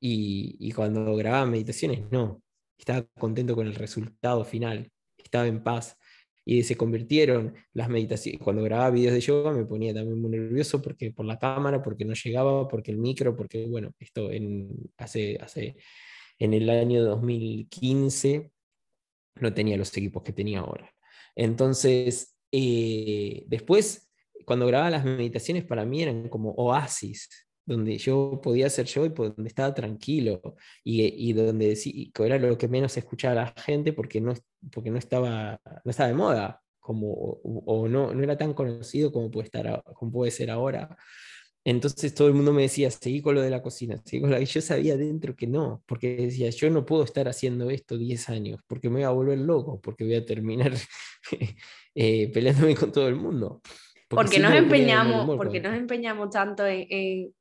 Y, 0.00 0.72
cuando 0.72 1.14
grababa 1.16 1.46
meditaciones, 1.46 2.10
no. 2.10 2.42
Estaba 2.78 3.06
contento 3.18 3.54
con 3.54 3.66
el 3.66 3.74
resultado 3.74 4.44
final, 4.44 4.90
estaba 5.16 5.46
en 5.46 5.62
paz. 5.62 5.96
Y 6.44 6.64
se 6.64 6.76
convirtieron 6.76 7.54
las 7.72 7.88
meditaciones. 7.88 8.40
Cuando 8.42 8.62
grababa 8.64 8.90
videos 8.90 9.14
de 9.14 9.20
yoga 9.20 9.52
me 9.52 9.64
ponía 9.64 9.94
también 9.94 10.20
muy 10.20 10.30
nervioso 10.30 10.82
porque 10.82 11.12
por 11.12 11.24
la 11.24 11.38
cámara, 11.38 11.82
porque 11.82 12.04
no 12.04 12.14
llegaba, 12.14 12.66
porque 12.66 12.90
el 12.90 12.98
micro, 12.98 13.36
porque, 13.36 13.66
bueno, 13.66 13.94
esto 14.00 14.30
en, 14.32 14.70
hace, 14.96 15.38
hace, 15.40 15.76
en 16.38 16.54
el 16.54 16.68
año 16.68 17.04
2015 17.04 18.50
no 19.40 19.54
tenía 19.54 19.76
los 19.76 19.96
equipos 19.96 20.22
que 20.24 20.32
tenía 20.32 20.60
ahora. 20.60 20.92
Entonces, 21.36 22.31
eh, 22.52 23.44
después, 23.48 24.12
cuando 24.44 24.66
grababa 24.66 24.90
las 24.90 25.04
meditaciones, 25.04 25.64
para 25.64 25.84
mí 25.84 26.02
eran 26.02 26.28
como 26.28 26.50
oasis, 26.52 27.28
donde 27.64 27.96
yo 27.98 28.40
podía 28.42 28.68
ser 28.68 28.86
yo 28.86 29.06
y 29.06 29.08
donde 29.08 29.48
estaba 29.48 29.72
tranquilo 29.72 30.40
y, 30.84 31.30
y 31.30 31.32
donde 31.32 31.78
era 32.18 32.38
lo 32.38 32.58
que 32.58 32.68
menos 32.68 32.96
escuchaba 32.96 33.34
la 33.34 33.54
gente 33.56 33.92
porque 33.92 34.20
no, 34.20 34.34
porque 34.72 34.90
no, 34.90 34.98
estaba, 34.98 35.60
no 35.84 35.90
estaba 35.90 36.08
de 36.08 36.14
moda 36.14 36.62
como, 36.80 37.12
o, 37.12 37.88
no, 37.88 38.12
no 38.12 38.22
era 38.22 38.36
tan 38.36 38.52
conocido 38.54 39.12
como 39.12 39.30
puede, 39.30 39.46
estar, 39.46 39.82
como 39.94 40.10
puede 40.12 40.30
ser 40.32 40.50
ahora. 40.50 40.96
Entonces 41.64 42.12
todo 42.14 42.26
el 42.26 42.34
mundo 42.34 42.52
me 42.52 42.62
decía, 42.62 42.90
seguí 42.90 43.22
con 43.22 43.36
lo 43.36 43.42
de 43.42 43.50
la 43.50 43.62
cocina, 43.62 44.00
seguí 44.04 44.20
con 44.20 44.30
la... 44.32 44.40
Y 44.40 44.46
yo 44.46 44.60
sabía 44.60 44.96
dentro 44.96 45.36
que 45.36 45.46
no, 45.46 45.82
porque 45.86 46.16
decía, 46.16 46.50
yo 46.50 46.70
no 46.70 46.84
puedo 46.84 47.04
estar 47.04 47.28
haciendo 47.28 47.70
esto 47.70 47.96
10 47.96 48.28
años, 48.30 48.60
porque 48.66 48.88
me 48.88 48.96
voy 48.96 49.04
a 49.04 49.10
volver 49.10 49.38
loco, 49.38 49.80
porque 49.80 50.04
voy 50.04 50.16
a 50.16 50.26
terminar 50.26 50.72
eh, 51.94 52.30
peleándome 52.32 52.74
con 52.74 52.90
todo 52.90 53.06
el 53.08 53.14
mundo. 53.14 53.60
Porque, 54.08 54.40
nos 54.40 54.52
empeñamos, 54.52 55.36
porque 55.36 55.60
nos 55.60 55.74
empeñamos 55.74 56.30
tanto 56.30 56.66
en, 56.66 57.32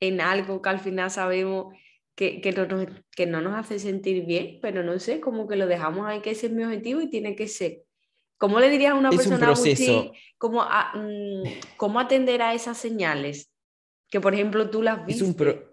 en, 0.00 0.20
algo 0.20 0.60
que 0.60 0.68
al 0.68 0.80
final 0.80 1.10
sabemos 1.10 1.74
que, 2.14 2.42
que, 2.42 2.52
no 2.52 2.66
nos, 2.66 2.86
que 3.14 3.26
no 3.26 3.40
nos 3.40 3.54
hace 3.54 3.78
sentir 3.78 4.26
bien, 4.26 4.58
pero 4.60 4.82
no 4.82 4.98
sé, 4.98 5.20
como 5.20 5.48
que 5.48 5.56
lo 5.56 5.66
dejamos 5.66 6.06
ahí, 6.06 6.20
que 6.20 6.32
ese 6.32 6.48
es 6.48 6.52
mi 6.52 6.64
objetivo 6.64 7.00
y 7.00 7.08
tiene 7.08 7.34
que 7.34 7.48
ser. 7.48 7.85
¿Cómo 8.38 8.60
le 8.60 8.68
dirías 8.68 8.92
a 8.92 8.96
una 8.96 9.10
persona 9.10 9.52
un 9.52 10.12
cómo, 10.36 10.62
mm, 10.62 11.42
cómo 11.76 12.00
atender 12.00 12.42
a 12.42 12.54
esas 12.54 12.76
señales? 12.76 13.50
Que 14.10 14.20
por 14.20 14.34
ejemplo 14.34 14.68
tú 14.70 14.82
las 14.82 15.04
viste. 15.06 15.24
Es 15.24 15.28
un, 15.28 15.64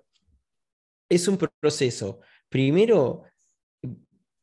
es 1.10 1.28
un 1.28 1.38
proceso. 1.38 2.22
Primero, 2.50 3.24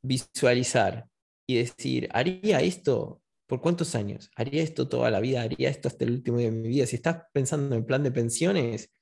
visualizar 0.03 1.07
y 1.47 1.57
decir, 1.57 2.09
haría 2.13 2.61
esto 2.61 3.23
por 3.47 3.61
cuántos 3.61 3.95
años, 3.95 4.31
haría 4.37 4.63
esto 4.63 4.89
toda 4.89 5.11
la 5.11 5.19
vida, 5.19 5.43
haría 5.43 5.71
esto 5.71 5.89
hasta 5.89 6.05
el 6.05 6.13
último 6.13 6.39
día 6.39 6.51
de 6.51 6.57
mi 6.57 6.69
vida. 6.69 6.87
Si 6.87 6.97
estás 6.97 7.25
pensando 7.33 7.75
en 7.75 7.85
plan 7.85 8.03
de 8.03 8.13
pensiones, 8.13 8.93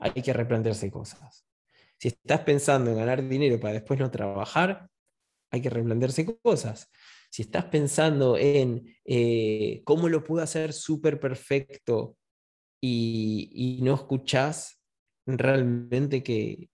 hay 0.00 0.12
que 0.12 0.32
replantearse 0.32 0.90
cosas. 0.90 1.46
Si 1.96 2.08
estás 2.08 2.40
pensando 2.40 2.90
en 2.90 2.96
ganar 2.96 3.26
dinero 3.26 3.58
para 3.58 3.74
después 3.74 3.98
no 3.98 4.10
trabajar, 4.10 4.90
hay 5.50 5.62
que 5.62 5.70
replantearse 5.70 6.26
cosas 6.42 6.90
si 7.30 7.42
estás 7.42 7.66
pensando 7.66 8.36
en 8.36 8.96
eh, 9.04 9.82
cómo 9.84 10.08
lo 10.08 10.24
puedo 10.24 10.42
hacer 10.42 10.72
súper 10.72 11.20
perfecto 11.20 12.16
y, 12.80 13.80
no 13.82 13.94
escuchás 13.94 14.80
realmente 15.26 16.22
que, 16.22 16.70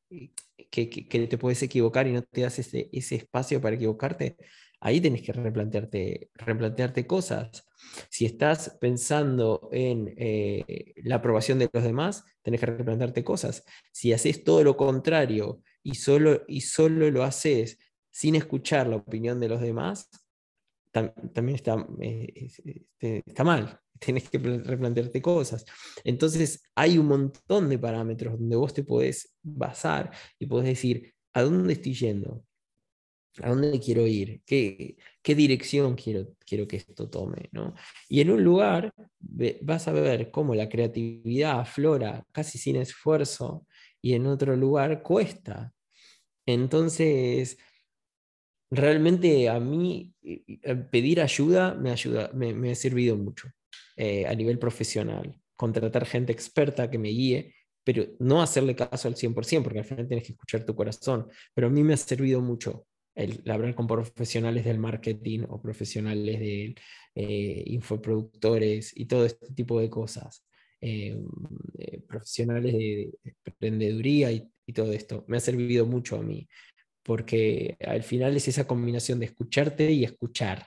que, 0.70 1.26
te 1.28 1.38
puedes 1.38 1.62
equivocar 1.62 2.06
y 2.06 2.12
no 2.12 2.22
te 2.22 2.42
das 2.42 2.58
ese, 2.58 2.88
espacio 2.92 3.60
para 3.60 3.76
equivocarte, 3.76 4.36
ahí 4.80 5.00
tenés 5.00 5.22
que 5.22 5.32
replantearte, 5.32 6.30
replantearte 6.34 7.06
cosas. 7.06 7.66
Si 8.10 8.26
estás 8.26 8.76
pensando 8.80 9.68
en 9.72 10.14
eh, 10.16 10.94
la 11.04 11.16
aprobación 11.16 11.58
de 11.58 11.70
los 11.72 11.82
demás, 11.84 12.24
tenés 12.42 12.60
que 12.60 12.66
replantearte 12.66 13.24
cosas. 13.24 13.64
Si 13.92 14.12
haces 14.12 14.44
todo 14.44 14.62
lo 14.62 14.76
contrario 14.76 15.62
y 15.82 15.94
solo, 15.94 16.42
y 16.46 16.62
solo 16.62 17.10
lo 17.10 17.22
haces 17.22 17.78
sin 18.10 18.34
escuchar 18.34 18.86
la 18.86 18.96
opinión 18.96 19.40
de 19.40 19.48
los 19.48 19.60
demás, 19.60 20.08
también 20.94 21.56
está, 21.56 21.86
eh, 22.00 22.32
este, 22.36 23.22
está 23.26 23.42
mal, 23.42 23.80
tienes 23.98 24.30
que 24.30 24.38
replantearte 24.38 25.20
cosas. 25.20 25.64
Entonces 26.04 26.62
hay 26.74 26.98
un 26.98 27.06
montón 27.06 27.68
de 27.68 27.78
parámetros 27.78 28.38
donde 28.38 28.56
vos 28.56 28.72
te 28.72 28.84
podés 28.84 29.34
basar 29.42 30.10
y 30.38 30.46
podés 30.46 30.68
decir, 30.68 31.14
¿a 31.32 31.42
dónde 31.42 31.72
estoy 31.72 31.94
yendo? 31.94 32.44
¿A 33.42 33.48
dónde 33.50 33.80
quiero 33.80 34.06
ir? 34.06 34.42
¿Qué, 34.46 34.96
qué 35.20 35.34
dirección 35.34 35.96
quiero, 35.96 36.28
quiero 36.46 36.68
que 36.68 36.76
esto 36.76 37.10
tome? 37.10 37.48
¿no? 37.50 37.74
Y 38.08 38.20
en 38.20 38.30
un 38.30 38.44
lugar 38.44 38.94
vas 39.62 39.88
a 39.88 39.92
ver 39.92 40.30
cómo 40.30 40.54
la 40.54 40.68
creatividad 40.68 41.58
aflora 41.58 42.24
casi 42.30 42.58
sin 42.58 42.76
esfuerzo 42.76 43.66
y 44.00 44.14
en 44.14 44.26
otro 44.26 44.54
lugar 44.54 45.02
cuesta. 45.02 45.72
Entonces, 46.46 47.58
realmente 48.74 49.48
a 49.48 49.58
mí 49.60 50.12
eh, 50.22 50.74
pedir 50.90 51.20
ayuda 51.20 51.74
me, 51.74 51.90
ha 51.90 52.74
servido 52.74 53.16
mucho 53.16 53.48
eh, 53.96 54.26
a 54.26 54.34
nivel 54.34 54.58
profesional. 54.58 55.38
Contratar 55.56 56.06
gente 56.06 56.32
experta 56.32 56.90
que 56.90 56.98
me 56.98 57.10
guíe, 57.10 57.54
pero 57.84 58.06
no 58.18 58.42
hacerle 58.42 58.74
caso 58.74 59.08
al 59.08 59.14
100%, 59.14 59.62
porque 59.62 59.78
al 59.80 59.84
final 59.84 60.08
tienes 60.08 60.26
que 60.26 60.32
escuchar 60.32 60.64
tu 60.64 60.74
corazón. 60.74 61.28
Pero 61.54 61.68
a 61.68 61.70
mí 61.70 61.82
me 61.82 61.94
ha 61.94 61.96
servido 61.96 62.40
mucho 62.40 62.86
el 63.14 63.48
hablar 63.48 63.74
con 63.74 63.86
profesionales 63.86 64.64
del 64.64 64.78
marketing 64.78 65.44
o 65.48 65.62
profesionales 65.62 66.40
de 66.40 66.74
eh, 67.14 67.62
infoproductores 67.66 68.92
y 68.96 69.06
todo 69.06 69.24
este 69.24 69.52
tipo 69.54 69.80
de 69.80 69.88
cosas. 69.90 70.44
profesionales 72.08 72.72
de, 72.72 73.14
emprendeduría 73.44 74.32
y, 74.32 74.48
y, 74.66 74.72
todo 74.72 74.92
esto. 74.92 75.24
Me 75.28 75.36
ha 75.36 75.40
servido 75.40 75.86
mucho 75.86 76.16
a 76.16 76.22
mí 76.22 76.48
porque 77.04 77.76
al 77.86 78.02
final 78.02 78.36
es 78.36 78.48
esa 78.48 78.66
combinación 78.66 79.20
de 79.20 79.26
escucharte 79.26 79.92
y 79.92 80.04
escuchar 80.04 80.66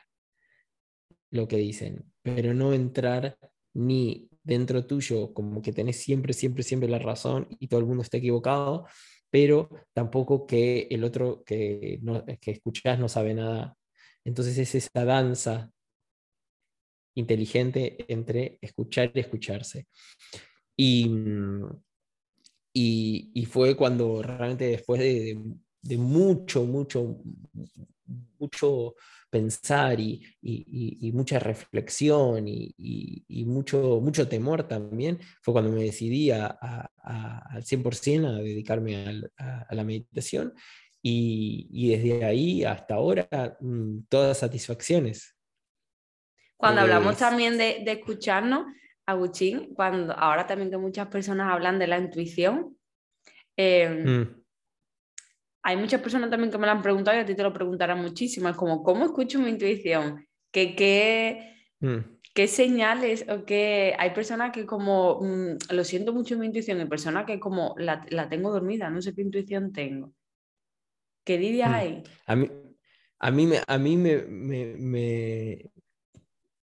lo 1.32 1.48
que 1.48 1.58
dicen, 1.58 2.12
pero 2.22 2.54
no 2.54 2.74
entrar 2.74 3.38
ni 3.74 4.30
dentro 4.44 4.86
tuyo 4.86 5.34
como 5.34 5.62
que 5.62 5.74
tenés 5.74 5.98
siempre, 5.98 6.34
siempre, 6.34 6.64
siempre 6.64 6.88
la 6.88 7.00
razón 7.00 7.48
y 7.60 7.68
todo 7.68 7.80
el 7.82 7.86
mundo 7.86 8.04
está 8.04 8.18
equivocado, 8.18 8.88
pero 9.30 9.70
tampoco 9.94 10.48
que 10.48 10.88
el 10.90 11.04
otro 11.04 11.44
que, 11.44 12.00
no, 12.02 12.24
que 12.26 12.52
escuchás 12.52 12.98
no 12.98 13.10
sabe 13.10 13.34
nada. 13.34 13.76
Entonces 14.24 14.58
es 14.58 14.74
esa 14.76 15.04
danza 15.04 15.72
inteligente 17.16 18.06
entre 18.08 18.58
escuchar 18.62 19.12
y 19.14 19.20
escucharse. 19.20 19.88
Y, 20.78 21.10
y, 22.74 23.46
fue 23.46 23.76
cuando 23.76 24.22
realmente 24.22 24.66
después 24.68 25.02
de 25.02 25.40
de 25.82 25.98
mucho, 25.98 26.64
mucho, 26.64 27.18
mucho 28.40 28.96
pensar 29.30 30.00
y, 30.00 31.12
mucha 31.14 31.40
reflexión 31.40 32.46
y, 32.48 33.46
mucho, 33.46 34.00
mucho 34.02 34.28
temor 34.28 34.64
también, 34.64 35.20
fue 35.42 35.54
cuando 35.54 35.72
me 35.72 35.84
decidí 35.84 36.32
a, 36.32 36.48
al 36.48 37.64
100% 37.64 38.28
a 38.28 38.42
dedicarme 38.42 39.22
a, 39.38 39.76
la 39.76 39.84
meditación. 39.84 40.54
Y, 41.02 41.90
desde 41.90 42.26
ahí 42.26 42.64
hasta 42.64 42.96
ahora 42.96 43.58
mm, 43.62 44.08
todas 44.10 44.40
satisfacciones. 44.40 45.36
Cuando 46.58 46.82
hablamos 46.82 47.18
también 47.18 47.58
de, 47.58 47.84
escucharnos, 47.86 48.66
Agustín, 49.06 49.74
cuando 49.74 50.12
ahora 50.14 50.46
también 50.46 50.70
que 50.70 50.78
muchas 50.78 51.08
personas 51.08 51.54
hablan 51.54 51.80
de 51.80 51.88
la 51.88 51.98
intuición, 51.98 52.78
em, 53.56 54.22
mm 54.22 54.47
hay 55.68 55.76
muchas 55.76 56.00
personas 56.00 56.30
también 56.30 56.50
que 56.50 56.58
me 56.58 56.66
lo 56.66 56.72
han 56.72 56.82
preguntado 56.82 57.18
y 57.18 57.20
a 57.20 57.26
ti 57.26 57.36
te 57.36 57.44
lo 57.44 57.52
preguntarán 57.52 58.02
muchísimo. 58.02 58.48
Es 58.48 58.56
como, 58.56 58.82
¿cómo 58.84 59.04
escucho 59.04 59.38
mi 59.38 59.50
intuición? 59.50 60.26
¿Qué, 60.50 60.78
qué, 60.78 61.58
mm. 61.82 61.98
qué 62.34 62.48
señales 62.48 63.26
o 63.28 63.44
qué...? 63.44 63.94
Hay 64.00 64.12
personas 64.12 64.54
que 64.54 64.66
como, 64.66 65.20
mm, 65.20 65.58
lo 65.72 65.84
siento 65.84 66.14
mucho 66.14 66.38
mi 66.38 66.46
intuición, 66.46 66.80
y 66.80 66.86
personas 66.86 67.26
que 67.26 67.38
como 67.38 67.76
la, 67.78 68.06
la, 68.12 68.30
tengo 68.30 68.50
dormida, 68.50 68.90
no 68.90 69.02
sé 69.02 69.14
qué 69.14 69.24
intuición 69.24 69.74
tengo. 69.74 70.14
¿Qué 71.26 71.38
dirías 71.38 71.70
mm. 71.70 71.74
ahí? 71.74 72.04
A 72.28 72.36
mí, 72.38 72.50
a 73.20 73.32
mí, 73.32 73.46
me, 73.46 73.60
a 73.68 73.78
mí 73.78 73.98
me, 73.98 74.24
me 74.24 75.70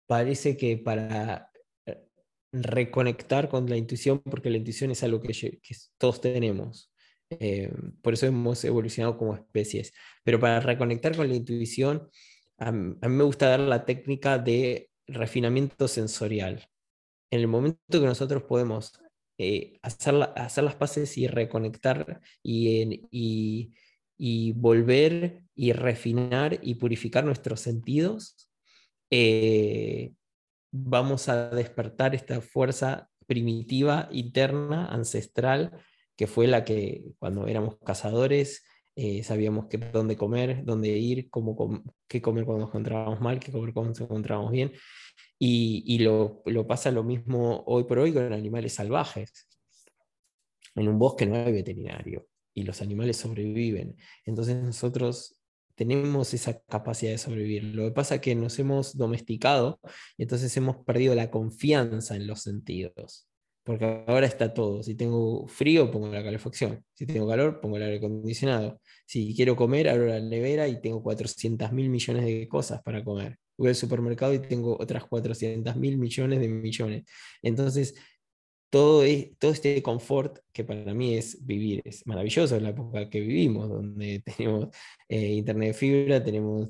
parece 0.06 0.58
que 0.58 0.76
para 0.76 1.50
eh, 1.86 2.10
reconectar 2.52 3.48
con 3.48 3.70
la 3.70 3.78
intuición, 3.78 4.20
porque 4.20 4.50
la 4.50 4.58
intuición 4.58 4.92
es 4.92 5.02
algo 5.02 5.22
que, 5.22 5.32
que 5.32 5.76
todos 5.98 6.20
tenemos. 6.20 6.91
Eh, 7.39 7.72
por 8.02 8.13
eso 8.13 8.26
hemos 8.26 8.63
evolucionado 8.65 9.17
como 9.17 9.36
especies. 9.36 9.94
Pero 10.24 10.39
para 10.39 10.60
reconectar 10.60 11.15
con 11.15 11.30
la 11.30 11.36
intuición, 11.36 12.10
a, 12.58 12.72
mí 12.72 12.96
me 13.08 13.24
gusta 13.24 13.50
dar 13.50 13.62
la 13.62 13.86
técnica 13.86 14.38
de 14.38 14.89
refinamiento 15.08 15.88
sensorial. 15.88 16.67
En 17.32 17.39
el 17.39 17.48
momento 17.48 17.80
que 17.89 18.06
nosotros 18.06 18.44
podemos 18.44 18.94
eh, 19.38 19.80
hacer, 19.82 20.13
las 20.13 20.76
paces 20.76 21.17
y 21.17 21.28
reconectar 21.28 22.22
y, 22.44 23.08
y, 24.17 24.52
volver 24.52 25.44
y 25.56 25.74
refinar 25.74 26.60
y 26.62 26.76
purificar 26.76 27.24
nuestros 27.24 27.62
sentidos, 27.62 28.50
eh, 29.10 30.13
vamos 30.72 31.30
a 31.30 31.50
despertar 31.50 32.13
esta 32.13 32.41
fuerza 32.41 33.10
primitiva, 33.26 34.10
interna, 34.12 34.88
ancestral, 34.88 35.72
que 36.22 36.28
fue 36.28 36.46
la 36.46 36.64
que 36.64 37.04
cuando 37.18 37.48
éramos 37.48 37.80
cazadores 37.84 38.64
eh, 38.96 39.24
sabíamos 39.24 39.66
que, 39.66 39.80
dónde 39.80 40.16
comer, 40.16 40.64
dónde 40.64 40.90
ir, 40.90 41.32
cómo 41.32 41.82
qué 42.08 42.22
comer 42.22 42.46
cuando 42.46 42.66
nos 42.66 42.70
encontrábamos 42.70 43.20
mal, 43.22 43.40
qué 43.40 43.52
comer 43.52 43.74
cuando 43.74 43.90
nos 43.90 44.02
encontrábamos 44.02 44.52
bien. 44.52 44.72
Y, 45.40 45.84
y 45.88 45.98
lo, 45.98 46.44
lo, 46.46 46.68
pasa 46.68 46.92
lo 46.92 47.04
mismo 47.04 47.64
hoy 47.66 47.86
por 47.86 47.98
hoy 47.98 48.14
con 48.14 48.32
animales 48.34 48.74
salvajes. 48.76 49.48
En 50.76 50.88
un 50.88 51.00
bosque 51.00 51.26
no 51.26 51.38
hay 51.38 51.52
veterinario 51.54 52.28
y 52.54 52.62
los 52.62 52.84
animales 52.84 53.18
sobreviven. 53.18 53.98
Entonces 54.24 54.58
nosotros 54.58 55.42
tenemos 55.74 56.36
esa 56.36 56.62
capacidad 56.62 57.14
de 57.14 57.18
sobrevivir. 57.18 57.64
Lo 57.64 57.86
que 57.86 57.94
pasa 57.94 58.14
es 58.16 58.22
que 58.22 58.36
nos 58.36 58.60
hemos 58.60 58.96
domesticado 58.96 59.80
y 60.18 60.22
entonces 60.22 60.56
hemos 60.56 60.86
perdido 60.86 61.16
la 61.16 61.32
confianza 61.32 62.16
en 62.16 62.28
los 62.28 62.44
sentidos. 62.44 63.28
Porque 63.63 64.04
ahora 64.08 64.26
está 64.26 64.54
todo. 64.54 64.82
Si 64.82 64.95
tengo 64.95 65.47
frío, 65.47 65.91
pongo 65.91 66.08
la 66.08 66.24
calefacción. 66.24 66.84
Si 66.93 67.06
tengo 67.06 67.28
calor, 67.28 67.62
pongo 67.62 67.78
el 67.78 67.84
aire 67.84 67.97
acondicionado. 67.97 68.82
Si 69.06 69.36
quiero 69.36 69.56
comer, 69.56 69.89
abro 69.89 70.08
la 70.08 70.19
nevera 70.19 70.67
y 70.67 70.82
tengo 70.82 71.04
400 71.04 71.71
mil 71.71 71.89
millones 71.89 72.26
de 72.26 72.47
cosas 72.47 72.82
para 72.82 73.04
comer. 73.04 73.38
Voy 73.58 73.69
al 73.69 73.76
supermercado 73.76 74.34
y 74.34 74.39
tengo 74.39 74.78
otras 74.80 75.06
400 75.06 75.76
mil 75.76 75.97
millones 75.97 76.39
de 76.39 76.47
millones. 76.47 77.04
Entonces, 77.43 77.95
todo, 78.71 79.04
todo 79.38 79.52
este 79.52 79.84
confort 79.84 80.39
que 80.52 80.63
para 80.63 80.93
mí 80.93 81.15
es 81.15 81.45
vivir, 81.45 81.82
es 81.86 82.08
maravilloso 82.08 82.56
en 82.56 82.63
la 82.63 82.69
época 82.69 83.10
que 83.10 83.19
vivimos, 83.19 83.69
donde 83.69 84.24
tenemos 84.38 84.69
eh, 85.10 85.34
internet 85.34 85.69
de 85.69 85.74
fibra, 85.74 86.24
tenemos 86.24 86.69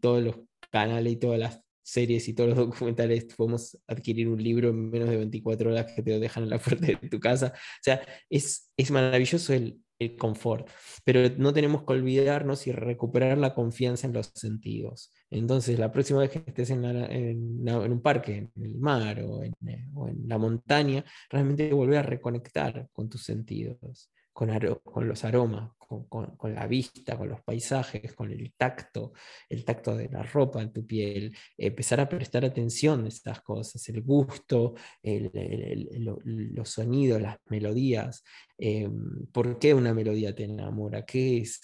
todos 0.00 0.22
los 0.22 0.36
canales 0.70 1.12
y 1.14 1.16
todas 1.16 1.38
las 1.38 1.62
series 1.82 2.28
y 2.28 2.34
todos 2.34 2.50
los 2.50 2.58
documentales, 2.68 3.24
podemos 3.36 3.78
adquirir 3.86 4.28
un 4.28 4.42
libro 4.42 4.70
en 4.70 4.90
menos 4.90 5.08
de 5.08 5.16
24 5.16 5.70
horas 5.70 5.92
que 5.92 6.02
te 6.02 6.10
lo 6.12 6.20
dejan 6.20 6.44
en 6.44 6.50
la 6.50 6.58
puerta 6.62 6.86
de 6.86 6.96
tu 7.08 7.20
casa. 7.20 7.52
O 7.54 7.82
sea, 7.82 8.00
es, 8.28 8.70
es 8.76 8.90
maravilloso 8.90 9.52
el, 9.52 9.80
el 10.00 10.16
confort, 10.16 10.68
pero 11.04 11.20
no 11.36 11.52
tenemos 11.52 11.84
que 11.84 11.92
olvidarnos 11.92 12.66
y 12.66 12.72
recuperar 12.72 13.36
la 13.38 13.54
confianza 13.54 14.06
en 14.06 14.14
los 14.14 14.32
sentidos. 14.34 15.12
Entonces, 15.30 15.78
la 15.78 15.92
próxima 15.92 16.20
vez 16.20 16.30
que 16.30 16.42
estés 16.46 16.70
en, 16.70 16.84
un 16.84 18.02
parque, 18.02 18.36
en 18.56 18.64
el 18.64 18.78
mar 18.78 19.20
o 19.22 19.44
en, 19.44 19.54
o 19.94 20.08
en, 20.08 20.26
la 20.26 20.38
montaña, 20.38 21.04
realmente 21.28 21.72
volver 21.72 21.98
a 21.98 22.02
reconectar 22.02 22.88
con 22.92 23.10
tus 23.10 23.24
sentidos 23.24 24.10
con, 24.32 25.08
los 25.08 25.24
aromas, 25.24 25.72
con, 25.78 26.54
la 26.54 26.66
vista, 26.66 27.16
con 27.16 27.28
los 27.28 27.42
paisajes, 27.42 28.14
con 28.14 28.30
el 28.30 28.52
tacto, 28.56 29.12
el 29.48 29.64
tacto 29.64 29.96
de 29.96 30.08
la 30.08 30.22
ropa 30.22 30.62
en 30.62 30.72
tu 30.72 30.86
piel, 30.86 31.36
empezar 31.56 32.00
a 32.00 32.08
prestar 32.08 32.44
atención 32.44 33.04
a 33.04 33.08
estas 33.08 33.40
cosas, 33.42 33.88
el 33.88 34.02
gusto, 34.02 34.74
los 35.02 36.68
sonidos, 36.68 37.20
las 37.20 37.38
melodías. 37.46 38.22
Eh, 38.56 38.88
¿Por 39.32 39.58
qué 39.58 39.74
una 39.74 39.94
melodía 39.94 40.34
te 40.34 40.44
enamora? 40.44 41.04
¿Qué 41.04 41.38
es 41.38 41.60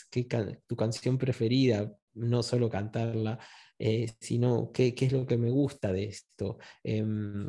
tu 0.67 0.77
canción 0.77 1.19
preferida? 1.19 1.93
No 2.15 2.43
solo 2.43 2.69
cantarla, 2.71 3.39
eh, 3.79 4.11
sino 4.21 4.71
qué, 4.73 4.95
qué, 4.95 5.07
es 5.07 5.13
lo 5.13 5.27
que 5.27 5.37
me 5.37 5.51
gusta 5.51 5.93
de 5.93 6.05
esto. 6.05 6.59
Em, 6.83 7.49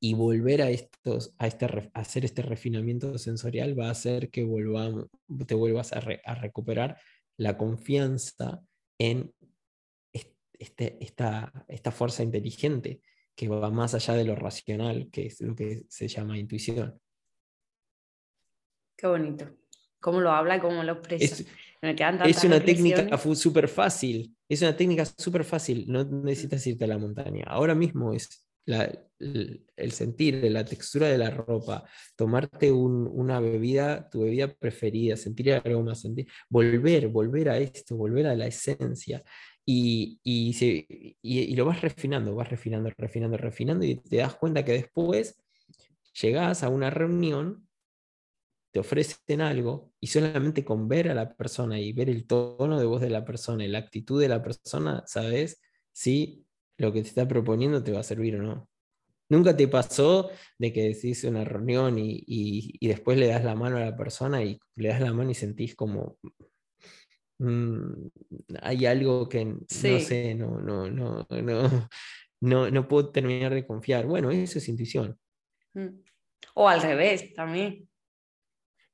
y 0.00 0.14
volver 0.14 0.62
a, 0.62 0.70
estos, 0.70 1.34
a, 1.38 1.46
este, 1.46 1.90
hacer 1.94 2.24
este 2.24 2.42
refinamiento 2.42 3.18
sensorial 3.18 3.78
va 3.78 3.88
a 3.88 3.92
hacer 3.92 4.30
que 4.30 4.44
volvamos, 4.44 5.06
te 5.46 5.54
vuelvas 5.54 5.92
a, 5.92 6.00
recuperar 6.00 6.98
la 7.36 7.56
confianza 7.56 8.62
en 8.98 9.32
este, 10.12 10.98
esta, 11.00 11.52
esta 11.68 11.90
fuerza 11.90 12.22
inteligente 12.22 13.00
que 13.34 13.48
va 13.48 13.70
más 13.70 13.94
allá 13.94 14.14
de 14.14 14.24
lo 14.24 14.34
racional, 14.34 15.08
que 15.12 15.26
es 15.26 15.40
lo 15.40 15.54
que 15.54 15.84
se 15.88 16.08
llama 16.08 16.38
intuición. 16.38 17.00
Qué 18.96 19.06
bonito. 19.06 19.48
Cómo 20.00 20.20
lo 20.20 20.30
habla 20.32 20.56
y 20.56 20.60
cómo 20.60 20.82
lo 20.82 20.94
expresa. 20.94 21.44
Es, 22.24 22.44
una 22.44 22.64
técnica 22.64 23.16
súper 23.34 23.68
fácil. 23.68 24.36
Es 24.48 24.62
una 24.62 24.76
técnica 24.76 25.04
súper 25.04 25.44
fácil. 25.44 25.84
No 25.86 26.02
necesitas 26.04 26.66
irte 26.66 26.84
a 26.84 26.88
la 26.88 26.98
montaña. 26.98 27.44
Ahora 27.46 27.76
mismo 27.76 28.12
es 28.12 28.47
el, 28.68 29.92
sentir, 29.92 30.44
la 30.50 30.64
textura 30.64 31.08
de 31.08 31.18
la 31.18 31.30
ropa, 31.30 31.84
tomarte 32.16 32.70
una 32.70 33.40
bebida, 33.40 34.08
tu 34.10 34.22
bebida 34.22 34.52
preferida, 34.52 35.16
sentir 35.16 35.50
el 35.50 35.62
aroma, 35.64 35.94
sentir, 35.94 36.28
volver, 36.48 37.08
volver 37.08 37.48
a 37.48 37.58
esto, 37.58 37.96
volver 37.96 38.26
a 38.26 38.34
la 38.34 38.46
esencia. 38.46 39.22
Y, 39.64 40.18
y, 40.22 41.54
lo 41.54 41.64
vas 41.66 41.82
refinando, 41.82 42.34
vas 42.34 42.48
refinando, 42.48 42.90
refinando, 42.96 43.36
refinando 43.36 43.84
y 43.84 43.96
te 43.96 44.16
das 44.16 44.34
cuenta 44.36 44.64
que 44.64 44.72
después 44.72 45.38
llegas 46.20 46.62
a 46.62 46.70
una 46.70 46.90
reunión, 46.90 47.68
te 48.70 48.80
ofrecen 48.80 49.40
algo 49.40 49.92
y 50.00 50.08
solamente 50.08 50.64
con 50.64 50.88
ver 50.88 51.10
a 51.10 51.14
la 51.14 51.34
persona 51.34 51.78
y 51.80 51.92
ver 51.92 52.10
el 52.10 52.26
tono 52.26 52.78
de 52.78 52.86
voz 52.86 53.00
de 53.00 53.10
la 53.10 53.24
persona 53.24 53.64
y 53.64 53.68
la 53.68 53.78
actitud 53.78 54.20
de 54.20 54.28
la 54.28 54.42
persona, 54.42 55.02
sabes 55.06 55.60
si 55.92 56.47
lo 56.78 56.92
que 56.92 57.02
te 57.02 57.08
está 57.08 57.26
proponiendo 57.26 57.82
te 57.82 57.92
va 57.92 58.00
a 58.00 58.04
servir 58.04 58.36
o 58.36 58.42
no. 58.42 58.68
¿Nunca 59.30 59.54
te 59.54 59.68
pasó 59.68 60.30
de 60.58 60.72
que 60.72 60.82
decís 60.84 61.24
una 61.24 61.44
reunión 61.44 61.96
y, 61.98 62.78
después 62.80 63.18
le 63.18 63.26
das 63.26 63.44
la 63.44 63.54
mano 63.54 63.76
a 63.76 63.80
la 63.80 63.96
persona 63.96 64.42
y 64.42 64.58
le 64.76 64.88
das 64.88 65.02
la 65.02 65.12
mano 65.12 65.30
y 65.30 65.34
sentís 65.34 65.74
como 65.74 66.16
mm, 67.38 68.06
hay 68.62 68.86
algo 68.86 69.28
que 69.28 69.44
no 69.44 69.60
sé, 69.68 70.34
no, 70.34 70.60
no, 70.60 70.88
no, 70.88 71.26
no, 71.28 71.88
no, 72.40 72.70
no 72.70 72.88
puedo 72.88 73.10
terminar 73.10 73.52
de 73.52 73.66
confiar? 73.66 74.06
Bueno, 74.06 74.30
eso 74.30 74.58
es 74.58 74.68
intuición. 74.68 75.18
Mm. 75.74 76.00
O 76.54 76.68
al 76.68 76.80
revés 76.80 77.34
también. 77.34 77.86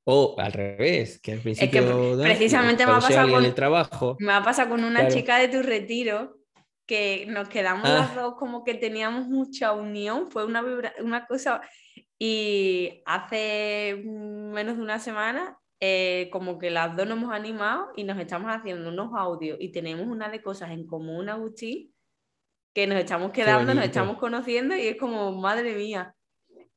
O 0.03 0.35
al 0.37 0.51
revés, 0.51 1.19
que 1.19 1.31
al 1.31 1.39
principio. 1.39 2.17
precisamente 2.21 2.85
me 2.85 2.91
ha 2.91 2.99
pasado 2.99 3.31
con 3.31 3.45
el 3.45 3.55
trabajo. 3.55 4.17
Me 4.19 4.33
ha 4.33 4.43
pasado 4.43 4.69
con 4.69 4.83
una 4.83 5.07
chica 5.07 5.39
de 5.39 5.47
tu 5.47 5.63
retiro 5.63 6.44
que 6.85 7.25
nos 7.27 7.49
quedamos 7.49 7.89
las 7.89 8.11
ah. 8.11 8.21
dos 8.21 8.35
como 8.35 8.63
que 8.63 8.75
teníamos 8.75 9.27
mucha 9.27 9.73
unión, 9.73 10.29
fue 10.29 10.45
una, 10.45 10.63
una 11.01 11.25
cosa, 11.25 11.61
y 12.17 13.01
hace 13.05 14.01
menos 14.05 14.77
de 14.77 14.83
una 14.83 14.99
semana 14.99 15.57
eh, 15.81 16.29
como 16.31 16.57
que 16.57 16.69
las 16.69 16.95
dos 16.95 17.05
nos 17.07 17.17
hemos 17.17 17.33
animado 17.33 17.91
y 17.95 18.05
nos 18.05 18.17
estamos 18.17 18.49
haciendo 18.49 18.89
unos 18.89 19.11
audios 19.13 19.57
y 19.59 19.71
tenemos 19.71 20.07
una 20.07 20.29
de 20.29 20.41
cosas 20.41 20.71
en 20.71 20.87
común, 20.87 21.27
Agustín, 21.27 21.93
que 22.73 22.87
nos 22.87 22.97
estamos 22.97 23.31
quedando, 23.31 23.73
nos 23.73 23.85
estamos 23.85 24.17
conociendo 24.17 24.75
y 24.75 24.87
es 24.87 24.97
como, 24.97 25.33
madre 25.33 25.75
mía. 25.75 26.15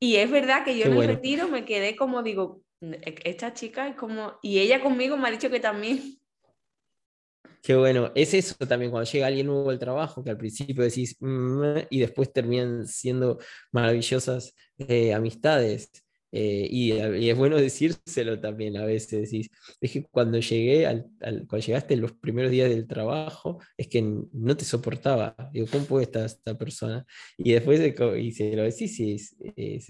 Y 0.00 0.16
es 0.16 0.30
verdad 0.30 0.64
que 0.64 0.76
yo 0.76 0.86
en 0.86 0.96
el 0.96 1.06
retiro 1.06 1.48
me 1.48 1.64
quedé 1.64 1.96
como, 1.96 2.22
digo, 2.22 2.62
e-, 2.80 3.14
esta 3.24 3.52
chica 3.52 3.88
es 3.88 3.96
como, 3.96 4.38
y 4.42 4.58
ella 4.58 4.82
conmigo 4.82 5.16
me 5.16 5.28
ha 5.28 5.30
dicho 5.32 5.50
que 5.50 5.60
también 5.60 6.17
Qué 7.62 7.74
bueno, 7.74 8.12
es 8.14 8.34
eso 8.34 8.54
también 8.66 8.90
cuando 8.90 9.10
llega 9.10 9.26
alguien 9.26 9.46
nuevo 9.46 9.70
al 9.70 9.78
trabajo, 9.78 10.22
que 10.22 10.30
al 10.30 10.38
principio 10.38 10.84
decís, 10.84 11.16
mm", 11.20 11.86
y 11.90 12.00
después 12.00 12.32
terminan 12.32 12.86
siendo 12.86 13.38
maravillosas 13.72 14.54
eh, 14.78 15.12
amistades. 15.12 15.90
Eh, 16.30 16.68
y, 16.70 16.92
es 16.92 17.36
bueno 17.36 17.56
decírselo 17.56 18.38
también 18.40 18.76
a 18.76 18.84
veces, 18.84 19.22
decís, 19.30 19.50
es 19.80 19.92
que 19.92 20.04
cuando 20.04 20.38
llegué, 20.38 20.86
al, 20.86 21.10
cuando 21.20 21.58
llegaste 21.58 21.96
los 21.96 22.12
primeros 22.12 22.50
días 22.50 22.68
del 22.70 22.86
trabajo, 22.86 23.60
es 23.76 23.88
que 23.88 24.02
no 24.02 24.56
te 24.56 24.64
soportaba, 24.64 25.34
digo, 25.52 25.66
¿cómo 25.70 25.84
puede 25.86 26.04
estar 26.04 26.26
esta 26.26 26.56
persona? 26.56 27.04
Y 27.38 27.52
después 27.52 27.80
y 28.18 28.32
se 28.32 28.56
lo 28.56 28.62
decís, 28.62 28.98
es, 29.00 29.36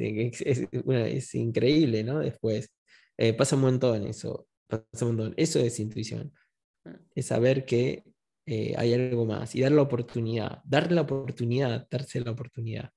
es, 0.01 1.35
increíble, 1.35 2.05
¿no? 2.05 2.21
Después, 2.21 2.71
eh, 3.17 3.35
pasa 3.35 3.57
un 3.57 3.63
montón 3.63 4.07
eso, 4.07 4.47
pasa 4.69 5.07
un 5.07 5.17
montón, 5.17 5.35
eso 5.37 5.61
es 5.61 5.79
intuición 5.81 6.33
es 7.15 7.27
saber 7.27 7.65
que 7.65 8.05
eh, 8.47 8.75
hay 8.79 8.95
algo 8.95 9.27
más 9.27 9.55
y 9.55 9.61
dar 9.61 9.73
la 9.73 9.83
oportunidad, 9.83 10.63
darle 10.65 10.95
la 10.95 11.03
oportunidad, 11.03 11.87
darse 11.91 12.21
la 12.21 12.31
oportunidad. 12.31 12.91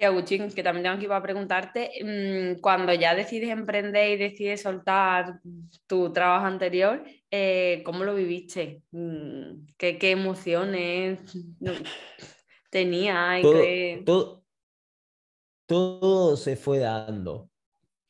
Y 0.00 0.04
Agustín, 0.04 0.48
que 0.50 0.62
también 0.62 0.84
tengo 0.84 0.96
aquí 0.96 1.06
para 1.08 1.22
preguntarte, 1.22 1.90
mm, 2.02 2.60
cuando 2.60 2.94
ya 2.94 3.16
decides 3.16 3.50
emprender 3.50 4.10
y 4.10 4.16
decides 4.16 4.62
soltar 4.62 5.40
tu 5.88 6.12
trabajo 6.12 6.46
anterior, 6.46 7.02
eh, 7.30 7.82
¿cómo 7.84 8.04
lo 8.04 8.14
viviste? 8.14 8.82
Mm, 8.92 9.66
¿Qué, 9.76 9.98
qué 9.98 10.12
emociones 10.12 11.20
tenía? 12.70 13.40
todo, 14.04 14.44
todo 15.66 16.36
se 16.36 16.56
fue 16.56 16.78
dando 16.78 17.50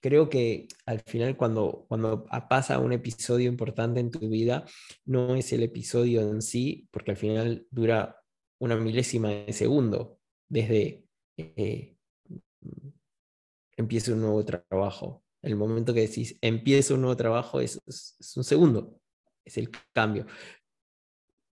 creo 0.01 0.29
que 0.29 0.69
al 0.87 1.01
final 1.01 1.37
cuando, 1.37 1.87
cuando 1.89 2.27
pasa 2.49 2.79
un 2.79 2.93
episodio 2.93 3.49
importante 3.49 4.01
en 4.01 4.11
tu 4.11 4.29
vida, 4.29 4.65
no 5.05 5.35
es 5.35 5.53
el 5.53 5.63
episodio 5.63 6.21
en 6.23 6.43
sí, 6.43 6.89
porque 6.91 7.13
al 7.13 7.17
final 7.17 7.67
dura 7.71 8.23
una 8.61 8.77
milésima 8.77 9.29
de 9.29 9.53
segundo 9.53 10.19
desde 10.49 11.05
eh, 11.37 11.95
empieza 13.77 14.13
un 14.13 14.21
nuevo 14.21 14.45
trabajo. 14.45 15.25
El 15.43 15.57
momento 15.57 15.95
que 15.95 16.01
decís 16.01 16.37
empieza 16.41 16.95
un 16.95 17.03
nuevo 17.03 17.17
trabajo 17.17 17.61
es, 17.61 17.81
un 18.37 18.45
segundo, 18.45 19.01
es 19.45 19.57
el 19.59 19.71
cambio. 19.93 20.27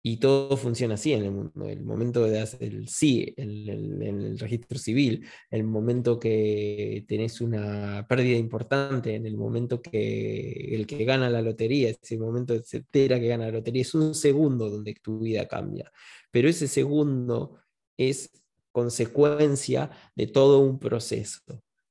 Y 0.05 0.17
todo 0.17 0.57
funciona 0.57 0.95
así 0.95 1.13
en 1.13 1.23
el 1.23 1.31
mundo. 1.31 1.69
El 1.69 1.83
momento 1.83 2.25
de 2.25 2.41
hacer 2.41 2.63
el 2.63 2.89
sí 2.89 3.33
en 3.37 4.01
el, 4.03 4.37
registro 4.37 4.77
civil, 4.77 5.25
el 5.49 5.63
momento 5.63 6.19
que 6.19 7.05
tenés 7.07 7.39
una 7.39 8.05
pérdida 8.07 8.37
importante, 8.37 9.15
en 9.15 9.25
el 9.25 9.37
momento 9.37 9.81
que 9.81 10.75
el 10.75 10.85
que 10.85 11.05
gana 11.05 11.29
la 11.29 11.41
lotería, 11.41 11.89
ese 11.89 12.17
momento 12.17 12.53
entera 12.53 13.17
que 13.17 13.27
gana 13.27 13.45
la 13.45 13.53
lotería, 13.53 13.81
es 13.81 13.95
un 13.95 14.13
segundo 14.13 14.69
donde 14.69 14.93
tu 15.01 15.19
vida 15.19 15.47
cambia. 15.47 15.89
Pero 16.31 16.49
ese 16.49 16.67
segundo 16.67 17.57
es 17.97 18.29
consecuencia 18.73 19.89
de 20.15 20.27
todo 20.27 20.59
un 20.59 20.79
proceso. 20.79 21.41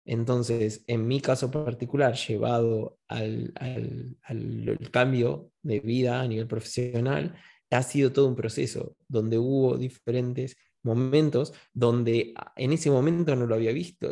Entonces, 0.05 0.85
en 0.87 1.07
mi 1.07 1.21
caso 1.21 1.51
particular, 1.51 2.15
llevado 2.15 2.99
al, 3.09 3.53
al, 3.55 4.79
cambio 4.91 5.53
de 5.63 5.81
vida 5.81 6.21
a 6.21 6.27
nivel 6.27 6.49
profesional, 6.49 7.37
ha 7.75 7.83
sido 7.83 8.12
todo 8.12 8.29
un 8.29 8.37
proceso 8.37 8.97
donde 9.09 9.39
hubo 9.39 9.77
diferentes 9.77 10.57
momentos 10.83 11.53
donde 11.73 12.35
en 12.57 12.73
ese 12.73 12.91
momento 12.91 13.37
no 13.37 13.47
lo 13.47 13.55
había 13.55 13.73
visto, 13.73 14.11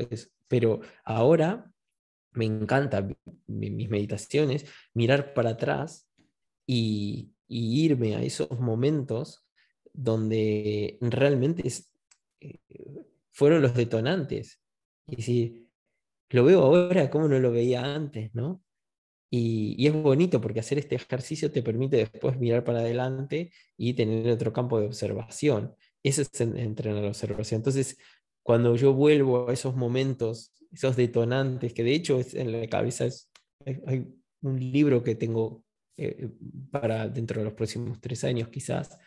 pero 0.49 0.81
ahora 1.05 1.71
me 2.33 2.45
encanta 2.45 3.07
mis 3.47 3.91
meditaciones, 3.91 4.67
mirar 4.95 5.35
para 5.35 5.51
atrás 5.51 6.09
y, 6.67 7.33
irme 7.53 8.15
a 8.15 8.23
esos 8.23 8.49
momentos 8.61 9.45
donde 9.93 10.99
realmente 11.01 11.65
eh, 12.41 12.61
fueron 13.33 13.61
los 13.61 13.75
detonantes. 13.75 14.61
Y 15.09 15.17
decir, 15.17 15.67
lo 16.29 16.45
veo 16.45 16.61
ahora 16.63 17.11
como 17.11 17.27
no 17.27 17.41
lo 17.41 17.51
veía 17.51 17.93
antes, 17.93 18.33
¿no? 18.35 18.63
Y, 19.31 19.87
es 19.87 19.95
bonito 19.95 20.41
porque 20.41 20.61
hacer 20.61 20.78
este 20.78 20.97
ejercicio 20.97 21.53
te 21.53 21.62
permite 21.62 21.97
después 21.97 22.37
mirar 22.39 22.64
para 22.64 22.81
adelante 22.81 23.53
y 23.76 23.95
tener 23.95 24.28
otro 24.31 24.53
campo 24.53 24.81
de 24.81 24.87
observación. 24.87 25.74
Eso 26.03 26.22
es 26.22 26.41
entrenar 26.41 27.03
la 27.03 27.09
observación. 27.09 27.61
Entonces, 27.61 27.97
cuando 28.43 28.74
yo 28.74 28.93
vuelvo 28.93 29.49
a 29.49 29.53
esos 29.53 29.76
momentos, 29.76 30.53
esos 30.72 30.97
detonantes, 30.97 31.72
que 31.72 31.85
de 31.85 31.95
hecho 31.95 32.18
es, 32.18 32.35
en 32.35 32.53
la 32.53 32.66
cabeza 32.68 33.07
es, 33.07 33.31
hay 33.87 34.07
un 34.43 34.59
libro 34.59 35.05
que 35.05 35.14
tengo 35.14 35.62
eh, 35.97 36.31
para 36.70 37.09
dentro 37.09 37.41
de 37.41 37.45
los 37.45 37.55
próximos 37.55 38.01
tres 38.01 38.24
años 38.24 38.49
quizás, 38.49 38.99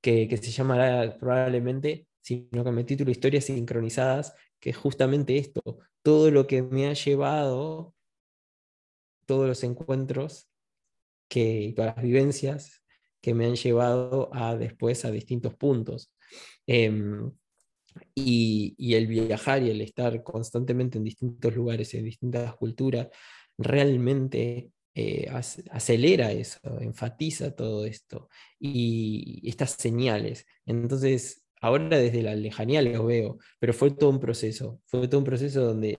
que, 0.00 0.28
que 0.28 0.36
se 0.38 0.50
llamará 0.50 1.18
probablemente, 1.18 2.06
si 2.22 2.48
no 2.52 2.64
cambia 2.64 2.80
el 2.80 2.86
título, 2.86 3.10
Historias 3.10 3.44
sincronizadas, 3.44 4.34
que 4.60 4.70
es 4.70 4.76
justamente 4.76 5.36
esto, 5.36 5.60
todo 6.02 6.30
lo 6.30 6.46
que 6.46 6.62
me 6.62 6.86
ha 6.86 6.92
llevado 6.92 7.95
todos 9.26 9.48
los 9.48 9.62
encuentros 9.64 10.48
que, 11.28 11.72
todas 11.76 11.96
las 11.96 12.04
vivencias 12.04 12.82
que 13.20 13.34
me 13.34 13.46
han 13.46 13.56
llevado 13.56 14.30
a 14.32 14.56
después 14.56 15.04
a 15.04 15.10
distintos 15.10 15.54
puntos. 15.54 16.12
Em, 16.66 17.30
y, 18.14 18.94
el 18.94 19.06
viajar 19.06 19.62
y 19.62 19.70
el 19.70 19.80
estar 19.80 20.22
constantemente 20.22 20.98
en 20.98 21.04
distintos 21.04 21.54
lugares, 21.54 21.94
en 21.94 22.04
distintas 22.04 22.54
culturas, 22.56 23.08
realmente 23.58 24.70
eh, 24.94 25.28
acelera 25.70 26.32
eso, 26.32 26.60
enfatiza 26.80 27.54
todo 27.54 27.84
esto 27.86 28.28
y 28.58 29.42
estas 29.48 29.72
señales. 29.72 30.46
Entonces, 30.66 31.44
ahora 31.60 31.98
desde 31.98 32.22
la 32.22 32.34
lejanía 32.34 32.82
lo 32.82 33.06
veo, 33.06 33.38
pero 33.58 33.72
fue 33.74 33.90
todo 33.90 34.10
un 34.10 34.20
proceso, 34.20 34.80
fue 34.86 35.08
todo 35.08 35.20
un 35.20 35.24
proceso 35.24 35.62
donde 35.64 35.98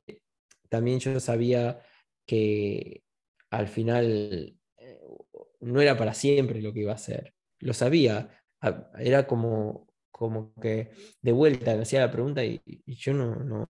también 0.70 1.00
yo 1.00 1.20
sabía 1.20 1.80
que 2.26 3.04
al 3.50 3.68
final 3.68 4.56
eh, 4.78 5.00
no 5.62 5.82
era 5.82 5.98
para 5.98 6.14
siempre 6.14 6.62
lo 6.62 6.74
que 6.74 6.82
iba 6.82 6.94
a 6.94 6.98
ser. 6.98 7.34
Lo 7.60 7.74
sabía, 7.74 8.30
era 9.00 9.28
como, 9.28 9.88
como 10.12 10.54
que 10.56 10.90
de 11.22 11.32
vuelta 11.32 11.76
me 11.76 11.84
hacía 11.84 12.02
la 12.02 12.12
pregunta 12.12 12.44
y, 12.44 12.62
yo 12.86 13.14
no, 13.14 13.36
no, 13.36 13.68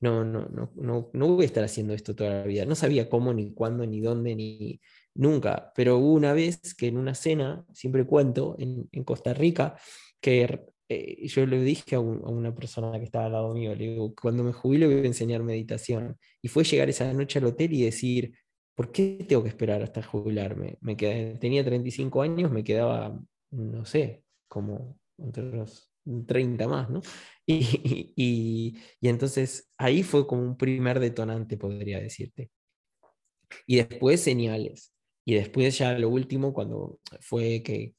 no, 0.00 0.24
no, 0.24 0.48
no, 0.74 1.10
no, 1.12 1.28
voy 1.28 1.42
a 1.44 1.46
estar 1.46 1.64
haciendo 1.64 1.94
esto 1.94 2.14
toda 2.14 2.30
la 2.30 2.44
vida. 2.44 2.64
No 2.64 2.74
sabía 2.74 3.08
cómo, 3.08 3.32
ni 3.32 3.52
cuándo, 3.52 3.86
ni 3.86 4.00
dónde, 4.00 4.34
ni 4.34 4.80
nunca. 5.14 5.72
Pero 5.74 5.98
hubo 5.98 6.12
una 6.14 6.32
vez 6.32 6.74
que 6.74 6.88
en 6.88 6.98
una 6.98 7.14
cena, 7.14 7.64
siempre 7.72 8.06
cuento, 8.06 8.56
en, 8.58 9.04
Costa 9.04 9.34
Rica, 9.34 9.76
que 10.20 10.66
eh, 10.88 11.26
yo 11.26 11.46
le 11.46 11.62
dije 11.62 11.96
a, 11.96 12.00
una 12.00 12.54
persona 12.54 12.98
que 12.98 13.04
estaba 13.04 13.26
al 13.26 13.32
lado 13.32 13.54
mío, 13.54 13.74
le 13.74 13.88
digo, 13.88 14.14
cuando 14.14 14.44
me 14.44 14.52
jubile 14.52 14.86
voy 14.86 14.96
a 14.96 15.06
enseñar 15.06 15.42
meditación. 15.42 16.18
Y 16.42 16.48
fue 16.48 16.64
llegar 16.64 16.88
esa 16.88 17.12
noche 17.12 17.38
al 17.38 17.46
hotel 17.46 17.72
y 17.72 17.84
decir, 17.84 18.34
¿por 18.74 18.92
qué 18.92 19.24
tengo 19.28 19.42
que 19.42 19.48
esperar 19.48 19.82
hasta 19.82 20.02
jubilarme? 20.02 20.78
Me 20.80 20.96
quedé, 20.96 21.38
tenía 21.38 21.64
35 21.64 22.22
años, 22.22 22.50
me 22.50 22.64
quedaba, 22.64 23.20
no 23.50 23.84
sé, 23.84 24.24
como 24.48 24.98
entre 25.18 25.44
los 25.44 25.90
30 26.26 26.68
más, 26.68 26.90
¿no? 26.90 27.00
Y, 27.46 28.78
entonces 29.02 29.70
ahí 29.76 30.02
fue 30.02 30.26
como 30.26 30.42
un 30.42 30.56
primer 30.56 31.00
detonante, 31.00 31.56
podría 31.56 32.00
decirte. 32.00 32.50
Y 33.66 33.76
después 33.76 34.20
señales. 34.20 34.92
Y 35.26 35.34
después 35.34 35.78
ya 35.78 35.98
lo 35.98 36.08
último, 36.08 36.52
cuando 36.52 36.98
fue 37.20 37.62
que 37.62 37.94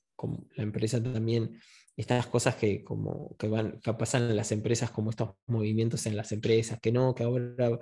la 0.55 0.63
empresa 0.63 1.01
también 1.01 1.59
estas 1.97 2.27
cosas 2.27 2.55
que, 2.55 2.83
como, 2.83 3.35
que, 3.37 3.47
van, 3.47 3.79
que 3.79 3.93
pasan 3.93 4.23
en 4.23 4.35
las 4.35 4.51
empresas, 4.51 4.91
como 4.91 5.11
estos 5.11 5.31
movimientos 5.47 6.05
en 6.05 6.17
las 6.17 6.31
empresas, 6.31 6.79
que 6.81 6.91
no, 6.91 7.15
que 7.15 7.23
ahora 7.23 7.79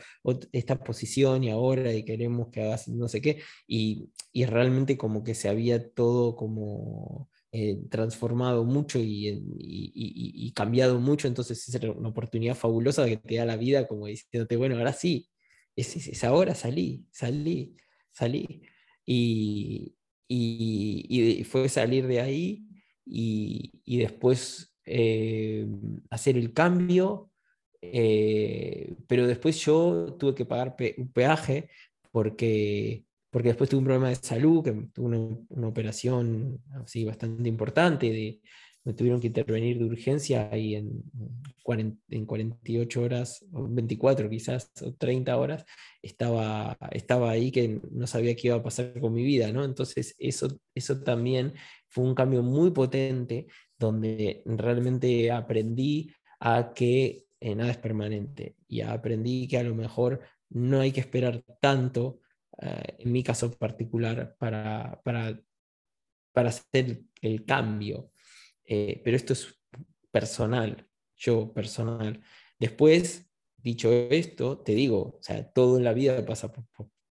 esta 0.51 0.84
posición 0.84 1.43
y 1.43 1.49
ahora 1.49 1.91
y 1.93 2.05
queremos 2.05 2.49
que 2.49 2.61
hagas 2.61 2.88
no 2.88 3.07
sé 3.07 3.22
qué, 3.22 3.41
y, 3.68 4.11
y 4.32 4.45
realmente 4.45 4.97
como 4.97 5.24
que 5.24 5.34
se 5.34 5.49
había 5.49 5.91
todo 5.93 6.36
como 6.36 7.30
eh, 7.51 7.78
transformado 7.89 8.64
mucho 8.66 8.99
y, 8.99 9.28
y, 9.28 9.91
y, 9.95 10.51
cambiado 10.53 10.99
mucho, 10.99 11.28
entonces 11.28 11.68
es 11.68 11.84
una 11.84 12.09
oportunidad 12.09 12.55
fabulosa 12.55 13.05
que 13.05 13.18
te 13.18 13.36
da 13.36 13.45
la 13.45 13.57
vida 13.57 13.88
como 13.88 14.05
diciéndote, 14.07 14.57
bueno, 14.57 14.78
ahora 14.78 14.93
sí, 14.93 15.30
es, 15.76 15.95
es, 15.95 16.24
ahora 16.24 16.53
salí, 16.53 17.05
salí, 17.11 17.76
salí. 18.11 18.61
Y, 19.05 19.95
y 20.28 21.43
fue 21.43 21.68
salir 21.68 22.07
de 22.07 22.22
ahí 22.22 22.66
y, 23.06 23.72
después 23.86 24.76
eh, 24.86 25.68
hacer 26.10 26.38
el 26.38 26.54
cambio, 26.54 27.30
eh, 27.82 28.95
pero 29.08 29.28
después 29.28 29.60
yo 29.60 30.16
tuve 30.18 30.36
que 30.36 30.45
pagar 30.45 30.76
un 30.97 31.12
peaje 31.12 31.70
porque, 32.12 33.04
porque 33.30 33.49
después 33.49 33.70
tuve 33.70 33.80
un 33.80 33.86
problema 33.86 34.10
de 34.10 34.16
salud, 34.16 34.64
que 34.64 34.72
tuve 34.93 35.18
una, 35.49 35.68
operación 35.68 36.62
así 36.84 37.04
bastante 37.04 37.49
importante, 37.49 38.10
de, 38.10 38.41
me 38.86 38.93
tuvieron 38.93 39.22
que 39.22 39.28
intervenir 39.28 39.80
de 39.80 39.86
urgencia 39.86 40.56
y 40.58 40.76
en, 40.76 41.04
en 42.10 42.26
48 42.26 43.01
horas, 43.01 43.45
o 43.54 43.68
24 43.68 44.30
quizás, 44.30 44.72
o 44.82 44.93
30 44.93 45.38
horas, 45.38 45.66
estaba, 46.01 46.78
estaba 46.91 47.32
ahí 47.32 47.51
que 47.51 47.80
no 47.91 48.08
sabía 48.08 48.36
qué 48.36 48.49
iba 48.49 48.58
a 48.58 48.64
pasar 48.64 48.99
con 48.99 49.14
mi 49.14 49.24
vida, 49.24 49.51
¿no? 49.51 49.64
Entonces 49.64 50.16
eso, 50.20 50.60
eso 50.76 51.01
también 51.01 51.54
fue 51.94 52.06
un 52.06 52.16
cambio 52.16 52.41
muy 52.41 52.72
potente 52.72 53.46
donde 53.78 54.41
realmente 54.46 55.32
aprendí 55.32 56.12
a 56.39 56.74
que 56.74 57.28
eh, 57.39 57.54
nada 57.54 57.70
es 57.70 57.78
permanente 57.78 58.56
y 58.68 58.82
aprendí 58.82 59.48
que 59.48 59.60
a 59.60 59.64
lo 59.64 59.76
mejor 59.76 60.22
no 60.50 60.80
hay 60.80 60.91
que 60.91 61.02
esperar 61.02 61.44
tanto, 61.62 62.20
eh, 62.60 62.96
en 62.98 63.12
mi 63.12 63.22
caso 63.22 63.52
particular, 63.52 64.36
para, 64.39 65.00
para, 65.04 65.39
para 66.32 66.50
hacer 66.50 67.04
el 67.22 67.46
cambio. 67.46 68.12
Eh, 68.66 69.00
pero 69.04 69.16
esto 69.16 69.34
es 69.34 69.62
personal, 70.10 70.88
yo 71.16 71.54
personal. 71.54 72.24
Después, 72.58 73.30
dicho 73.56 73.91
esto, 73.91 74.58
te 74.60 74.74
digo, 74.74 75.18
o 75.20 75.22
sea, 75.22 75.48
todo 75.52 75.78
en 75.78 75.84
la 75.84 75.94
vida 75.94 76.26
pasa 76.26 76.52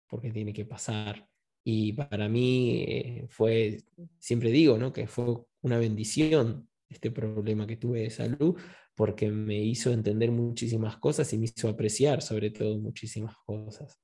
porque 0.08 0.32
tiene 0.32 0.52
que 0.52 0.64
pasar. 0.64 1.28
Y 1.64 1.94
para 1.94 2.28
mí 2.28 2.84
eh, 2.86 3.26
fue, 3.30 3.82
siempre 4.18 4.50
digo, 4.50 4.76
¿no? 4.76 4.92
que 4.92 5.06
fue 5.06 5.38
una 5.62 5.78
bendición 5.78 6.68
este 6.90 7.10
problema 7.10 7.66
que 7.66 7.76
tuve 7.76 8.02
de 8.02 8.10
salud, 8.10 8.56
porque 8.94 9.30
me 9.30 9.58
hizo 9.62 9.90
entender 9.90 10.30
muchísimas 10.30 10.96
cosas 10.98 11.32
y 11.32 11.38
me 11.38 11.46
hizo 11.46 11.68
apreciar 11.68 12.22
sobre 12.22 12.50
todo 12.50 12.78
muchísimas 12.78 13.36
cosas. 13.44 13.98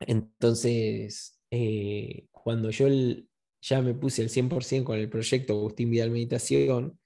Entonces, 0.00 1.40
eh, 1.50 2.26
cuando 2.30 2.70
yo 2.70 2.88
ya 3.62 3.82
me 3.82 3.94
puse 3.94 4.22
al 4.22 4.28
100% 4.28 4.84
con 4.84 4.98
el 4.98 5.08
proyecto 5.08 5.54
Agustín 5.54 5.90
Vidal 5.90 6.10
Meditación, 6.10 6.98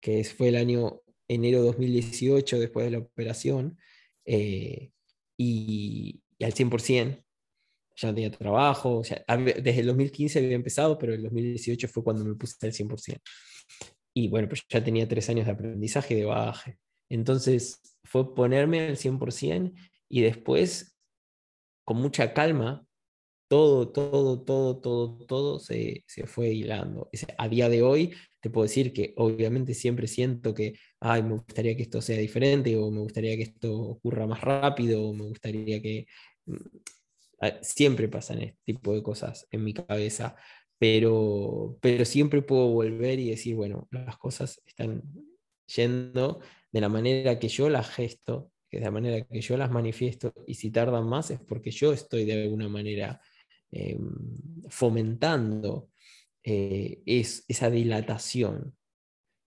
que 0.00 0.24
fue 0.24 0.48
el 0.48 0.56
año 0.56 1.02
enero 1.28 1.62
2018 1.62 2.58
después 2.58 2.86
de 2.86 2.92
la 2.92 2.98
operación, 2.98 3.78
eh, 4.24 4.90
y, 5.38 6.22
y, 6.38 6.44
al 6.44 6.52
100%, 6.54 7.25
ya 7.96 8.08
no 8.08 8.14
tenía 8.14 8.30
trabajo, 8.30 9.02
desde 9.02 9.80
el 9.80 9.86
2015 9.86 10.38
había 10.38 10.54
empezado, 10.54 10.98
pero 10.98 11.14
el 11.14 11.22
2018 11.22 11.88
fue 11.88 12.04
cuando 12.04 12.24
me 12.24 12.34
puse 12.34 12.54
al 12.66 12.72
100%. 12.72 13.20
Y 14.14 14.28
bueno, 14.28 14.48
pues 14.48 14.62
ya 14.68 14.82
tenía 14.82 15.06
tres 15.08 15.28
años 15.28 15.46
de 15.46 15.52
aprendizaje 15.52 16.14
de 16.14 16.24
bagaje. 16.24 16.78
Entonces 17.08 17.80
fue 18.04 18.34
ponerme 18.34 18.80
al 18.88 18.96
100% 18.96 19.72
y 20.08 20.20
después, 20.22 20.96
con 21.84 21.98
mucha 21.98 22.32
calma, 22.32 22.86
todo, 23.48 23.88
todo, 23.92 24.42
todo, 24.42 24.80
todo, 24.80 25.18
todo 25.26 25.58
se, 25.58 26.04
se 26.06 26.26
fue 26.26 26.48
hilando. 26.48 27.08
A 27.38 27.48
día 27.48 27.68
de 27.68 27.82
hoy 27.82 28.12
te 28.40 28.50
puedo 28.50 28.64
decir 28.64 28.92
que 28.92 29.14
obviamente 29.16 29.74
siempre 29.74 30.06
siento 30.06 30.54
que, 30.54 30.74
ay, 31.00 31.22
me 31.22 31.34
gustaría 31.34 31.76
que 31.76 31.82
esto 31.82 32.00
sea 32.00 32.18
diferente, 32.18 32.76
o 32.76 32.90
me 32.90 33.00
gustaría 33.00 33.36
que 33.36 33.42
esto 33.42 33.72
ocurra 33.76 34.26
más 34.26 34.40
rápido, 34.40 35.04
o 35.04 35.12
me 35.14 35.24
gustaría 35.24 35.80
que... 35.80 36.06
Mm, 37.40 37.46
siempre 37.62 38.08
pasan 38.08 38.42
este 38.42 38.58
tipo 38.64 38.94
de 38.94 39.02
cosas 39.02 39.46
en 39.50 39.64
mi 39.64 39.74
cabeza, 39.74 40.36
pero, 40.78 41.78
pero 41.80 42.04
siempre 42.04 42.42
puedo 42.42 42.68
volver 42.68 43.18
y 43.18 43.30
decir, 43.30 43.54
bueno, 43.56 43.88
las 43.90 44.18
cosas 44.18 44.62
están 44.66 45.02
yendo 45.74 46.40
de 46.72 46.80
la 46.80 46.88
manera 46.88 47.38
que 47.38 47.48
yo 47.48 47.68
las 47.68 47.88
gesto, 47.90 48.52
de 48.70 48.80
la 48.80 48.90
manera 48.90 49.24
que 49.24 49.40
yo 49.40 49.56
las 49.56 49.70
manifiesto, 49.70 50.32
y 50.46 50.54
si 50.54 50.70
tardan 50.70 51.06
más 51.08 51.30
es 51.30 51.40
porque 51.40 51.70
yo 51.70 51.92
estoy 51.92 52.24
de 52.24 52.42
alguna 52.42 52.68
manera 52.68 53.20
em, 53.70 53.98
fomentando 54.68 55.90
eh, 56.44 57.02
es, 57.06 57.44
esa 57.48 57.70
dilatación. 57.70 58.76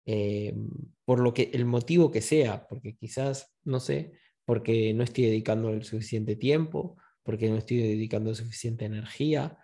Em, 0.05 0.69
por 1.03 1.19
lo 1.19 1.33
que 1.33 1.49
el 1.53 1.65
motivo 1.65 2.11
que 2.11 2.21
sea, 2.21 2.67
porque 2.67 2.95
quizás, 2.95 3.53
no 3.63 3.79
sé, 3.79 4.13
porque 4.45 4.93
no 4.93 5.03
estoy 5.03 5.25
dedicando 5.25 5.69
el 5.69 5.83
suficiente 5.83 6.35
tiempo, 6.35 6.97
porque 7.25 7.49
no 7.49 7.57
estoy 7.57 7.77
dedicando 7.77 8.35
suficiente 8.35 8.85
energía, 8.85 9.57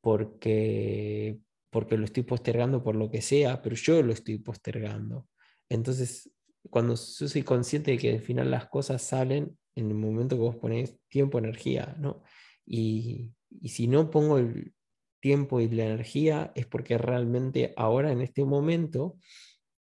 porque, 0.00 1.40
porque 1.68 1.98
lo 1.98 2.04
estoy 2.04 2.22
postergando 2.22 2.84
por 2.84 2.94
lo 2.94 3.10
que 3.10 3.20
sea, 3.20 3.60
pero 3.60 3.74
yo 3.74 4.00
lo 4.02 4.12
estoy 4.12 4.38
postergando. 4.38 5.26
Entonces, 5.68 6.30
cuando 6.70 6.94
yo 6.94 7.28
soy 7.28 7.42
consciente 7.42 7.90
de 7.90 7.98
que 7.98 8.12
al 8.12 8.20
final 8.20 8.50
las 8.50 8.68
cosas 8.68 9.02
salen 9.02 9.58
en 9.74 9.88
el 9.88 9.94
momento 9.94 10.36
que 10.36 10.42
vos 10.42 10.56
ponés 10.56 10.96
tiempo, 11.08 11.38
energía, 11.38 11.96
¿no? 11.98 12.22
Y, 12.64 13.32
si 13.64 13.88
no 13.88 14.10
pongo 14.10 14.38
el 14.38 14.72
tiempo 15.18 15.60
y 15.60 15.68
la 15.68 15.84
energía 15.84 16.52
es 16.54 16.66
porque 16.66 16.96
realmente 16.96 17.74
ahora 17.76 18.12
en 18.12 18.20
este 18.20 18.44
momento 18.44 19.18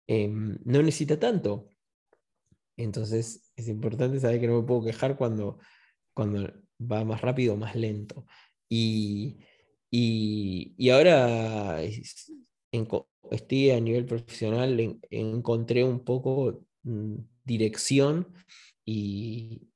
em, 0.06 0.58
no 0.64 0.82
necesita 0.82 1.18
tanto. 1.20 1.68
Entonces 2.78 3.52
es 3.56 3.68
importante 3.68 4.18
saber 4.18 4.40
que 4.40 4.46
no 4.46 4.62
me 4.62 4.66
puedo 4.66 4.84
quejar 4.84 5.18
cuando, 5.18 5.58
cuando 6.14 6.50
va 6.80 7.04
más 7.04 7.20
rápido 7.20 7.56
más 7.56 7.74
lento. 7.74 8.26
Y, 8.68 9.38
y, 9.90 10.90
ahora 10.90 11.80
estoy 13.30 13.70
a 13.70 13.80
nivel 13.80 14.06
profesional, 14.06 14.98
encontré 15.10 15.84
un 15.84 16.04
poco 16.04 16.64
mm, 16.82 17.16
dirección 17.44 18.28
y, 18.84 19.66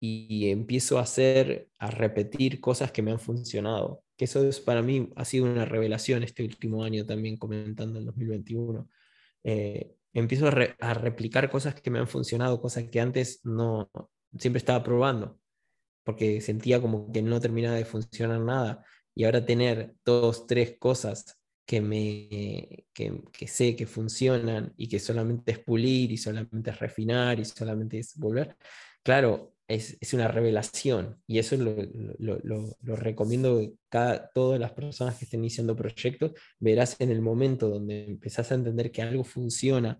empiezo 0.00 0.98
a 0.98 1.02
hacer, 1.02 1.70
a 1.78 1.90
repetir 1.90 2.60
cosas 2.60 2.92
que 2.92 3.02
me 3.02 3.10
han 3.10 3.18
funcionado. 3.18 4.04
Que 4.18 4.26
eso 4.26 4.46
es 4.46 4.60
para 4.60 4.82
mí 4.82 5.10
ha 5.16 5.24
sido 5.24 5.46
una 5.46 5.64
revelación 5.64 6.22
este 6.22 6.44
último 6.44 6.84
año 6.84 7.06
también 7.06 7.38
comentando 7.38 7.98
en 7.98 8.04
2021. 8.06 8.86
Eh, 9.44 9.94
empiezo 10.12 10.46
a, 10.46 10.50
a, 10.80 10.94
replicar 10.94 11.50
cosas 11.50 11.74
que 11.80 11.90
me 11.90 11.98
han 11.98 12.08
funcionado, 12.08 12.60
cosas 12.60 12.84
que 12.90 13.00
antes 13.00 13.40
no 13.44 13.90
siempre 14.38 14.58
estaba 14.58 14.82
probando, 14.82 15.38
porque 16.04 16.40
sentía 16.40 16.80
como 16.80 17.10
que 17.12 17.22
no 17.22 17.40
terminaba 17.40 17.76
de 17.76 17.84
funcionar 17.84 18.40
nada. 18.40 18.84
Y 19.14 19.24
ahora 19.24 19.44
tener 19.44 19.94
dos, 20.04 20.46
tres 20.46 20.76
cosas 20.78 21.38
que, 21.66 21.80
me, 21.80 22.86
que, 22.92 23.48
sé 23.48 23.74
que 23.76 23.86
funcionan 23.86 24.72
y 24.76 24.88
que 24.88 25.00
solamente 25.00 25.52
es 25.52 25.58
pulir 25.60 26.12
y 26.12 26.16
solamente 26.16 26.70
es 26.70 26.78
refinar 26.78 27.40
y 27.40 27.44
solamente 27.44 27.98
es 27.98 28.16
volver, 28.16 28.56
claro, 29.02 29.54
es, 29.66 29.96
una 30.12 30.28
revelación 30.28 31.22
y 31.26 31.38
eso 31.38 31.56
lo, 31.56 31.74
lo, 32.18 32.96
recomiendo 32.96 33.62
a 33.92 34.30
todas 34.34 34.60
las 34.60 34.72
personas 34.72 35.16
que 35.16 35.24
estén 35.24 35.40
iniciando 35.40 35.74
proyectos, 35.74 36.32
verás 36.58 36.96
en 37.00 37.10
el 37.10 37.22
momento 37.22 37.68
donde 37.68 38.04
empezás 38.04 38.52
a 38.52 38.56
entender 38.56 38.92
que 38.92 39.02
algo 39.02 39.24
funciona 39.24 39.98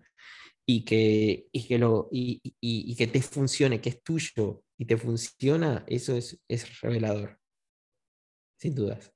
y 0.67 0.85
que, 0.85 1.47
y 1.51 1.67
que, 1.67 1.77
lo, 1.79 2.09
y, 2.11 2.41
y, 2.59 2.95
que 2.95 3.07
te 3.07 3.21
funcione, 3.21 3.81
que 3.81 3.89
es 3.89 4.03
tuyo 4.03 4.63
y 4.77 4.85
te 4.85 4.97
funciona, 4.97 5.83
eso 5.87 6.15
es, 6.15 6.41
es 6.47 6.81
revelador, 6.81 7.39
sin 8.57 8.75
dudas. 8.75 9.11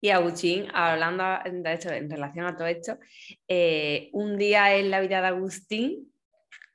Y 0.00 0.10
Agustín, 0.10 0.66
hablando 0.72 1.24
de 1.44 1.72
esto, 1.72 1.90
en 1.90 2.10
relación 2.10 2.46
a 2.46 2.56
todo 2.56 2.68
esto, 2.68 2.98
eh, 3.48 4.10
un 4.12 4.36
día 4.36 4.76
en 4.76 4.90
la 4.90 5.00
vida 5.00 5.20
de 5.20 5.28
Agustín, 5.28 6.12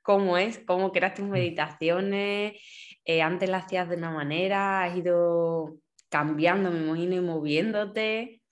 ¿cómo 0.02 0.36
es? 0.36 0.58
¿Cómo 0.66 0.92
creas 0.92 1.14
tus 1.14 1.24
mm. 1.24 1.30
meditaciones? 1.30 2.60
Eh, 3.04 3.22
antes 3.22 3.48
las 3.48 3.64
hacías 3.64 3.88
de 3.88 3.96
una 3.96 4.10
manera, 4.10 4.84
has 4.84 4.96
ido 4.96 5.78
cambiando, 6.08 6.70
me 6.70 6.80
imagino, 6.80 7.16
y 7.16 7.20
moviéndote. 7.20 8.42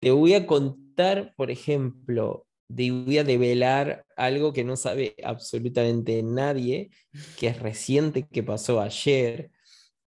Te 0.00 0.10
voy 0.10 0.34
a 0.34 0.46
contar, 0.46 1.32
por 1.36 1.50
ejemplo, 1.50 2.46
de, 2.68 2.90
voy 2.90 3.18
a 3.18 3.24
develar 3.24 4.06
algo 4.16 4.52
que 4.52 4.64
no 4.64 4.76
sabe 4.76 5.14
absolutamente 5.24 6.22
nadie, 6.22 6.90
que 7.38 7.48
es 7.48 7.58
reciente, 7.58 8.26
que 8.26 8.42
pasó 8.42 8.80
ayer 8.80 9.50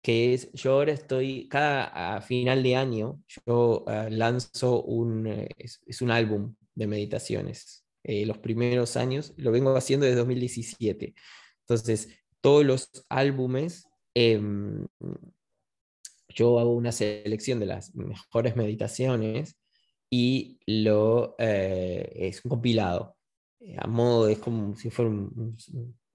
que 0.06 0.34
es, 0.34 0.52
yo 0.52 0.74
ahora 0.74 0.92
estoy, 0.92 1.48
cada 1.48 2.20
final 2.20 2.62
de 2.62 2.76
año, 2.76 3.20
yo 3.44 3.82
ah, 3.88 4.06
lanzo 4.08 4.84
un, 4.84 5.26
eh, 5.26 5.48
es, 5.58 6.00
un 6.00 6.12
álbum 6.12 6.54
de 6.76 6.86
meditaciones. 6.86 7.84
Eh, 8.04 8.24
los 8.24 8.38
primeros 8.38 8.96
años, 8.96 9.34
lo 9.36 9.50
vengo 9.50 9.74
haciendo 9.76 10.06
desde 10.06 10.18
2017. 10.18 11.12
Entonces, 11.62 12.08
todos 12.40 12.64
los 12.64 12.88
álbumes, 13.08 13.88
em, 14.14 14.86
yo 16.28 16.60
hago 16.60 16.76
una 16.76 16.92
selección 16.92 17.58
de 17.58 17.66
las 17.66 17.92
mejores 17.96 18.54
meditaciones 18.54 19.56
y 20.10 20.60
lo, 20.66 21.36
eh, 21.38 22.12
es 22.14 22.40
compilado. 22.40 23.16
A 23.78 23.86
modo, 23.88 24.28
es 24.28 24.38
como 24.38 24.76
si 24.76 24.90
fuera 24.90 25.10
un, 25.10 25.56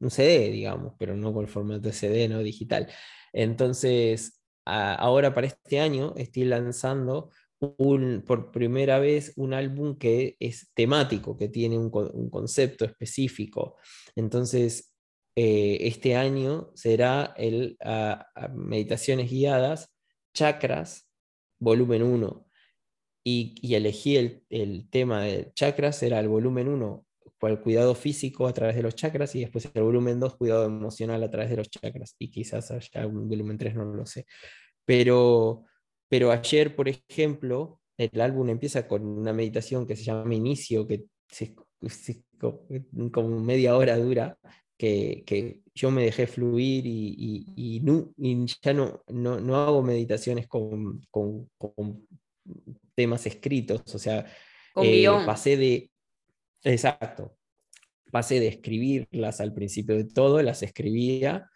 CD, 0.10 0.50
digamos, 0.52 0.94
pero 0.98 1.16
no 1.16 1.34
con 1.34 1.44
el 1.44 1.52
formato 1.52 1.82
de 1.82 1.94
CD, 1.94 2.28
no 2.28 2.39
digital. 2.39 2.88
Entonces, 3.34 4.42
ahora 4.66 5.34
para 5.34 5.48
este 5.48 5.80
año 5.80 6.14
estoy 6.18 6.46
lanzando 6.46 7.30
un, 7.60 8.24
por 8.26 8.52
primera 8.52 9.00
vez 9.00 9.34
un 9.36 9.54
álbum 9.54 9.98
que 9.98 10.38
es 10.39 10.72
temático, 10.74 11.38
que 11.38 11.50
tiene 11.50 11.78
un, 11.78 11.89
concepto 12.30 12.86
específico. 12.86 13.78
Entonces, 14.16 14.94
eh, 15.36 15.78
este 15.82 16.16
año 16.16 16.72
será 16.74 17.34
el 17.38 17.78
Meditaciones 18.54 19.30
Guiadas, 19.30 19.94
Chakras, 20.34 21.10
volumen 21.60 22.04
1. 22.04 22.51
Y, 23.24 23.76
elegí 23.76 24.17
el, 24.17 24.43
el, 24.49 24.89
tema 24.89 25.22
de 25.22 25.51
chakras, 25.53 26.01
era 26.03 26.19
el 26.19 26.28
volumen 26.28 26.67
1 26.67 27.05
por 27.38 27.51
el 27.51 27.59
cuidado 27.59 27.95
físico 27.95 28.47
a 28.47 28.53
través 28.53 28.76
de 28.76 28.84
los 28.84 28.95
chakras 28.95 29.36
y 29.36 29.41
después 29.41 29.69
el 29.74 29.84
volumen 29.84 30.19
2, 30.19 30.36
cuidado 30.38 30.65
emocional 30.65 31.24
a 31.24 31.32
través 31.32 31.49
de 31.49 31.57
los 31.57 31.69
chakras. 31.69 32.15
Y 32.19 32.30
quizás 32.30 32.72
haya 32.72 33.07
un 33.07 33.28
volumen 33.28 33.57
3, 33.57 33.76
no 33.76 33.86
lo 33.86 34.05
sé. 34.05 34.26
Pero, 34.86 35.65
pero 36.07 36.32
ayer, 36.32 36.76
por 36.76 36.88
ejemplo, 36.88 37.80
el 37.97 38.22
álbum 38.22 38.49
empieza 38.49 38.88
con 38.88 39.05
una 39.05 39.34
meditación 39.34 39.86
que 39.86 39.95
se 39.95 40.03
llama 40.03 40.34
Inicio, 40.36 40.88
que 40.88 41.05
como 43.11 43.39
media 43.39 43.76
hora 43.76 43.97
dura, 43.97 44.38
que, 44.78 45.24
que, 45.26 45.61
yo 45.74 45.91
me 45.91 46.03
dejé 46.03 46.28
fluir 46.28 46.86
y, 46.86 47.45
y, 47.55 47.80
no, 47.82 48.11
ya 48.61 48.74
no, 48.74 49.01
no, 49.07 49.39
no, 49.39 49.55
hago 49.55 49.82
meditaciones 49.84 50.47
con, 50.47 51.01
con, 51.09 51.49
con, 51.57 52.07
temas 53.02 53.26
escritos, 53.26 53.82
o 53.93 53.99
sea, 53.99 54.26
eh, 54.76 55.06
pasé 55.26 55.58
de 55.58 55.91
Exacto. 56.64 57.36
Pasé 58.12 58.39
de 58.39 58.47
escribirlas 58.47 59.41
al 59.41 59.54
principio 59.54 59.95
de 59.95 60.06
todo, 60.06 60.41
las 60.41 60.64
escribía 60.64 61.49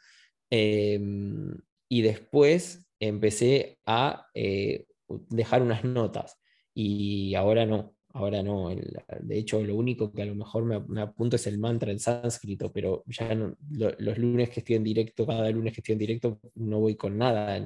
em, 0.49 1.53
y 1.89 2.01
después 2.01 2.87
empecé 2.99 3.77
a 3.85 4.27
eh, 4.33 4.85
dejar 5.29 5.61
unas 5.61 5.83
notas 5.83 6.39
y 6.73 7.35
ahora 7.35 7.65
no, 7.65 7.95
ahora 8.13 8.41
no. 8.41 8.69
de 8.69 9.37
hecho, 9.37 9.61
lo 9.63 9.75
único 9.75 10.13
que 10.13 10.21
a 10.21 10.25
lo 10.25 10.35
mejor 10.35 10.63
me, 10.87 11.01
apunto 11.01 11.35
es 11.35 11.45
el 11.47 11.59
mantra 11.59 11.91
en 11.91 11.99
sánscrito, 11.99 12.71
pero 12.71 13.03
ya 13.07 13.35
no, 13.35 13.55
los 13.69 14.17
lunes 14.17 14.49
que 14.49 14.61
estoy 14.61 14.77
en 14.77 14.83
directo, 14.83 15.27
cada 15.27 15.49
lunes 15.51 15.73
que 15.73 15.81
estoy 15.81 15.93
en 15.93 15.99
directo, 15.99 16.39
no 16.55 16.79
voy 16.79 16.95
con 16.95 17.17
nada, 17.17 17.59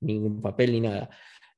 ningún 0.00 0.40
papel 0.40 0.72
ni 0.72 0.80
nada. 0.80 1.10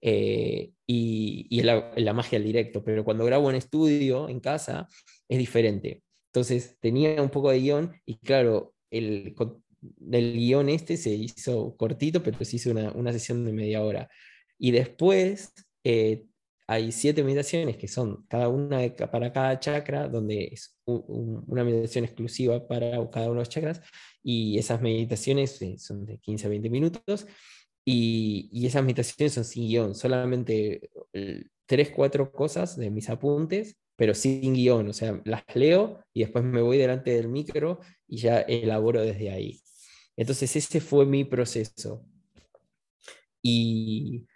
Eh, 0.02 0.72
y, 0.86 1.46
y 1.50 1.62
la, 1.62 1.92
la, 1.96 2.14
magia 2.14 2.38
del 2.38 2.46
directo, 2.46 2.82
pero 2.82 3.04
cuando 3.04 3.24
grabo 3.24 3.50
en 3.50 3.56
estudio, 3.56 4.28
en 4.28 4.40
casa, 4.40 4.88
es 5.28 5.38
diferente. 5.38 6.02
Entonces 6.32 6.78
tenía 6.80 7.20
un 7.22 7.30
poco 7.30 7.50
de 7.50 7.60
guion 7.60 7.92
y 8.06 8.18
claro, 8.18 8.74
el, 8.90 9.34
el 10.10 10.32
guion 10.34 10.68
este 10.68 10.96
se 10.96 11.10
hizo 11.10 11.76
cortito, 11.76 12.22
pero 12.22 12.42
se 12.44 12.56
hizo 12.56 12.70
una, 12.70 12.92
una 12.92 13.12
sesión 13.12 13.44
de 13.44 13.52
media 13.52 13.82
hora. 13.82 14.08
Y 14.58 14.70
después 14.70 15.52
eh, 15.84 16.26
hay 16.66 16.92
siete 16.92 17.24
meditaciones 17.24 17.76
que 17.76 17.88
son 17.88 18.24
cada 18.28 18.48
una 18.48 18.80
para 19.10 19.32
cada 19.32 19.58
chakra, 19.58 20.06
donde 20.08 20.50
es 20.52 20.78
una 20.84 21.64
meditación 21.64 22.04
exclusiva 22.04 22.68
para 22.68 22.90
cada 23.10 23.26
uno 23.26 23.34
de 23.34 23.40
los 23.40 23.48
chakras, 23.48 23.80
y 24.22 24.56
esas 24.56 24.80
meditaciones 24.80 25.60
eh, 25.62 25.78
son 25.78 26.06
de 26.06 26.18
15 26.18 26.46
a 26.46 26.50
20 26.50 26.70
minutos, 26.70 27.26
Y, 27.92 28.66
esas 28.66 28.84
meditaciones 28.84 29.32
son 29.32 29.44
sin 29.44 29.66
guion, 29.66 29.94
solamente 29.96 30.90
eh, 31.12 31.44
tres, 31.66 31.90
cuatro 31.90 32.30
cosas 32.30 32.76
de 32.76 32.88
mis 32.88 33.10
apuntes, 33.10 33.76
pero 33.96 34.14
sin 34.14 34.54
guion, 34.54 34.88
o 34.88 34.92
sea, 34.92 35.20
las 35.24 35.42
leo 35.54 36.00
y 36.14 36.20
después 36.20 36.44
me 36.44 36.62
voy 36.62 36.78
delante 36.78 37.10
del 37.10 37.28
micro 37.28 37.80
y 38.06 38.18
ya 38.18 38.40
elaboro 38.42 39.02
desde 39.02 39.30
ahí. 39.30 39.60
Entonces 40.16 40.54
ese 40.54 40.80
fue 40.80 41.04
mi 41.04 41.24
proceso. 41.24 42.06
Y, 43.42 44.26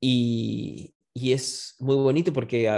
y, 0.00 0.94
y 1.14 1.32
es 1.32 1.74
muy 1.80 1.96
bonito 1.96 2.32
porque 2.32 2.70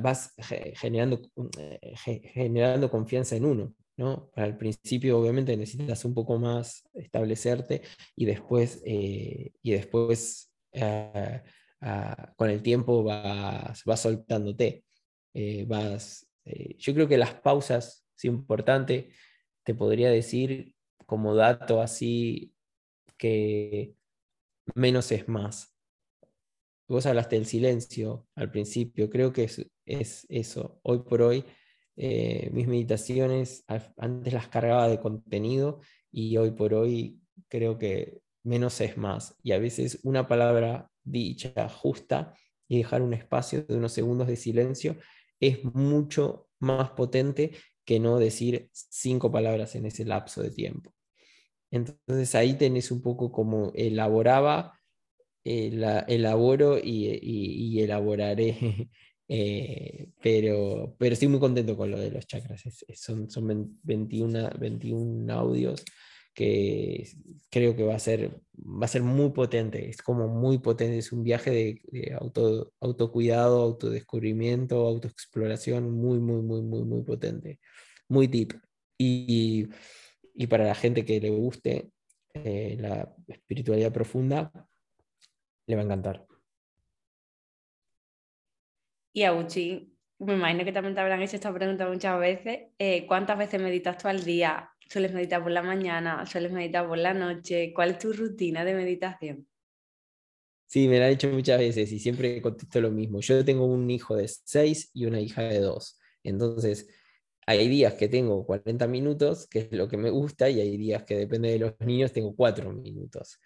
vas 0.00 0.32
generando, 0.76 1.20
eh, 1.58 1.96
generando 2.32 2.90
confianza 2.90 3.36
en 3.36 3.44
uno. 3.44 3.74
¿No? 3.96 4.30
Al 4.34 4.56
principio 4.56 5.18
obviamente 5.18 5.56
necesitas 5.56 6.04
un 6.04 6.14
poco 6.14 6.38
más 6.38 6.88
establecerte 6.94 7.82
y 8.16 8.24
después, 8.24 8.82
eh, 8.84 9.52
y 9.62 9.72
después 9.72 10.52
eh, 10.72 11.42
ah, 11.80 12.32
con 12.36 12.50
el 12.50 12.62
tiempo 12.62 13.02
vas, 13.04 13.82
vas 13.84 14.00
soltándote. 14.00 14.84
vas, 15.66 16.26
yo 16.78 16.94
creo 16.94 17.08
que 17.08 17.18
las 17.18 17.34
pausas 17.34 18.06
es 18.16 18.24
importante, 18.24 19.10
te 19.64 19.74
podría 19.74 20.10
decir 20.10 20.74
como 21.06 21.34
dato 21.34 21.80
así 21.80 22.54
que 23.16 23.94
menos 24.74 25.12
es 25.12 25.28
más. 25.28 25.74
Vos 26.88 27.06
hablaste 27.06 27.36
del 27.36 27.46
silencio 27.46 28.26
al 28.34 28.50
principio, 28.50 29.08
creo 29.08 29.32
que 29.32 29.44
es, 29.44 29.66
es 29.86 30.26
eso. 30.28 30.80
Hoy 30.82 31.00
por 31.00 31.22
hoy, 31.22 31.44
eh, 31.96 32.50
mis 32.52 32.66
meditaciones 32.66 33.64
antes 33.96 34.32
las 34.32 34.48
cargaba 34.48 34.88
de 34.88 35.00
contenido 35.00 35.80
y 36.10 36.36
hoy 36.36 36.50
por 36.50 36.74
hoy 36.74 37.20
creo 37.48 37.78
que 37.78 38.20
menos 38.42 38.80
es 38.80 38.96
más. 38.96 39.36
Y 39.42 39.52
a 39.52 39.58
veces 39.58 40.00
una 40.02 40.26
palabra 40.28 40.90
dicha 41.02 41.68
justa 41.68 42.34
y 42.68 42.78
dejar 42.78 43.02
un 43.02 43.14
espacio 43.14 43.62
de 43.64 43.76
unos 43.76 43.92
segundos 43.92 44.26
de 44.26 44.36
silencio 44.36 44.96
es 45.40 45.64
mucho 45.64 46.48
más 46.60 46.90
potente 46.90 47.52
que 47.84 48.00
no 48.00 48.18
decir 48.18 48.70
cinco 48.72 49.30
palabras 49.30 49.74
en 49.74 49.86
ese 49.86 50.04
lapso 50.04 50.42
de 50.42 50.50
tiempo. 50.50 50.92
Entonces 51.70 52.34
ahí 52.34 52.54
tenés 52.54 52.90
un 52.90 53.02
poco 53.02 53.30
como 53.32 53.72
elaboraba 53.74 54.78
eh, 55.44 56.04
elaboro 56.08 56.78
y, 56.82 57.80
elaboraré, 57.80 58.88
eh, 59.28 60.10
pero, 60.22 60.94
pero 60.98 61.12
estoy 61.14 61.28
muy 61.28 61.40
contento 61.40 61.76
con 61.76 61.90
lo 61.90 61.98
de 61.98 62.10
los 62.10 62.26
chakras. 62.26 62.62
son, 62.94 63.30
son 63.30 63.78
21, 63.82 64.50
21 64.58 65.32
audios 65.32 65.84
que 66.34 67.08
creo 67.48 67.76
que 67.76 67.84
va 67.84 67.94
a 67.94 67.98
ser, 67.98 68.40
va 68.58 68.86
a 68.86 68.88
ser 68.88 69.02
muy 69.02 69.30
potente, 69.30 69.88
es 69.88 70.02
como 70.02 70.26
muy 70.28 70.58
potente, 70.58 70.98
es 70.98 71.12
un 71.12 71.22
viaje 71.22 71.80
de, 71.92 72.12
auto, 72.20 72.72
autocuidado, 72.80 73.62
autodescubrimiento, 73.62 74.86
autoexploración 74.86 75.90
muy, 75.92 76.18
muy, 76.18 76.42
muy, 76.42 76.60
muy, 76.62 76.82
muy 76.82 77.02
potente, 77.02 77.60
muy 78.08 78.26
deep. 78.26 78.52
Y, 78.98 79.68
y 80.34 80.46
para 80.48 80.66
la 80.66 80.74
gente 80.74 81.04
que 81.04 81.20
le 81.20 81.30
guste 81.30 81.90
eh, 82.34 82.76
la 82.80 83.14
espiritualidad 83.28 83.92
profunda, 83.92 84.52
le 85.66 85.76
va 85.76 85.82
a 85.82 85.84
encantar. 85.84 86.26
Y 89.16 89.22
Auchi, 89.22 89.96
me 90.18 90.34
imagino 90.34 90.64
que 90.64 90.72
también 90.72 90.96
te 90.96 91.00
habrán 91.00 91.22
hecho 91.22 91.36
esta 91.36 91.54
pregunta 91.54 91.88
muchas 91.88 92.18
veces. 92.18 92.64
Eh, 92.78 93.06
¿Cuántas 93.06 93.38
veces 93.38 93.62
meditas 93.62 93.96
tú 93.96 94.08
al 94.08 94.24
día? 94.24 94.68
¿Sueles 94.88 95.12
meditar 95.12 95.40
por 95.40 95.52
la 95.52 95.62
mañana? 95.62 96.26
¿Sueles 96.26 96.50
meditar 96.50 96.88
por 96.88 96.98
la 96.98 97.14
noche? 97.14 97.72
¿Cuál 97.72 97.92
es 97.92 98.00
tu 98.00 98.12
rutina 98.12 98.64
de 98.64 98.74
meditación? 98.74 99.46
Sí, 100.66 100.88
me 100.88 100.98
la 100.98 101.06
han 101.06 101.12
hecho 101.12 101.28
muchas 101.28 101.60
veces 101.60 101.92
y 101.92 102.00
siempre 102.00 102.42
contesto 102.42 102.80
lo 102.80 102.90
mismo. 102.90 103.20
Yo 103.20 103.44
tengo 103.44 103.66
un 103.66 103.88
hijo 103.88 104.16
de 104.16 104.26
6 104.26 104.90
y 104.94 105.06
una 105.06 105.20
hija 105.20 105.42
de 105.42 105.60
2. 105.60 105.96
Entonces, 106.24 106.88
hay 107.46 107.68
días 107.68 107.94
que 107.94 108.08
tengo 108.08 108.44
40 108.44 108.88
minutos, 108.88 109.46
que 109.46 109.60
es 109.60 109.72
lo 109.72 109.86
que 109.86 109.96
me 109.96 110.10
gusta, 110.10 110.50
y 110.50 110.60
hay 110.60 110.76
días 110.76 111.04
que 111.04 111.16
depende 111.16 111.52
de 111.52 111.60
los 111.60 111.74
niños, 111.78 112.12
tengo 112.12 112.34
4 112.34 112.72
minutos. 112.72 113.38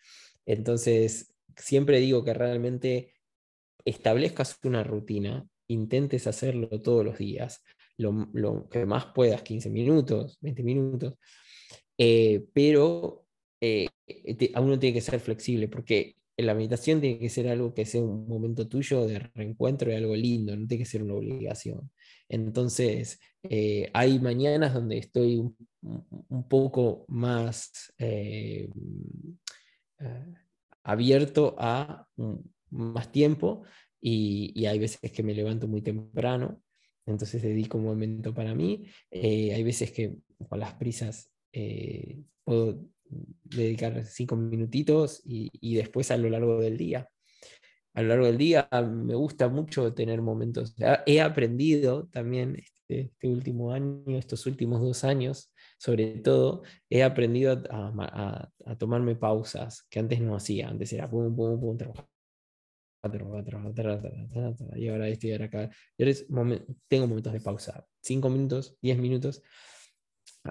Entonces, 0.46 1.34
siempre 1.56 1.98
digo 1.98 2.24
que 2.24 2.32
realmente 2.32 3.12
establezcas 3.84 4.58
una 4.64 4.82
rutina, 4.82 5.46
intentes 5.68 6.26
hacerlo 6.26 6.68
todos 6.80 7.04
los 7.04 7.18
días, 7.18 7.62
lo, 7.96 8.68
que 8.68 8.86
más 8.86 9.06
puedas, 9.14 9.42
15 9.42 9.70
minutos, 9.70 10.38
20 10.40 10.62
minutos, 10.62 11.14
eh, 11.96 12.46
pero 12.52 13.26
eh, 13.60 13.88
a 14.54 14.60
uno 14.60 14.78
tiene 14.78 14.94
que 14.94 15.00
ser 15.00 15.20
flexible 15.20 15.68
porque 15.68 16.16
la 16.36 16.54
meditación 16.54 17.00
tiene 17.00 17.18
que 17.18 17.28
ser 17.28 17.48
algo 17.48 17.74
que 17.74 17.84
sea 17.84 18.00
un 18.00 18.28
momento 18.28 18.68
tuyo 18.68 19.06
de 19.06 19.18
reencuentro 19.18 19.90
y 19.90 19.94
algo 19.94 20.14
lindo, 20.14 20.56
no 20.56 20.66
tiene 20.68 20.84
que 20.84 20.90
ser 20.90 21.02
una 21.02 21.14
obligación. 21.14 21.90
Entonces, 22.28 23.18
eh, 23.42 23.90
hay 23.92 24.20
mañanas 24.20 24.74
donde 24.74 24.98
estoy 24.98 25.38
un, 25.38 25.56
poco 26.48 27.04
más 27.08 27.92
abierto 30.84 31.56
a 31.58 32.06
más 32.70 33.10
tiempo 33.10 33.64
y, 34.00 34.66
hay 34.66 34.78
veces 34.78 35.12
que 35.12 35.22
me 35.22 35.34
levanto 35.34 35.68
muy 35.68 35.82
temprano, 35.82 36.62
entonces 37.06 37.42
dedico 37.42 37.78
un 37.78 37.84
momento 37.84 38.34
para 38.34 38.54
mí. 38.54 38.86
Eh, 39.10 39.54
hay 39.54 39.62
veces 39.62 39.92
que 39.92 40.16
con 40.48 40.60
las 40.60 40.74
prisas 40.74 41.30
eh, 41.52 42.22
puedo 42.44 42.84
dedicar 43.44 44.04
cinco 44.04 44.36
minutitos 44.36 45.22
y, 45.24 45.74
después 45.76 46.10
a 46.10 46.16
lo 46.16 46.28
largo 46.28 46.60
del 46.60 46.76
día. 46.76 47.08
A 47.94 48.02
lo 48.02 48.08
largo 48.08 48.26
del 48.26 48.38
día 48.38 48.68
me 48.70 49.14
gusta 49.14 49.48
mucho 49.48 49.92
tener 49.94 50.20
momentos. 50.22 50.76
He 51.06 51.20
aprendido 51.20 52.06
también 52.08 52.56
este, 52.56 53.00
este 53.12 53.28
último 53.28 53.72
año, 53.72 54.18
estos 54.18 54.46
últimos 54.46 54.80
dos 54.80 55.04
años, 55.04 55.52
sobre 55.78 56.18
todo, 56.18 56.62
he 56.90 57.02
aprendido 57.02 57.62
a, 57.70 58.50
tomarme 58.78 59.16
pausas 59.16 59.86
que 59.88 60.00
antes 60.00 60.20
no 60.20 60.36
hacía. 60.36 60.68
Antes 60.68 60.92
era 60.92 61.08
pum, 61.08 61.34
pum, 61.34 61.60
pum, 61.60 61.78
y 64.76 64.88
ahora 64.88 65.08
estoy 65.08 65.32
acá. 65.32 65.70
tengo 66.88 67.06
momentos 67.06 67.32
de 67.32 67.40
pausa, 67.40 67.86
5 68.00 68.28
minutos, 68.30 68.76
10 68.82 68.98
minutos, 68.98 69.42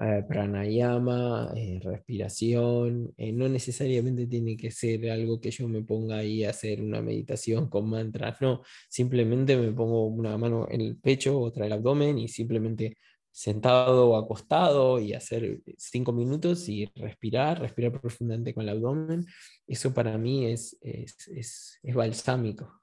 eh, 0.00 0.22
pranayama, 0.28 1.52
eh, 1.56 1.80
respiración, 1.82 3.12
eh, 3.16 3.32
no 3.32 3.48
necesariamente 3.48 4.26
tiene 4.26 4.56
que 4.56 4.70
ser 4.70 5.10
algo 5.10 5.40
que 5.40 5.50
yo 5.50 5.66
me 5.66 5.82
ponga 5.82 6.18
ahí 6.18 6.44
a 6.44 6.50
hacer 6.50 6.80
una 6.80 7.02
meditación 7.02 7.68
con 7.68 7.90
mantras, 7.90 8.40
no, 8.40 8.62
simplemente 8.88 9.56
me 9.56 9.72
pongo 9.72 10.06
una 10.06 10.36
mano 10.38 10.68
en 10.70 10.82
el 10.82 10.98
pecho, 10.98 11.40
otra 11.40 11.66
en 11.66 11.72
el 11.72 11.78
abdomen 11.78 12.18
y 12.18 12.28
simplemente 12.28 12.96
sentado 13.30 14.10
o 14.10 14.16
acostado 14.16 14.98
y 14.98 15.12
hacer 15.14 15.60
cinco 15.76 16.12
minutos 16.12 16.68
y 16.68 16.86
respirar, 16.96 17.60
respirar 17.60 17.92
profundamente 18.00 18.54
con 18.54 18.64
el 18.64 18.70
abdomen, 18.70 19.26
eso 19.66 19.94
para 19.94 20.18
mí 20.18 20.46
es, 20.46 20.76
es, 20.82 21.78
balsámico. 21.94 22.82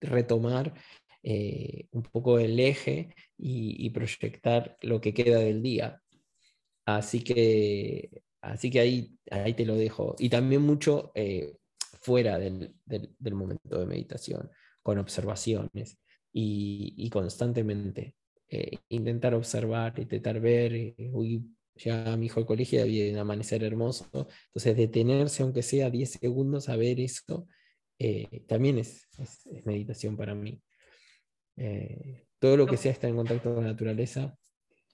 retomar 0.02 0.74
eh, 1.22 1.88
un 1.92 2.04
poco 2.04 2.40
el 2.40 2.60
eje 2.60 3.10
y, 3.38 3.90
proyectar 3.92 4.78
lo 4.82 5.02
que 5.02 5.14
queda 5.14 5.40
del 5.40 5.62
día. 5.62 6.02
Así 6.86 7.24
que, 7.24 8.24
así 8.42 8.70
que 8.70 8.80
ahí, 8.80 9.18
ahí 9.32 9.54
te 9.54 9.66
lo 9.66 9.76
dejo. 9.76 10.16
Y 10.20 10.30
también 10.30 10.62
mucho 10.62 11.12
eh, 11.16 11.56
fuera 12.04 12.38
del, 12.38 12.76
momento 13.32 13.80
de 13.80 13.86
meditación, 13.86 14.52
con 14.82 14.98
observaciones 14.98 15.98
y, 16.32 17.10
constantemente 17.10 18.16
eh, 18.50 18.78
intentar 18.90 19.34
observar, 19.34 19.98
intentar 19.98 20.40
ver, 20.40 20.74
eh, 20.76 20.96
ya 21.76 22.16
mi 22.18 22.28
hijo 22.28 22.40
al 22.40 22.46
colegio 22.46 22.82
había 22.82 23.12
un 23.12 23.18
amanecer 23.18 23.64
hermoso, 23.64 24.28
entonces 24.48 24.78
detenerse 24.78 25.44
aunque 25.44 25.64
sea 25.64 25.90
10 25.90 26.12
segundos 26.12 26.70
a 26.70 26.76
ver 26.76 27.00
eso, 27.00 27.48
eh, 27.98 28.44
también 28.48 28.78
es, 28.80 29.08
meditación 29.66 30.18
para 30.18 30.36
mí. 30.36 30.62
todo 32.38 32.58
lo 32.58 32.68
que 32.68 32.78
sea 32.78 32.92
estar 32.92 33.10
en 33.10 33.16
contacto 33.16 33.54
con 33.54 33.64
la 33.64 33.72
naturaleza. 33.72 34.38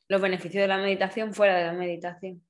Los 0.07 0.21
beneficios 0.21 0.61
de 0.61 0.67
la 0.67 0.77
meditación 0.77 1.33
fuera 1.33 1.57
de 1.57 1.65
la 1.65 1.73
meditación. 1.73 2.43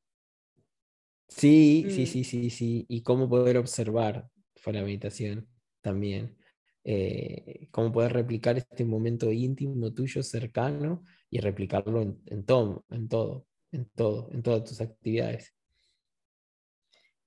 Sí, 1.30 1.86
sí, 1.89 2.01
mm. 2.01 2.05
sí, 2.07 2.24
sí, 2.24 2.49
sí. 2.49 2.86
Y 2.89 3.03
cómo 3.03 3.30
poder 3.30 3.57
observar 3.57 4.28
fue 4.62 4.74
la 4.74 4.84
meditación 4.84 5.47
también. 5.82 6.38
Eh, 6.84 7.68
cómo 7.72 7.91
poder 7.91 8.14
replicar 8.14 8.57
este 8.57 8.86
momento 8.86 9.32
íntimo 9.32 9.93
tuyo, 9.93 10.24
cercano, 10.24 11.03
y 11.30 11.39
replicarlo 11.39 12.01
en, 12.01 12.45
todo, 12.45 12.86
en 12.89 13.07
todo, 13.07 13.45
en 13.72 13.89
todo, 13.89 14.30
en 14.32 14.41
todas 14.41 14.64
tus 14.64 14.82
actividades. 14.82 15.53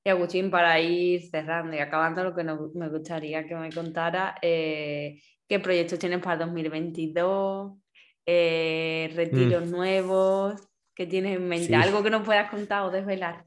Y 0.04 0.10
Agustín, 0.10 0.50
para 0.50 0.80
ir 0.80 1.22
cerrando 1.30 1.76
y 1.76 1.78
acabando, 1.78 2.24
lo 2.24 2.34
que 2.34 2.42
me 2.42 2.88
gustaría 2.88 3.46
que 3.46 3.54
me 3.54 3.70
contara, 3.70 4.34
eh, 4.42 5.20
¿qué 5.46 5.60
proyectos 5.60 5.98
tienes 5.98 6.20
para 6.20 6.44
2022? 6.44 7.78
Eh, 8.26 9.12
¿Retiros 9.14 9.66
mm. 9.66 9.70
nuevos? 9.70 10.68
que 10.94 11.06
tienes 11.06 11.36
en 11.36 11.48
mente, 11.48 11.74
algo 11.74 12.02
que 12.02 12.10
no 12.10 12.22
puedas 12.22 12.50
contar 12.50 12.82
o 12.82 12.90
desvelar. 12.90 13.46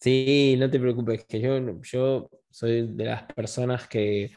Sí, 0.00 0.56
no 0.58 0.70
te 0.70 0.80
preocupes, 0.80 1.24
que 1.24 1.40
yo, 1.40 1.58
yo 1.82 2.30
soy 2.54 2.86
de 2.86 3.04
las 3.06 3.24
personas 3.24 3.88
que, 3.88 4.30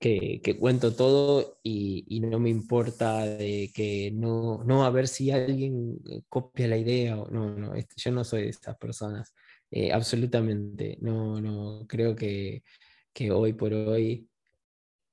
que, 0.00 0.56
cuento 0.58 0.96
todo 0.96 1.60
y, 1.62 2.20
no 2.22 2.40
me 2.40 2.50
importa 2.50 3.24
de 3.24 3.70
que 3.72 4.10
no, 4.12 4.64
no 4.64 4.84
a 4.84 4.90
ver 4.90 5.06
si 5.06 5.30
alguien 5.30 5.98
copia 6.28 6.66
la 6.66 6.76
idea 6.76 7.18
o 7.20 7.30
no, 7.30 7.54
no, 7.54 7.74
yo 7.96 8.10
no 8.10 8.24
soy 8.24 8.42
de 8.42 8.48
esas 8.48 8.76
personas, 8.78 9.32
eh, 9.70 9.92
absolutamente, 9.92 10.98
no, 11.00 11.40
no, 11.40 11.86
creo 11.86 12.16
que, 12.16 12.64
que 13.12 13.30
hoy 13.30 13.52
por 13.52 13.72
hoy 13.74 14.28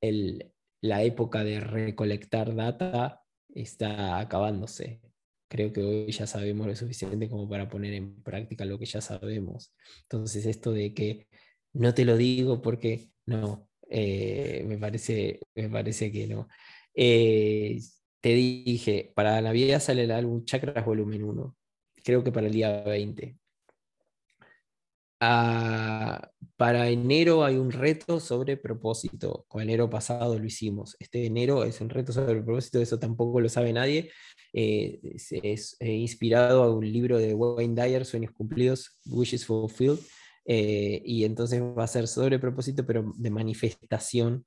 el, 0.02 0.52
la 0.82 1.04
época 1.04 1.44
de 1.44 1.60
recolectar 1.60 2.56
data 2.56 3.22
está 3.54 4.20
acabándose. 4.20 5.02
Creo 5.50 5.72
que 5.72 5.82
hoy 5.82 6.12
ya 6.12 6.28
sabemos 6.28 6.68
lo 6.68 6.76
suficiente 6.76 7.30
como 7.30 7.48
para 7.48 7.70
poner 7.70 7.94
en 7.94 8.22
práctica 8.24 8.66
lo 8.66 8.80
que 8.80 8.86
ya 8.86 9.02
sabemos. 9.02 9.74
Entonces 10.04 10.46
esto 10.46 10.72
de 10.74 10.94
que 10.94 11.28
no 11.74 11.94
te 11.94 12.06
lo 12.06 12.18
digo 12.18 12.62
porque 12.62 13.10
no, 13.26 13.70
eh, 13.90 14.64
me, 14.68 14.78
parece, 14.78 15.40
me 15.56 15.70
parece 15.70 16.12
que 16.12 16.28
no. 16.28 16.48
Eh, 16.94 17.80
te 18.22 18.30
dije, 18.30 19.12
para 19.16 19.42
Navidad 19.42 19.80
sale 19.80 20.04
el 20.04 20.12
álbum 20.12 20.44
Chakras 20.46 20.86
Volumen 20.86 21.24
1, 21.24 21.56
creo 22.04 22.24
que 22.24 22.32
para 22.32 22.48
el 22.48 22.54
día 22.54 22.84
20. 22.84 23.38
Ah, 25.20 26.30
para 26.58 26.90
enero 26.90 27.44
hay 27.44 27.56
un 27.58 27.72
reto 27.72 28.20
sobre 28.20 28.56
propósito. 28.58 29.46
Con 29.48 29.62
enero 29.64 29.90
pasado 29.90 30.38
lo 30.38 30.46
hicimos. 30.46 30.96
Este 31.00 31.26
enero 31.26 31.64
es 31.64 31.82
un 31.82 31.90
reto 31.90 32.14
sobre 32.14 32.42
propósito, 32.42 32.80
eso 32.82 33.00
tampoco 33.00 33.42
lo 33.42 33.50
sabe 33.50 33.74
nadie. 33.74 34.12
Eh, 34.54 35.00
es, 35.44 35.78
inspirado 35.80 36.64
a 36.64 36.74
un 36.74 36.92
libro 36.92 37.18
de 37.18 37.34
Wayne 37.34 37.82
Dyer, 37.82 38.06
Sueños 38.06 38.32
Cumplidos, 38.32 39.00
Wishes 39.06 39.46
Fulfilled. 39.46 40.00
Eh, 40.50 41.02
y 41.06 41.26
entonces 41.26 41.62
va 41.62 41.84
a 41.84 41.88
ser 41.88 42.08
sobre 42.08 42.40
propósito, 42.40 42.86
pero 42.86 43.14
de 43.18 43.30
manifestación 43.30 44.46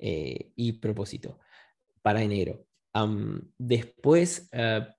y 0.00 0.72
propósito 0.74 1.40
para 2.02 2.22
enero. 2.22 2.64
después, 3.58 4.48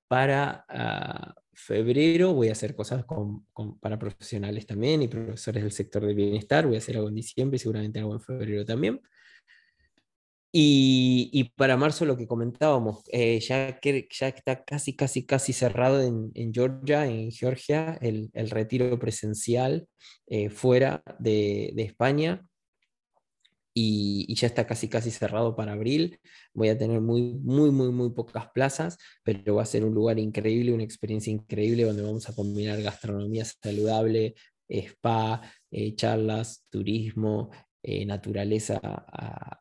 para 0.09 0.65
ah, 0.67 1.35
febrero 1.53 2.33
voy 2.33 2.49
a 2.49 2.53
hacer 2.53 2.75
cosas 2.75 3.05
para 3.81 3.99
profesionales 3.99 4.65
también 4.65 5.01
y 5.01 5.07
profesores 5.07 5.63
del 5.63 5.71
sector 5.71 6.05
del 6.05 6.15
bienestar. 6.15 6.65
Voy 6.65 6.75
a 6.75 6.79
hacer 6.79 6.95
algo 6.95 7.09
en 7.09 7.15
diciembre 7.15 7.57
y 7.57 7.59
seguramente 7.59 7.99
algo 7.99 8.13
en 8.13 8.21
febrero 8.21 8.65
también. 8.65 9.01
Y, 10.51 11.51
para 11.55 11.77
marzo 11.77 12.05
lo 12.05 12.17
que 12.17 12.27
comentábamos, 12.27 13.03
eh, 13.11 13.39
ya, 13.39 13.79
que, 13.79 14.07
ya 14.11 14.29
está 14.29 14.63
casi, 14.63 14.95
casi, 14.95 15.25
casi 15.25 15.53
cerrado 15.53 16.01
en, 16.01 16.53
Georgia, 16.53 17.05
en 17.05 17.31
Georgia, 17.31 17.97
el, 18.01 18.31
retiro 18.49 18.97
presencial 18.97 19.87
eh, 20.27 20.49
fuera 20.49 21.03
de, 21.19 21.71
de 21.75 21.83
España 21.83 22.43
y, 23.81 24.35
ya 24.35 24.47
está 24.47 24.67
casi 24.67 24.89
casi 24.89 25.11
cerrado 25.11 25.55
para 25.55 25.73
abril. 25.73 26.19
Voy 26.53 26.69
a 26.69 26.77
tener 26.77 27.01
muy, 27.01 27.21
muy, 27.21 27.71
muy, 27.71 27.91
muy 27.91 28.11
pocas 28.11 28.49
plazas, 28.53 28.97
pero 29.23 29.55
va 29.55 29.63
a 29.63 29.65
ser 29.65 29.85
un 29.85 29.93
lugar 29.93 30.19
increíble, 30.19 30.73
una 30.73 30.83
experiencia 30.83 31.31
increíble 31.31 31.83
donde 31.83 32.03
vamos 32.03 32.27
a 32.29 32.35
combinar 32.35 32.81
gastronomía 32.81 33.45
saludable, 33.45 34.35
spa, 34.67 35.41
eh, 35.71 35.95
charlas, 35.95 36.65
turismo, 36.69 37.51
eh, 37.83 38.05
naturaleza. 38.05 38.79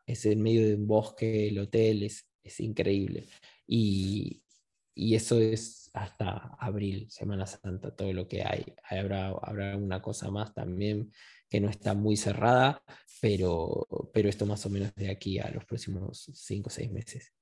es 0.05 0.25
en 0.25 0.41
medio 0.41 0.67
de 0.67 0.75
un 0.75 0.87
bosque, 0.87 1.47
el 1.47 1.59
hotel, 1.59 2.03
es, 2.03 2.27
es 2.43 2.59
increíble. 2.59 3.27
Y, 3.67 4.43
y 4.95 5.15
eso 5.15 5.39
es 5.39 5.89
hasta 5.93 6.55
abril, 6.59 7.09
Semana 7.09 7.45
Santa, 7.45 7.95
todo 7.95 8.13
lo 8.13 8.27
que 8.27 8.43
hay. 8.43 8.73
Habrá, 8.89 9.29
habrá 9.29 9.77
una 9.77 10.01
cosa 10.01 10.29
más 10.29 10.53
también 10.53 11.11
que 11.49 11.59
no 11.59 11.69
está 11.69 11.93
muy 11.93 12.15
cerrada, 12.15 12.83
pero, 13.21 13.87
pero 14.13 14.29
esto 14.29 14.45
más 14.45 14.65
o 14.65 14.69
menos 14.69 14.93
de 14.95 15.09
aquí 15.09 15.39
a 15.39 15.49
los 15.49 15.65
próximos 15.65 16.29
cinco 16.33 16.67
o 16.67 16.71
seis 16.71 16.91
meses. 16.91 17.33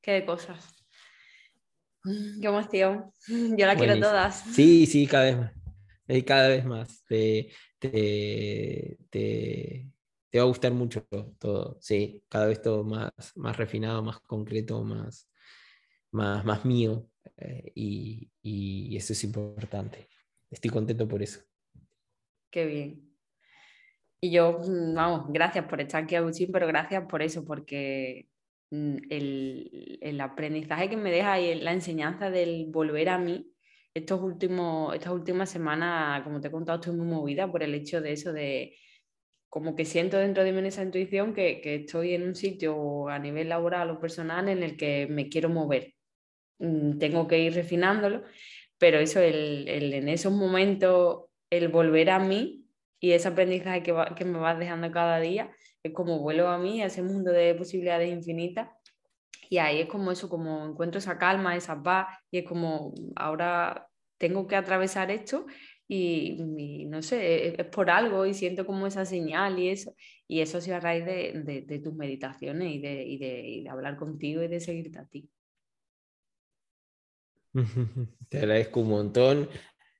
Qué 0.00 0.24
cosas. 0.24 0.86
Qué 2.04 2.46
emoción. 2.46 3.10
Yo 3.26 3.66
la 3.66 3.76
quiero 3.76 3.98
todas. 3.98 4.44
Sí, 4.54 4.86
sí, 4.86 5.06
cada 5.06 5.24
vez 5.24 5.36
más. 5.38 5.52
Eh, 6.06 6.24
cada 6.24 6.48
vez 6.48 6.64
más. 6.64 7.02
Te, 7.90 8.98
te, 9.10 9.90
te, 10.30 10.38
va 10.38 10.44
a 10.44 10.48
gustar 10.48 10.72
mucho 10.72 11.06
todo. 11.38 11.78
Sí, 11.80 12.22
cada 12.28 12.46
vez 12.46 12.62
todo 12.62 12.84
más, 12.84 13.12
más 13.36 13.56
refinado, 13.56 14.02
más 14.02 14.20
concreto, 14.20 14.82
más, 14.84 15.28
más, 16.10 16.44
más 16.44 16.64
mío. 16.64 17.08
Eh, 17.36 17.72
y, 17.74 18.30
y 18.42 18.96
eso 18.96 19.12
es 19.12 19.24
importante. 19.24 20.08
Estoy 20.50 20.70
contento 20.70 21.08
por 21.08 21.22
eso. 21.22 21.40
Qué 22.50 22.66
bien. 22.66 23.14
Y 24.24 24.30
yo, 24.30 24.58
mm, 24.58 24.94
vamos, 24.94 25.26
gracias 25.28 25.66
por 25.66 25.82
estar 25.82 26.02
aquí, 26.02 26.14
Agustín, 26.14 26.50
pero 26.50 26.66
gracias 26.66 27.04
por 27.06 27.20
eso, 27.20 27.44
porque 27.44 28.28
mm, 28.70 28.96
el, 29.10 30.18
aprendizaje 30.18 30.88
que 30.88 30.96
me 30.96 31.10
deja 31.10 31.38
y 31.40 31.60
la 31.60 31.72
enseñanza 31.72 32.30
del 32.30 32.64
volver 32.70 33.10
a 33.10 33.18
mí, 33.18 33.46
estos 33.94 34.20
últimos, 34.20 34.94
estas 34.94 35.12
últimas 35.12 35.50
semanas, 35.50 36.22
como 36.24 36.40
te 36.40 36.48
he 36.48 36.50
contado, 36.50 36.80
estoy 36.80 36.96
muy 36.96 37.06
movida 37.06 37.50
por 37.50 37.62
el 37.62 37.74
hecho 37.74 38.00
de 38.00 38.12
eso, 38.12 38.32
de 38.32 38.76
como 39.48 39.76
que 39.76 39.84
siento 39.84 40.18
dentro 40.18 40.44
de 40.44 40.52
mí 40.52 40.66
esa 40.66 40.82
intuición 40.82 41.34
que, 41.34 41.60
que 41.60 41.76
estoy 41.76 42.14
en 42.14 42.24
un 42.24 42.34
sitio 42.34 43.08
a 43.08 43.18
nivel 43.20 43.48
laboral 43.50 43.90
o 43.90 44.00
personal 44.00 44.48
en 44.48 44.62
el 44.64 44.76
que 44.76 45.06
me 45.08 45.28
quiero 45.28 45.48
mover. 45.48 45.94
Mm, 46.58 46.98
tengo 46.98 47.28
que 47.28 47.38
ir 47.40 47.54
refinándolo, 47.54 48.24
pero 48.78 48.98
eso, 48.98 49.20
el, 49.20 49.68
el 49.68 49.94
en 49.94 50.08
esos 50.08 50.32
momentos 50.32 51.26
el 51.50 51.68
volver 51.68 52.10
a 52.10 52.18
mí 52.18 52.66
y 53.00 53.12
ese 53.12 53.28
aprendizaje 53.28 53.82
que, 53.82 53.94
que 54.16 54.24
me 54.24 54.38
vas 54.38 54.58
dejando 54.58 54.90
cada 54.92 55.20
día, 55.20 55.54
es 55.82 55.92
como 55.92 56.20
vuelvo 56.20 56.48
a 56.48 56.58
mí, 56.58 56.82
a 56.82 56.86
ese 56.86 57.02
mundo 57.02 57.30
de 57.32 57.54
posibilidades 57.54 58.10
infinitas. 58.10 58.70
Y 59.50 59.58
ahí 59.58 59.80
es 59.80 59.88
como 59.88 60.12
eso, 60.12 60.28
como 60.28 60.66
encuentro 60.66 60.98
esa 60.98 61.18
calma, 61.18 61.56
esa 61.56 61.82
paz, 61.82 62.18
y 62.30 62.38
es 62.38 62.44
como 62.44 62.94
ahora 63.16 63.88
tengo 64.18 64.46
que 64.46 64.56
atravesar 64.56 65.10
esto 65.10 65.46
y, 65.86 66.86
no 66.88 67.02
sé, 67.02 67.60
es, 67.60 67.66
por 67.66 67.90
algo 67.90 68.24
y 68.26 68.34
siento 68.34 68.64
como 68.64 68.86
esa 68.86 69.04
señal 69.04 69.58
y 69.58 69.68
eso. 69.68 69.94
Y 70.26 70.40
eso 70.40 70.58
ha 70.58 70.60
sido 70.60 70.76
a 70.76 70.80
raíz 70.80 71.04
de, 71.04 71.64
de, 71.66 71.78
tus 71.80 71.94
meditaciones 71.94 72.74
y 72.74 72.78
de, 72.80 73.04
y, 73.04 73.14
y 73.14 73.62
de, 73.62 73.68
hablar 73.68 73.96
contigo 73.96 74.42
y 74.42 74.48
de 74.48 74.60
seguirte 74.60 74.98
a 74.98 75.06
ti. 75.06 75.28
Te 78.28 78.38
agradezco 78.38 78.80
un 78.80 78.88
montón. 78.88 79.48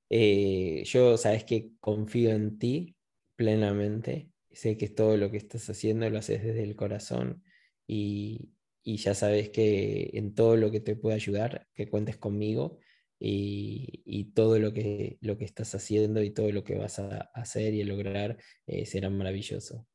Eh, 0.09 0.83
yo, 0.87 1.17
sabes 1.17 1.45
que 1.45 1.73
confío 1.81 2.31
en 2.31 2.59
ti 2.59 2.97
plenamente. 3.37 4.31
Sé 4.53 4.77
que 4.77 4.89
todo 4.89 5.17
lo 5.17 5.31
que 5.31 5.37
estás 5.37 5.69
haciendo 5.69 6.09
lo 6.09 6.19
haces 6.19 6.43
desde 6.43 6.63
el 6.63 6.77
corazón 6.77 7.43
y, 7.87 8.54
ya 8.85 9.15
sabes 9.15 9.51
que 9.51 10.11
en 10.15 10.35
todo 10.35 10.57
lo 10.57 10.71
que 10.71 10.81
te 10.81 10.97
pueda 10.97 11.17
ayudar, 11.17 11.67
que 11.75 11.89
cuentes 11.89 12.17
conmigo 12.17 12.79
y, 13.19 14.33
todo 14.35 14.59
lo 14.59 14.73
que, 14.73 15.19
lo 15.21 15.39
que 15.39 15.45
estás 15.45 15.75
haciendo 15.75 16.23
y 16.23 16.31
todo 16.31 16.51
lo 16.53 16.65
que 16.65 16.77
vas 16.77 16.99
a 16.99 17.31
hacer 17.35 17.73
y 17.75 17.83
a 17.83 17.87
lograr 17.87 18.37
eh, 18.67 18.85
será 18.85 19.09
maravilloso. 19.11 19.87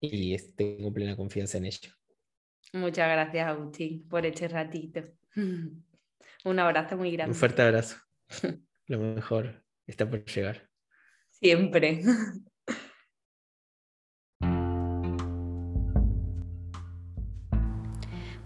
Y 0.00 0.36
tengo 0.56 0.92
plena 0.92 1.16
confianza 1.16 1.58
en 1.58 1.66
ello. 1.66 1.92
Muchas 2.72 3.08
gracias, 3.08 3.46
Agustín, 3.46 4.08
por 4.08 4.26
este 4.26 4.48
ratito. 4.48 5.02
Un 6.44 6.58
abrazo 6.58 6.96
muy 6.96 7.12
grande. 7.12 7.32
Un 7.32 7.38
fuerte 7.38 7.62
abrazo. 7.62 7.96
Lo 8.86 8.98
mejor 8.98 9.64
está 9.86 10.08
por 10.08 10.24
llegar. 10.24 10.68
Siempre. 11.30 12.02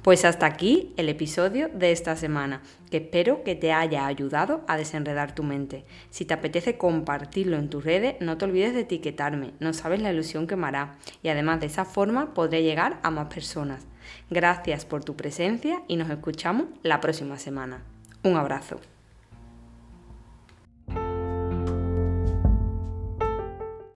Pues 0.09 0.25
hasta 0.25 0.47
aquí 0.47 0.95
el 0.97 1.11
episodio 1.11 1.69
de 1.69 1.93
esta 1.93 2.17
semana, 2.17 2.63
que 2.91 2.97
espero 2.97 3.45
que 3.45 3.55
te 3.55 3.75
haya 3.75 4.07
ayudado 4.07 4.65
a 4.67 4.79
desenredar 4.79 5.35
tu 5.35 5.43
mente. 5.43 5.85
Si 6.09 6.25
te 6.25 6.33
apetece 6.33 6.79
compartirlo 6.79 7.59
en 7.59 7.69
tus 7.69 7.85
redes, 7.85 8.17
no 8.21 8.39
te 8.39 8.47
olvides 8.47 8.73
de 8.73 8.81
etiquetarme, 8.81 9.53
no 9.61 9.75
sabes 9.75 10.01
la 10.01 10.11
ilusión 10.11 10.47
que 10.47 10.57
me 10.57 10.67
hará 10.67 10.97
y 11.23 11.29
además 11.29 11.61
de 11.61 11.67
esa 11.67 11.85
forma 11.85 12.33
podré 12.33 12.63
llegar 12.63 13.01
a 13.03 13.11
más 13.11 13.27
personas. 13.27 13.87
Gracias 14.31 14.87
por 14.87 15.05
tu 15.05 15.15
presencia 15.15 15.83
y 15.89 15.97
nos 15.97 16.09
escuchamos 16.09 16.69
la 16.83 17.03
próxima 17.03 17.39
semana. 17.39 17.83
Un 18.23 18.39
abrazo. 18.39 18.81